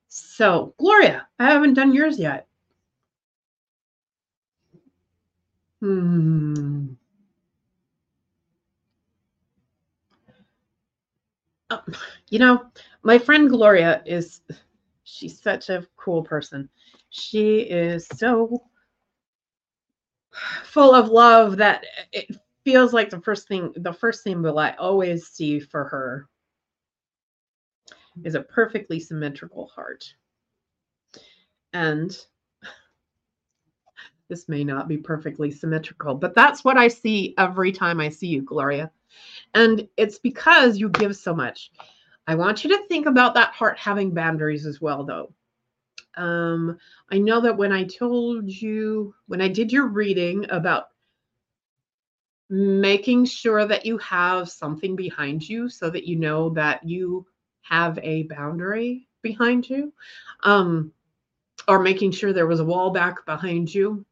So, 0.09 0.75
Gloria, 0.79 1.27
I 1.39 1.45
haven't 1.51 1.75
done 1.75 1.93
yours 1.93 2.19
yet. 2.19 2.47
Hmm. 5.81 6.93
Oh, 11.73 11.81
you 12.29 12.39
know, 12.39 12.65
my 13.03 13.17
friend 13.17 13.49
Gloria 13.49 14.03
is, 14.05 14.41
she's 15.03 15.41
such 15.41 15.69
a 15.69 15.87
cool 15.97 16.21
person. 16.21 16.69
She 17.09 17.61
is 17.61 18.07
so 18.15 18.63
full 20.65 20.93
of 20.93 21.09
love 21.09 21.57
that 21.57 21.85
it 22.11 22.27
feels 22.63 22.93
like 22.93 23.09
the 23.09 23.21
first 23.21 23.47
thing 23.47 23.73
the 23.77 23.93
first 23.93 24.23
that 24.43 24.57
I 24.57 24.71
always 24.73 25.27
see 25.27 25.59
for 25.59 25.83
her 25.85 26.27
is 28.23 28.35
a 28.35 28.41
perfectly 28.41 28.99
symmetrical 28.99 29.67
heart. 29.67 30.13
And 31.73 32.15
this 34.29 34.47
may 34.47 34.63
not 34.63 34.87
be 34.87 34.97
perfectly 34.97 35.49
symmetrical, 35.49 36.13
but 36.13 36.35
that's 36.35 36.63
what 36.63 36.77
I 36.77 36.87
see 36.87 37.33
every 37.37 37.71
time 37.71 37.99
I 37.99 38.09
see 38.09 38.27
you, 38.27 38.43
Gloria. 38.43 38.91
And 39.53 39.87
it's 39.97 40.19
because 40.19 40.77
you 40.77 40.89
give 40.89 41.15
so 41.15 41.33
much. 41.33 41.71
I 42.27 42.35
want 42.35 42.63
you 42.63 42.69
to 42.69 42.87
think 42.87 43.05
about 43.05 43.33
that 43.35 43.53
heart 43.53 43.77
having 43.77 44.13
boundaries 44.13 44.65
as 44.65 44.79
well, 44.79 45.03
though. 45.03 45.33
Um, 46.15 46.77
I 47.11 47.17
know 47.17 47.41
that 47.41 47.57
when 47.57 47.71
I 47.71 47.83
told 47.83 48.49
you, 48.49 49.13
when 49.27 49.41
I 49.41 49.47
did 49.47 49.71
your 49.71 49.87
reading 49.87 50.45
about 50.49 50.85
making 52.49 53.25
sure 53.25 53.65
that 53.65 53.85
you 53.85 53.97
have 53.97 54.49
something 54.49 54.95
behind 54.95 55.47
you 55.47 55.69
so 55.69 55.89
that 55.89 56.05
you 56.05 56.15
know 56.15 56.49
that 56.49 56.87
you 56.87 57.25
have 57.61 57.97
a 58.03 58.23
boundary 58.23 59.07
behind 59.21 59.67
you 59.67 59.91
um, 60.43 60.91
or 61.67 61.79
making 61.79 62.11
sure 62.11 62.31
there 62.31 62.45
was 62.45 62.59
a 62.59 62.65
wall 62.65 62.91
back 62.91 63.25
behind 63.25 63.73
you 63.73 64.05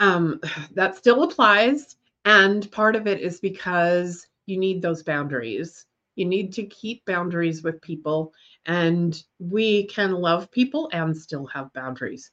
um, 0.00 0.40
that 0.74 0.96
still 0.96 1.22
applies 1.22 1.96
and 2.24 2.70
part 2.72 2.96
of 2.96 3.06
it 3.06 3.20
is 3.20 3.40
because 3.40 4.26
you 4.46 4.58
need 4.58 4.80
those 4.82 5.02
boundaries 5.02 5.86
you 6.16 6.24
need 6.24 6.52
to 6.52 6.64
keep 6.66 7.04
boundaries 7.06 7.62
with 7.62 7.80
people 7.82 8.32
and 8.66 9.24
we 9.38 9.86
can 9.86 10.12
love 10.12 10.50
people 10.50 10.88
and 10.92 11.16
still 11.16 11.46
have 11.46 11.72
boundaries 11.72 12.30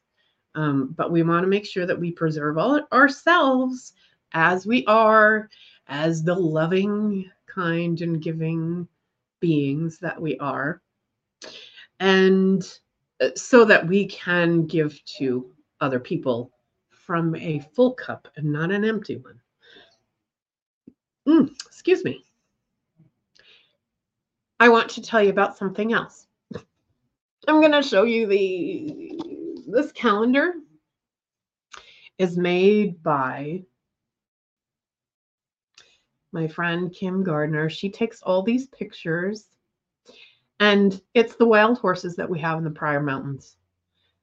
um, 0.55 0.93
but 0.97 1.11
we 1.11 1.23
want 1.23 1.43
to 1.43 1.47
make 1.49 1.65
sure 1.65 1.85
that 1.85 1.99
we 1.99 2.11
preserve 2.11 2.57
all 2.57 2.81
ourselves 2.91 3.93
as 4.33 4.65
we 4.65 4.85
are, 4.85 5.49
as 5.87 6.23
the 6.23 6.35
loving, 6.35 7.29
kind, 7.47 8.01
and 8.01 8.21
giving 8.21 8.87
beings 9.39 9.97
that 9.99 10.21
we 10.21 10.37
are. 10.37 10.81
And 11.99 12.63
uh, 13.21 13.29
so 13.35 13.65
that 13.65 13.87
we 13.87 14.07
can 14.07 14.65
give 14.65 15.03
to 15.17 15.51
other 15.79 15.99
people 15.99 16.51
from 16.89 17.35
a 17.35 17.59
full 17.73 17.93
cup 17.93 18.27
and 18.35 18.51
not 18.51 18.71
an 18.71 18.85
empty 18.85 19.17
one. 19.17 19.40
Mm, 21.28 21.49
excuse 21.65 22.03
me. 22.03 22.26
I 24.59 24.69
want 24.69 24.89
to 24.91 25.01
tell 25.01 25.24
you 25.24 25.30
about 25.30 25.57
something 25.57 25.93
else. 25.93 26.28
I'm 27.47 27.59
going 27.59 27.72
to 27.72 27.82
show 27.82 28.03
you 28.03 28.28
the 28.28 29.19
this 29.67 29.91
calendar 29.91 30.53
is 32.17 32.38
made 32.38 33.01
by 33.01 33.63
my 36.32 36.47
friend 36.47 36.93
Kim 36.93 37.24
Gardner. 37.24 37.69
She 37.69 37.89
takes 37.89 38.22
all 38.22 38.43
these 38.43 38.67
pictures, 38.67 39.47
and 40.59 41.01
it's 41.13 41.36
the 41.36 41.47
wild 41.47 41.80
horses 41.80 42.15
that 42.17 42.30
we 42.30 42.39
have 42.39 42.57
in 42.57 42.63
the 42.63 42.69
Pryor 42.69 43.01
Mountains. 43.01 43.57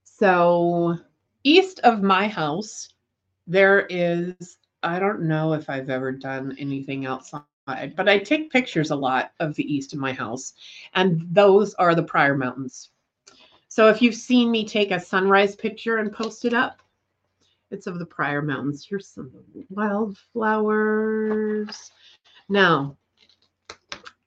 So, 0.05 0.99
east 1.45 1.81
of 1.81 2.03
my 2.03 2.29
house, 2.29 2.89
there 3.47 3.87
is, 3.87 4.59
I 4.83 4.99
don't 4.99 5.23
know 5.23 5.55
if 5.55 5.69
I've 5.69 5.91
ever 5.91 6.13
done 6.13 6.57
anything 6.59 7.07
outside, 7.07 7.43
but 7.67 8.09
I 8.09 8.19
take 8.19 8.53
pictures 8.53 8.91
a 8.91 8.97
lot 8.97 9.33
of 9.41 9.55
the 9.55 9.73
east 9.73 9.93
in 9.93 9.99
my 9.99 10.13
house, 10.13 10.55
and 10.95 11.27
those 11.31 11.75
are 11.75 11.95
the 11.95 12.03
Pryor 12.03 12.37
Mountains. 12.37 12.91
So 13.69 13.89
if 13.89 14.01
you've 14.01 14.15
seen 14.15 14.51
me 14.51 14.65
take 14.65 14.91
a 14.91 15.01
sunrise 15.01 15.57
picture 15.57 15.99
and 15.99 16.13
post 16.13 16.45
it 16.45 16.55
up, 16.55 16.81
it's 17.71 17.87
of 17.87 17.99
the 17.99 18.07
Pryor 18.07 18.41
Mountains. 18.41 18.87
Here's 18.89 19.09
some 19.09 19.31
wildflowers. 19.69 21.93
Now, 22.49 22.97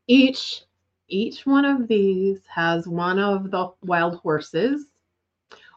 each 0.07 0.63
each 1.07 1.45
one 1.45 1.65
of 1.65 1.89
these 1.89 2.39
has 2.47 2.87
one 2.87 3.19
of 3.19 3.51
the 3.51 3.69
wild 3.83 4.19
horses, 4.19 4.85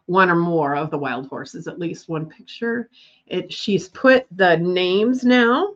one 0.06 0.30
or 0.30 0.36
more 0.36 0.76
of 0.76 0.90
the 0.90 0.98
wild 0.98 1.28
horses, 1.28 1.66
at 1.66 1.78
least 1.78 2.08
one 2.08 2.26
picture. 2.26 2.90
It 3.26 3.52
she's 3.52 3.88
put 3.88 4.26
the 4.30 4.56
names 4.56 5.24
now 5.24 5.74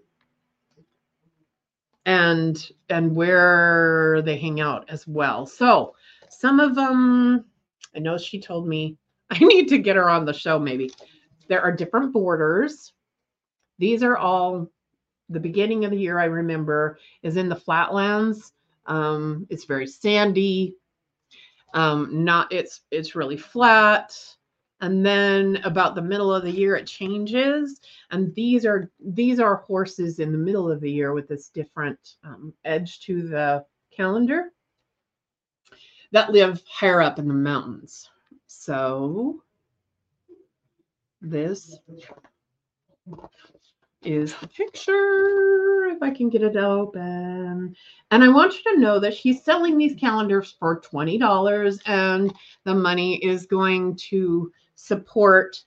and 2.05 2.71
and 2.89 3.15
where 3.15 4.23
they 4.23 4.39
hang 4.39 4.61
out 4.61 4.89
as 4.89 5.07
well. 5.07 5.47
So 5.47 5.95
some 6.31 6.61
of 6.61 6.75
them, 6.75 7.45
I 7.95 7.99
know 7.99 8.19
she 8.19 8.41
told 8.41 8.67
me 8.67 8.97
I 9.31 9.39
need 9.39 9.69
to 9.69 9.79
get 9.79 9.97
her 9.97 10.09
on 10.09 10.25
the 10.25 10.33
show 10.33 10.59
maybe. 10.59 10.91
There 11.49 11.63
are 11.63 11.73
different 11.73 12.13
borders. 12.13 12.93
These 13.79 14.03
are 14.03 14.17
all 14.17 14.71
the 15.29 15.41
beginning 15.41 15.85
of 15.85 15.91
the 15.91 15.99
year 15.99 16.19
I 16.19 16.25
remember 16.25 16.99
is 17.23 17.37
in 17.37 17.49
the 17.49 17.57
flatlands. 17.57 18.53
Um, 18.87 19.47
it's 19.51 19.65
very 19.65 19.87
sandy. 19.87 20.75
Um, 21.75 22.25
not 22.25 22.53
it's 22.53 22.83
it's 22.91 23.15
really 23.15 23.37
flat. 23.37 24.17
And 24.81 25.05
then 25.05 25.57
about 25.65 25.97
the 25.97 26.03
middle 26.03 26.33
of 26.33 26.45
the 26.45 26.51
year 26.51 26.77
it 26.77 26.87
changes. 26.87 27.81
And 28.11 28.35
these 28.35 28.65
are 28.65 28.91
these 29.01 29.41
are 29.41 29.57
horses 29.57 30.19
in 30.21 30.33
the 30.33 30.39
middle 30.39 30.71
of 30.71 30.81
the 30.81 30.91
year 30.91 31.13
with 31.13 31.29
this 31.29 31.49
different 31.49 32.17
um, 32.25 32.55
edge 32.65 33.01
to 33.01 33.27
the 33.29 33.65
calendar 33.95 34.53
that 36.13 36.31
live 36.31 36.63
higher 36.67 37.03
up 37.03 37.19
in 37.19 37.29
the 37.29 37.35
mountains. 37.35 38.09
So 38.47 39.43
this 41.21 41.79
is 44.03 44.35
the 44.37 44.49
picture 44.49 45.87
if 45.87 46.03
i 46.03 46.11
can 46.11 46.29
get 46.29 46.43
it 46.43 46.57
open 46.57 47.75
and 48.11 48.25
i 48.25 48.29
want 48.29 48.55
you 48.55 48.75
to 48.75 48.81
know 48.81 49.01
that 49.01 49.15
she's 49.15 49.43
selling 49.43 49.77
these 49.77 49.99
calendars 49.99 50.55
for 50.59 50.81
$20 50.81 51.81
and 51.87 52.33
the 52.65 52.75
money 52.75 53.17
is 53.25 53.47
going 53.47 53.97
to 53.97 54.53
support 54.77 55.61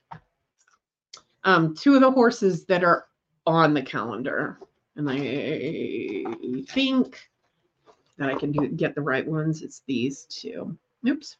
um, 1.43 1.75
two 1.75 1.95
of 1.95 2.01
the 2.01 2.11
horses 2.11 2.65
that 2.65 2.83
are 2.83 3.07
on 3.45 3.73
the 3.73 3.81
calendar. 3.81 4.59
And 4.95 5.09
I 5.09 6.63
think 6.71 7.19
that 8.17 8.29
I 8.29 8.35
can 8.35 8.51
do, 8.51 8.67
get 8.67 8.95
the 8.95 9.01
right 9.01 9.27
ones. 9.27 9.61
It's 9.61 9.81
these 9.87 10.25
two. 10.25 10.77
Oops. 11.07 11.37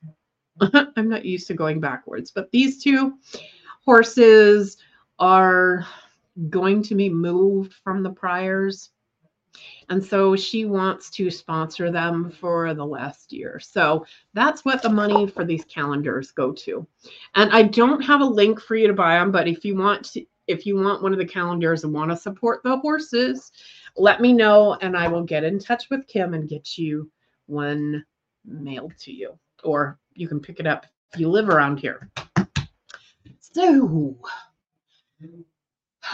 I'm 0.62 1.10
not 1.10 1.26
used 1.26 1.48
to 1.48 1.54
going 1.54 1.80
backwards, 1.80 2.32
but 2.32 2.52
these 2.52 2.82
two 2.84 3.18
horses 3.86 4.78
are 5.20 5.86
going 6.50 6.82
to 6.84 6.96
be 6.96 7.10
moved 7.10 7.74
from 7.84 8.04
the 8.04 8.12
Pryors 8.12 8.90
and 9.90 10.04
so 10.04 10.36
she 10.36 10.66
wants 10.66 11.10
to 11.12 11.30
sponsor 11.30 11.92
them 11.92 12.32
for 12.32 12.74
the 12.74 12.86
last 12.86 13.34
year. 13.34 13.60
So 13.60 14.06
that's 14.34 14.64
what 14.64 14.82
the 14.82 14.90
money 14.90 15.28
for 15.28 15.44
these 15.44 15.66
calendars 15.66 16.32
go 16.32 16.52
to. 16.54 16.88
And 17.36 17.52
I 17.52 17.64
don't 17.64 18.02
have 18.02 18.22
a 18.22 18.26
link 18.26 18.62
for 18.62 18.76
you 18.76 18.88
to 18.88 18.94
buy 18.94 19.16
them, 19.16 19.32
but 19.32 19.48
if 19.48 19.66
you 19.66 19.76
want 19.76 20.06
to, 20.14 20.26
if 20.48 20.66
you 20.66 20.76
want 20.78 21.04
one 21.04 21.14
of 21.14 21.20
the 21.20 21.26
calendars 21.26 21.84
and 21.84 21.94
want 21.94 22.12
to 22.12 22.18
support 22.18 22.64
the 22.64 22.78
horses, 22.78 23.52
let 23.98 24.22
me 24.22 24.34
know 24.34 24.78
and 24.82 24.96
I 24.96 25.08
will 25.08 25.24
get 25.24 25.44
in 25.44 25.60
touch 25.60 25.90
with 25.90 26.08
Kim 26.08 26.34
and 26.34 26.50
get 26.50 26.78
you 26.78 27.12
one 27.48 28.06
mailed 28.46 28.94
to 29.00 29.12
you. 29.12 29.38
Or 29.64 30.00
you 30.14 30.28
can 30.28 30.40
pick 30.40 30.60
it 30.60 30.68
up 30.68 30.86
if 31.14 31.20
you 31.20 31.30
live 31.30 31.50
around 31.50 31.80
here. 31.80 32.10
So. 33.40 34.18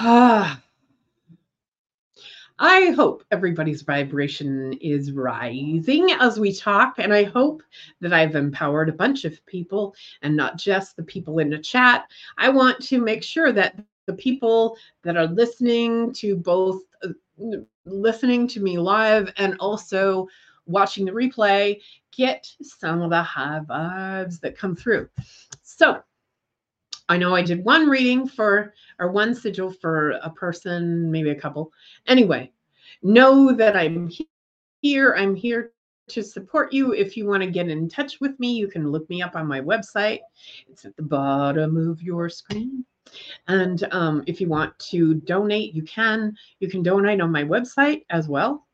I 2.59 2.91
hope 2.95 3.23
everybody's 3.31 3.83
vibration 3.83 4.73
is 4.81 5.11
rising 5.11 6.11
as 6.11 6.39
we 6.39 6.53
talk. 6.53 6.95
And 6.97 7.13
I 7.13 7.23
hope 7.23 7.61
that 8.01 8.13
I've 8.13 8.35
empowered 8.35 8.89
a 8.89 8.93
bunch 8.93 9.25
of 9.25 9.45
people 9.45 9.95
and 10.23 10.35
not 10.35 10.57
just 10.57 10.95
the 10.95 11.03
people 11.03 11.39
in 11.39 11.49
the 11.49 11.59
chat. 11.59 12.05
I 12.37 12.49
want 12.49 12.81
to 12.85 12.99
make 12.99 13.23
sure 13.23 13.51
that 13.53 13.79
the 14.07 14.13
people 14.13 14.77
that 15.03 15.17
are 15.17 15.27
listening 15.27 16.11
to 16.13 16.35
both 16.35 16.81
uh, 17.03 17.09
listening 17.85 18.47
to 18.47 18.59
me 18.59 18.79
live 18.79 19.31
and 19.37 19.55
also 19.59 20.27
watching 20.65 21.05
the 21.05 21.11
replay 21.11 21.79
get 22.11 22.51
some 22.61 23.01
of 23.01 23.11
the 23.11 23.21
high 23.21 23.61
vibes 23.69 24.39
that 24.41 24.57
come 24.57 24.75
through. 24.75 25.07
So, 25.61 26.01
I 27.09 27.17
know 27.17 27.35
I 27.35 27.41
did 27.41 27.63
one 27.63 27.89
reading 27.89 28.27
for 28.27 28.73
or 28.99 29.11
one 29.11 29.33
sigil 29.33 29.71
for 29.71 30.11
a 30.11 30.29
person, 30.29 31.09
maybe 31.11 31.29
a 31.29 31.35
couple. 31.35 31.71
Anyway, 32.05 32.51
know 33.01 33.53
that 33.53 33.77
I'm 33.77 34.11
here. 34.81 35.15
I'm 35.17 35.35
here 35.35 35.71
to 36.09 36.23
support 36.23 36.73
you. 36.73 36.93
If 36.93 37.17
you 37.17 37.25
want 37.25 37.43
to 37.43 37.49
get 37.49 37.69
in 37.69 37.89
touch 37.89 38.19
with 38.19 38.39
me, 38.39 38.53
you 38.53 38.67
can 38.67 38.91
look 38.91 39.09
me 39.09 39.21
up 39.21 39.35
on 39.35 39.47
my 39.47 39.61
website. 39.61 40.19
It's 40.69 40.85
at 40.85 40.95
the 40.95 41.03
bottom 41.03 41.77
of 41.89 42.01
your 42.01 42.29
screen. 42.29 42.85
And 43.47 43.87
um, 43.91 44.23
if 44.27 44.41
you 44.41 44.49
want 44.49 44.77
to 44.79 45.15
donate, 45.15 45.73
you 45.73 45.83
can. 45.83 46.35
You 46.59 46.69
can 46.69 46.83
donate 46.83 47.21
on 47.21 47.31
my 47.31 47.43
website 47.43 48.03
as 48.09 48.27
well. 48.27 48.67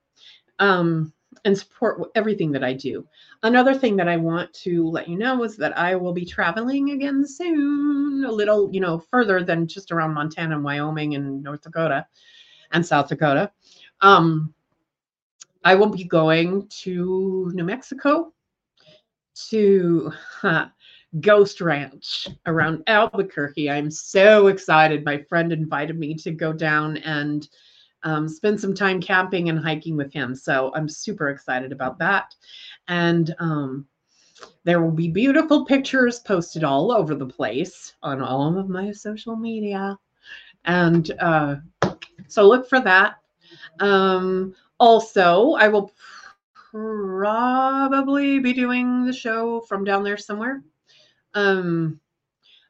Um, 0.60 1.14
and 1.46 1.58
support 1.58 2.12
everything 2.16 2.52
that 2.52 2.64
I 2.64 2.74
do. 2.74 3.06
Another 3.44 3.74
thing 3.74 3.98
that 3.98 4.08
I 4.08 4.16
want 4.16 4.54
to 4.54 4.88
let 4.90 5.10
you 5.10 5.18
know 5.18 5.44
is 5.44 5.58
that 5.58 5.78
I 5.78 5.96
will 5.96 6.14
be 6.14 6.26
traveling 6.26 6.92
again 6.92 7.28
soon, 7.28 8.24
a 8.24 8.32
little, 8.32 8.70
you 8.74 8.80
know, 8.80 9.00
further 9.12 9.44
than 9.44 9.68
just 9.68 9.92
around 9.92 10.14
Montana 10.14 10.56
and 10.56 10.64
Wyoming 10.64 11.16
and 11.16 11.44
North 11.44 11.62
Dakota 11.62 12.06
and 12.72 12.86
South 12.86 13.10
Dakota. 13.10 13.52
Um, 14.00 14.54
I 15.66 15.76
will 15.76 15.90
be 15.90 16.06
going 16.06 16.68
to 16.84 17.52
New 17.54 17.66
Mexico 17.66 18.34
to 19.50 20.12
uh, 20.44 20.68
Ghost 21.20 21.60
Ranch 21.60 22.30
around 22.46 22.84
Albuquerque. 22.88 23.70
I'm 23.70 23.92
so 23.92 24.48
excited. 24.48 25.04
My 25.04 25.22
friend 25.22 25.52
invited 25.52 26.00
me 26.00 26.16
to 26.16 26.32
go 26.32 26.54
down 26.54 26.98
and 26.98 27.48
um, 28.04 28.28
spend 28.28 28.60
some 28.60 28.74
time 28.74 29.02
camping 29.02 29.50
and 29.50 29.60
hiking 29.60 29.96
with 29.96 30.12
him. 30.14 30.36
So 30.36 30.72
I'm 30.76 30.90
super 30.90 31.30
excited 31.30 31.72
about 31.72 31.98
that. 32.00 32.36
And 32.88 33.34
um, 33.40 33.88
there 34.64 34.82
will 34.82 34.92
be 34.92 35.10
beautiful 35.10 35.66
pictures 35.66 36.20
posted 36.20 36.64
all 36.64 36.92
over 36.92 37.16
the 37.16 37.26
place 37.26 37.94
on 38.02 38.22
all 38.22 38.58
of 38.58 38.70
my 38.70 38.92
social 38.92 39.36
media. 39.36 39.98
And 40.66 41.12
uh, 41.20 41.56
so 42.28 42.48
look 42.48 42.68
for 42.68 42.80
that. 42.80 43.16
Um, 43.80 44.56
also, 44.80 45.54
I 45.54 45.68
will 45.68 45.92
probably 46.54 48.40
be 48.40 48.54
doing 48.54 49.06
the 49.06 49.14
show 49.14 49.62
from 49.62 49.84
down 49.84 50.04
there 50.04 50.18
somewhere. 50.18 50.64
Um, 51.34 52.00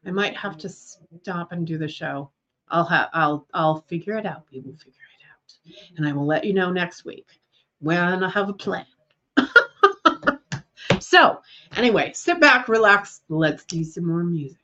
I 0.06 0.10
might 0.10 0.36
have 0.36 0.58
to 0.58 0.68
stop 0.68 1.52
and 1.52 1.66
do 1.66 1.78
the 1.78 1.88
show. 1.88 2.30
I'll 2.68 2.84
have 2.84 3.08
I'll 3.12 3.46
I'll 3.54 3.82
figure 3.82 4.16
it 4.16 4.26
out. 4.26 4.44
We 4.52 4.60
will 4.60 4.76
figure 4.76 4.92
it 5.18 5.24
out, 5.30 5.76
and 5.96 6.06
I 6.06 6.12
will 6.12 6.26
let 6.26 6.44
you 6.44 6.54
know 6.54 6.70
next 6.70 7.04
week 7.04 7.26
when 7.80 8.22
I 8.24 8.30
have 8.30 8.48
a 8.48 8.54
plan. 8.54 8.86
So, 11.00 11.40
anyway, 11.76 12.12
sit 12.14 12.40
back, 12.40 12.68
relax, 12.68 13.20
let's 13.28 13.64
do 13.64 13.84
some 13.84 14.06
more 14.06 14.24
music. 14.24 14.58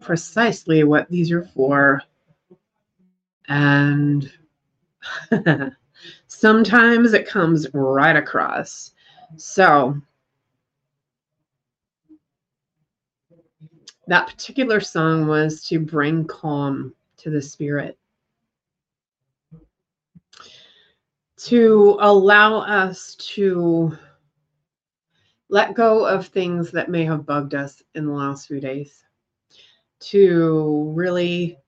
precisely 0.01 0.85
what 0.85 1.09
these 1.09 1.31
are 1.31 1.45
for. 1.55 2.03
And 3.49 4.31
sometimes 6.27 7.13
it 7.13 7.29
comes 7.29 7.67
right 7.73 8.17
across. 8.17 8.93
So 9.37 10.01
that 14.07 14.27
particular 14.27 14.81
song 14.81 15.27
was 15.27 15.63
to 15.69 15.79
bring 15.79 16.27
calm 16.27 16.95
to 17.19 17.31
the 17.31 17.43
spirit, 17.43 17.99
to 21.37 21.99
allow 22.01 22.59
us 22.61 23.15
to 23.17 23.97
let 25.51 25.75
go 25.75 26.07
of 26.07 26.27
things 26.27 26.71
that 26.71 26.91
may 26.91 27.05
have 27.05 27.27
bugged 27.27 27.55
us 27.55 27.83
in 27.95 28.07
the 28.07 28.13
last 28.13 28.47
few 28.47 28.61
days, 28.61 29.05
to 30.01 30.93
really 30.95 31.59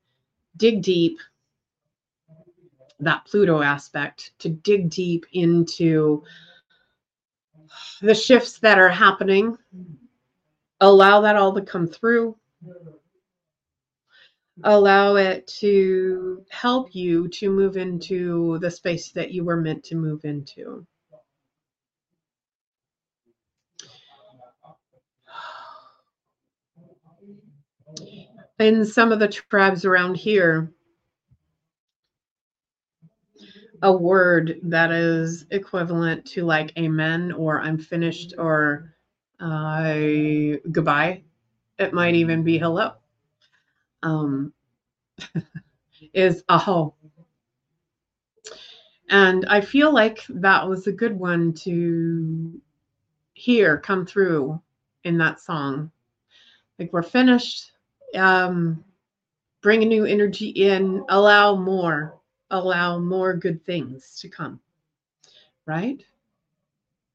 dig 0.57 0.83
deep 0.83 1.19
that 3.01 3.25
Pluto 3.25 3.63
aspect, 3.63 4.33
to 4.41 4.49
dig 4.49 4.91
deep 4.91 5.27
into 5.33 6.23
the 8.03 8.15
shifts 8.15 8.59
that 8.59 8.79
are 8.79 8.89
happening, 8.89 9.57
allow 10.81 11.21
that 11.21 11.37
all 11.37 11.55
to 11.55 11.63
come 11.63 11.87
through, 11.87 12.37
allow 14.65 15.17
it 15.17 15.47
to 15.47 16.45
help 16.51 16.95
you 16.95 17.29
to 17.29 17.51
move 17.51 17.77
into 17.77 18.59
the 18.59 18.71
space 18.71 19.11
that 19.13 19.31
you 19.31 19.45
were 19.45 19.61
meant 19.61 19.83
to 19.85 19.95
move 19.95 20.25
into. 20.25 20.87
In 28.61 28.85
some 28.85 29.11
of 29.11 29.19
the 29.19 29.29
tribes 29.29 29.87
around 29.87 30.19
here, 30.19 30.71
a 33.83 33.91
word 33.91 34.61
that 34.65 34.93
is 34.93 35.47
equivalent 35.51 36.27
to 36.27 36.45
like 36.45 36.77
amen 36.79 37.33
or 37.33 37.63
I'm 37.63 37.79
finished 37.79 38.35
or 38.37 38.95
uh, 39.41 39.95
goodbye. 40.71 41.23
It 41.79 41.95
might 41.95 42.15
even 42.15 42.45
be 42.45 42.59
hello. 42.59 42.93
Um, 44.03 44.53
is 46.13 46.45
aho. 46.51 46.95
And 49.09 49.47
I 49.49 49.63
feel 49.63 49.91
like 49.93 50.23
that 50.29 50.69
was 50.69 50.87
a 50.87 50.93
good 50.93 51.19
one 51.19 51.55
to 51.65 52.61
hear 53.33 53.79
come 53.79 54.05
through 54.05 54.61
in 55.05 55.17
that 55.17 55.41
song. 55.41 55.91
Like 56.79 56.93
we're 56.93 57.03
finished. 57.03 57.70
Um, 58.17 58.85
bring 59.63 59.83
a 59.83 59.87
new 59.87 60.05
energy 60.05 60.49
in, 60.49 61.05
allow 61.09 61.55
more 61.57 62.21
allow 62.51 62.99
more 62.99 63.35
good 63.35 63.65
things 63.65 64.19
to 64.21 64.29
come. 64.29 64.61
Right? 65.67 66.05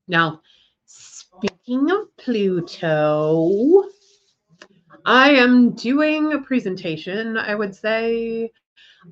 Now, 0.07 0.41
speaking 0.85 1.91
of 1.91 2.15
Pluto, 2.17 3.83
I 5.05 5.31
am 5.31 5.71
doing 5.71 6.33
a 6.33 6.39
presentation, 6.41 7.37
I 7.37 7.55
would 7.55 7.75
say. 7.75 8.51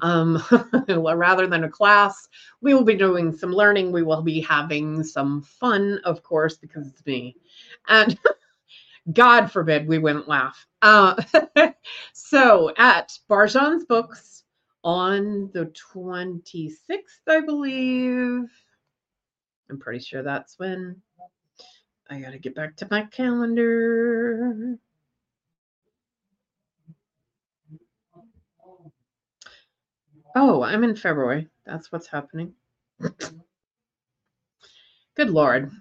Um, 0.01 0.41
rather 0.89 1.45
than 1.45 1.65
a 1.65 1.69
class, 1.69 2.27
we 2.61 2.73
will 2.73 2.83
be 2.83 2.95
doing 2.95 3.35
some 3.35 3.51
learning. 3.51 3.91
We 3.91 4.03
will 4.03 4.21
be 4.21 4.41
having 4.41 5.03
some 5.03 5.41
fun, 5.41 5.99
of 6.03 6.23
course, 6.23 6.57
because 6.57 6.87
it's 6.87 7.05
me. 7.05 7.35
And 7.87 8.17
God 9.13 9.51
forbid 9.51 9.87
we 9.87 9.99
wouldn't 9.99 10.27
laugh. 10.27 10.65
Uh, 10.83 11.15
so 12.13 12.73
at 12.77 13.17
Barjon's 13.29 13.85
Books, 13.85 14.43
on 14.83 15.49
the 15.53 15.71
26th, 15.95 16.99
I 17.27 17.39
believe. 17.39 18.51
I'm 19.69 19.79
pretty 19.79 19.99
sure 19.99 20.23
that's 20.23 20.59
when. 20.59 21.01
I 22.09 22.19
got 22.19 22.31
to 22.31 22.37
get 22.37 22.53
back 22.53 22.75
to 22.77 22.87
my 22.91 23.03
calendar. 23.03 24.77
Oh, 30.35 30.63
I'm 30.63 30.83
in 30.83 30.97
February. 30.97 31.47
That's 31.65 31.93
what's 31.93 32.07
happening. 32.07 32.53
Good 35.15 35.29
Lord. 35.29 35.71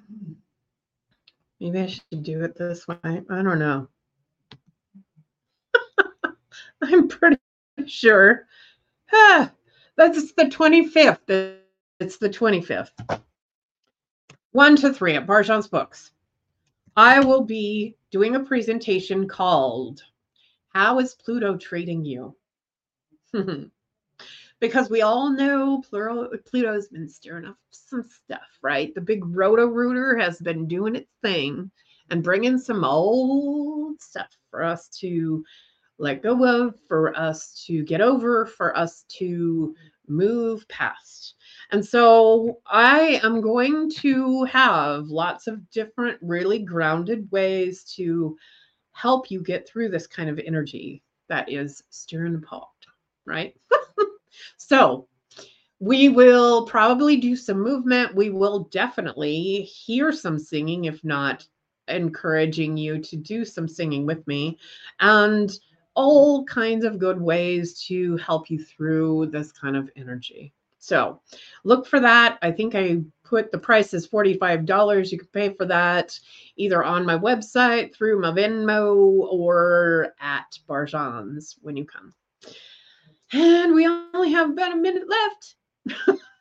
Maybe 1.61 1.81
I 1.81 1.87
should 1.87 2.23
do 2.23 2.45
it 2.45 2.57
this 2.57 2.87
way. 2.87 2.97
I 3.05 3.43
don't 3.43 3.59
know. 3.59 3.89
I'm 6.93 7.09
pretty 7.09 7.39
sure 7.87 8.47
that's 9.11 10.33
the 10.33 10.45
25th. 10.45 11.57
It's 12.01 12.17
the 12.19 12.29
25th. 12.29 13.23
One 14.53 14.77
to 14.77 14.93
three 14.93 15.15
at 15.15 15.27
Barjon's 15.27 15.69
Books. 15.69 16.13
I 16.97 17.21
will 17.21 17.43
be 17.43 17.97
doing 18.11 18.37
a 18.37 18.41
presentation 18.41 19.27
called 19.27 20.03
How 20.69 20.99
is 20.99 21.15
Pluto 21.15 21.57
Treating 21.57 22.05
You? 22.05 22.37
because 24.61 24.91
we 24.91 25.01
all 25.01 25.31
know 25.31 25.83
Pluto's 25.91 26.89
been 26.89 27.09
stirring 27.09 27.47
up 27.47 27.57
some 27.71 28.05
stuff, 28.05 28.59
right? 28.61 28.95
The 28.95 29.01
big 29.01 29.25
roto 29.25 29.67
rooter 29.67 30.17
has 30.19 30.39
been 30.39 30.69
doing 30.69 30.97
its 30.97 31.11
thing 31.23 31.71
and 32.11 32.23
bringing 32.23 32.59
some 32.59 32.85
old 32.85 34.01
stuff 34.03 34.29
for 34.51 34.63
us 34.63 34.89
to 35.01 35.43
let 35.99 36.23
go 36.23 36.45
of, 36.45 36.75
for 36.89 37.17
us 37.17 37.65
to 37.67 37.85
get 37.85 38.01
over, 38.01 38.47
for 38.47 38.77
us 38.77 39.05
to 39.19 39.75
move 40.09 40.67
past. 40.69 41.35
And 41.71 41.85
so 41.85 42.61
I 42.67 43.21
am 43.23 43.41
going 43.41 43.91
to 43.99 44.45
have 44.45 45.07
lots 45.07 45.47
of 45.47 45.71
different, 45.71 46.19
really 46.21 46.59
grounded 46.59 47.31
ways 47.31 47.85
to 47.97 48.37
help 48.93 49.31
you 49.31 49.43
get 49.43 49.69
through 49.69 49.89
this 49.89 50.07
kind 50.07 50.29
of 50.29 50.39
energy 50.39 51.03
that 51.29 51.51
is 51.51 51.83
stirring 51.91 52.35
the 52.35 52.41
pot, 52.41 52.69
right? 53.25 53.57
so 54.57 55.09
we 55.79 56.09
will 56.09 56.67
probably 56.67 57.17
do 57.17 57.35
some 57.35 57.61
movement. 57.61 58.15
We 58.15 58.31
will 58.31 58.65
definitely 58.71 59.63
hear 59.63 60.13
some 60.13 60.39
singing, 60.39 60.85
if 60.85 61.03
not 61.03 61.47
encouraging 61.89 62.77
you 62.77 62.99
to 62.99 63.17
do 63.17 63.45
some 63.45 63.67
singing 63.67 64.07
with 64.07 64.25
me. 64.27 64.59
And 65.01 65.51
all 65.95 66.45
kinds 66.45 66.85
of 66.85 66.99
good 66.99 67.21
ways 67.21 67.83
to 67.87 68.17
help 68.17 68.51
you 68.51 68.63
through 68.63 69.27
this 69.27 69.53
kind 69.53 69.77
of 69.77 69.91
energy. 69.97 70.53
So 70.79 71.21
look 71.65 71.87
for 71.87 72.01
that. 72.01 72.39
I 72.43 72.51
think 72.51 72.75
I 72.75 73.03
put 73.25 73.53
the 73.53 73.59
price 73.59 73.95
is 73.95 74.09
$45. 74.09 75.13
You 75.13 75.19
can 75.19 75.29
pay 75.29 75.55
for 75.55 75.65
that 75.67 76.19
either 76.57 76.83
on 76.83 77.07
my 77.07 77.17
website, 77.17 77.95
through 77.95 78.21
my 78.21 78.31
Venmo, 78.31 78.97
or 79.31 80.15
at 80.21 80.59
Barjon's 80.69 81.57
when 81.63 81.77
you 81.77 81.85
come. 81.85 82.13
And 83.33 83.75
we 83.75 83.87
only 83.87 84.33
have 84.33 84.51
about 84.51 84.73
a 84.73 84.77
minute 84.77 85.09
left. 85.09 86.19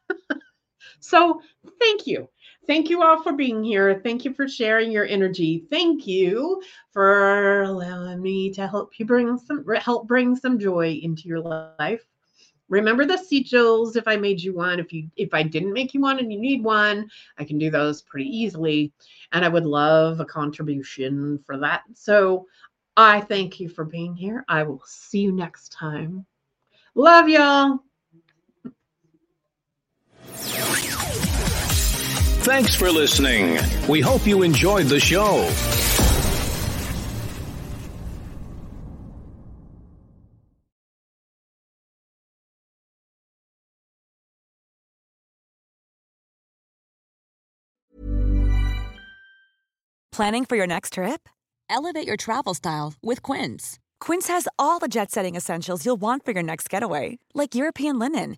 So 1.02 1.42
thank 1.80 2.08
you. 2.08 2.30
Thank 2.68 2.90
you 2.90 3.02
all 3.02 3.22
for 3.24 3.34
being 3.34 3.64
here. 3.64 4.00
Thank 4.04 4.24
you 4.24 4.34
for 4.34 4.48
sharing 4.48 4.92
your 4.92 5.06
energy. 5.06 5.66
Thank 5.70 6.06
you 6.06 6.62
for 6.92 7.64
allowing 7.64 8.22
me 8.22 8.52
to 8.54 8.68
help 8.68 8.92
you 8.98 9.06
bring 9.06 9.38
some 9.38 9.66
help 9.76 10.08
bring 10.08 10.36
some 10.36 10.60
joy 10.60 11.00
into 11.02 11.28
your 11.28 11.40
life. 11.40 12.06
Remember 12.70 13.06
the 13.06 13.16
sigils 13.16 13.98
if 13.98 14.08
I 14.08 14.16
made 14.16 14.40
you 14.40 14.54
one. 14.54 14.80
If 14.80 14.94
you 14.94 15.10
if 15.18 15.34
I 15.34 15.44
didn't 15.44 15.74
make 15.74 15.94
you 15.94 16.02
one 16.02 16.20
and 16.20 16.32
you 16.32 16.40
need 16.40 16.64
one, 16.64 17.10
I 17.38 17.44
can 17.44 17.58
do 17.58 17.70
those 17.70 18.04
pretty 18.04 18.30
easily. 18.30 18.94
And 19.32 19.44
I 19.44 19.50
would 19.50 19.66
love 19.66 20.20
a 20.20 20.26
contribution 20.26 21.40
for 21.46 21.58
that. 21.58 21.82
So 21.94 22.46
I 22.96 23.22
thank 23.22 23.60
you 23.60 23.70
for 23.70 23.86
being 23.86 24.16
here. 24.16 24.46
I 24.48 24.64
will 24.64 24.84
see 24.86 25.20
you 25.20 25.32
next 25.32 25.74
time. 25.74 26.26
Love 26.96 27.28
y'all. 27.28 27.80
Thanks 32.52 32.76
for 32.76 32.92
listening. 32.92 33.58
We 33.88 34.02
hope 34.02 34.28
you 34.28 34.44
enjoyed 34.44 34.88
the 34.88 35.00
show. 35.00 35.50
Planning 50.12 50.44
for 50.44 50.58
your 50.58 50.68
next 50.68 50.96
trip? 50.96 51.30
Elevate 51.70 52.06
your 52.06 52.18
travel 52.18 52.54
style 52.54 52.96
with 53.02 53.24
Quince. 53.24 53.80
Quince 54.02 54.28
has 54.28 54.50
all 54.60 54.80
the 54.80 54.90
jet 54.90 55.10
setting 55.10 55.38
essentials 55.38 55.86
you'll 55.86 55.96
want 55.96 56.26
for 56.26 56.32
your 56.32 56.44
next 56.44 56.70
getaway, 56.70 57.18
like 57.34 57.56
European 57.56 57.98
linen, 57.98 58.38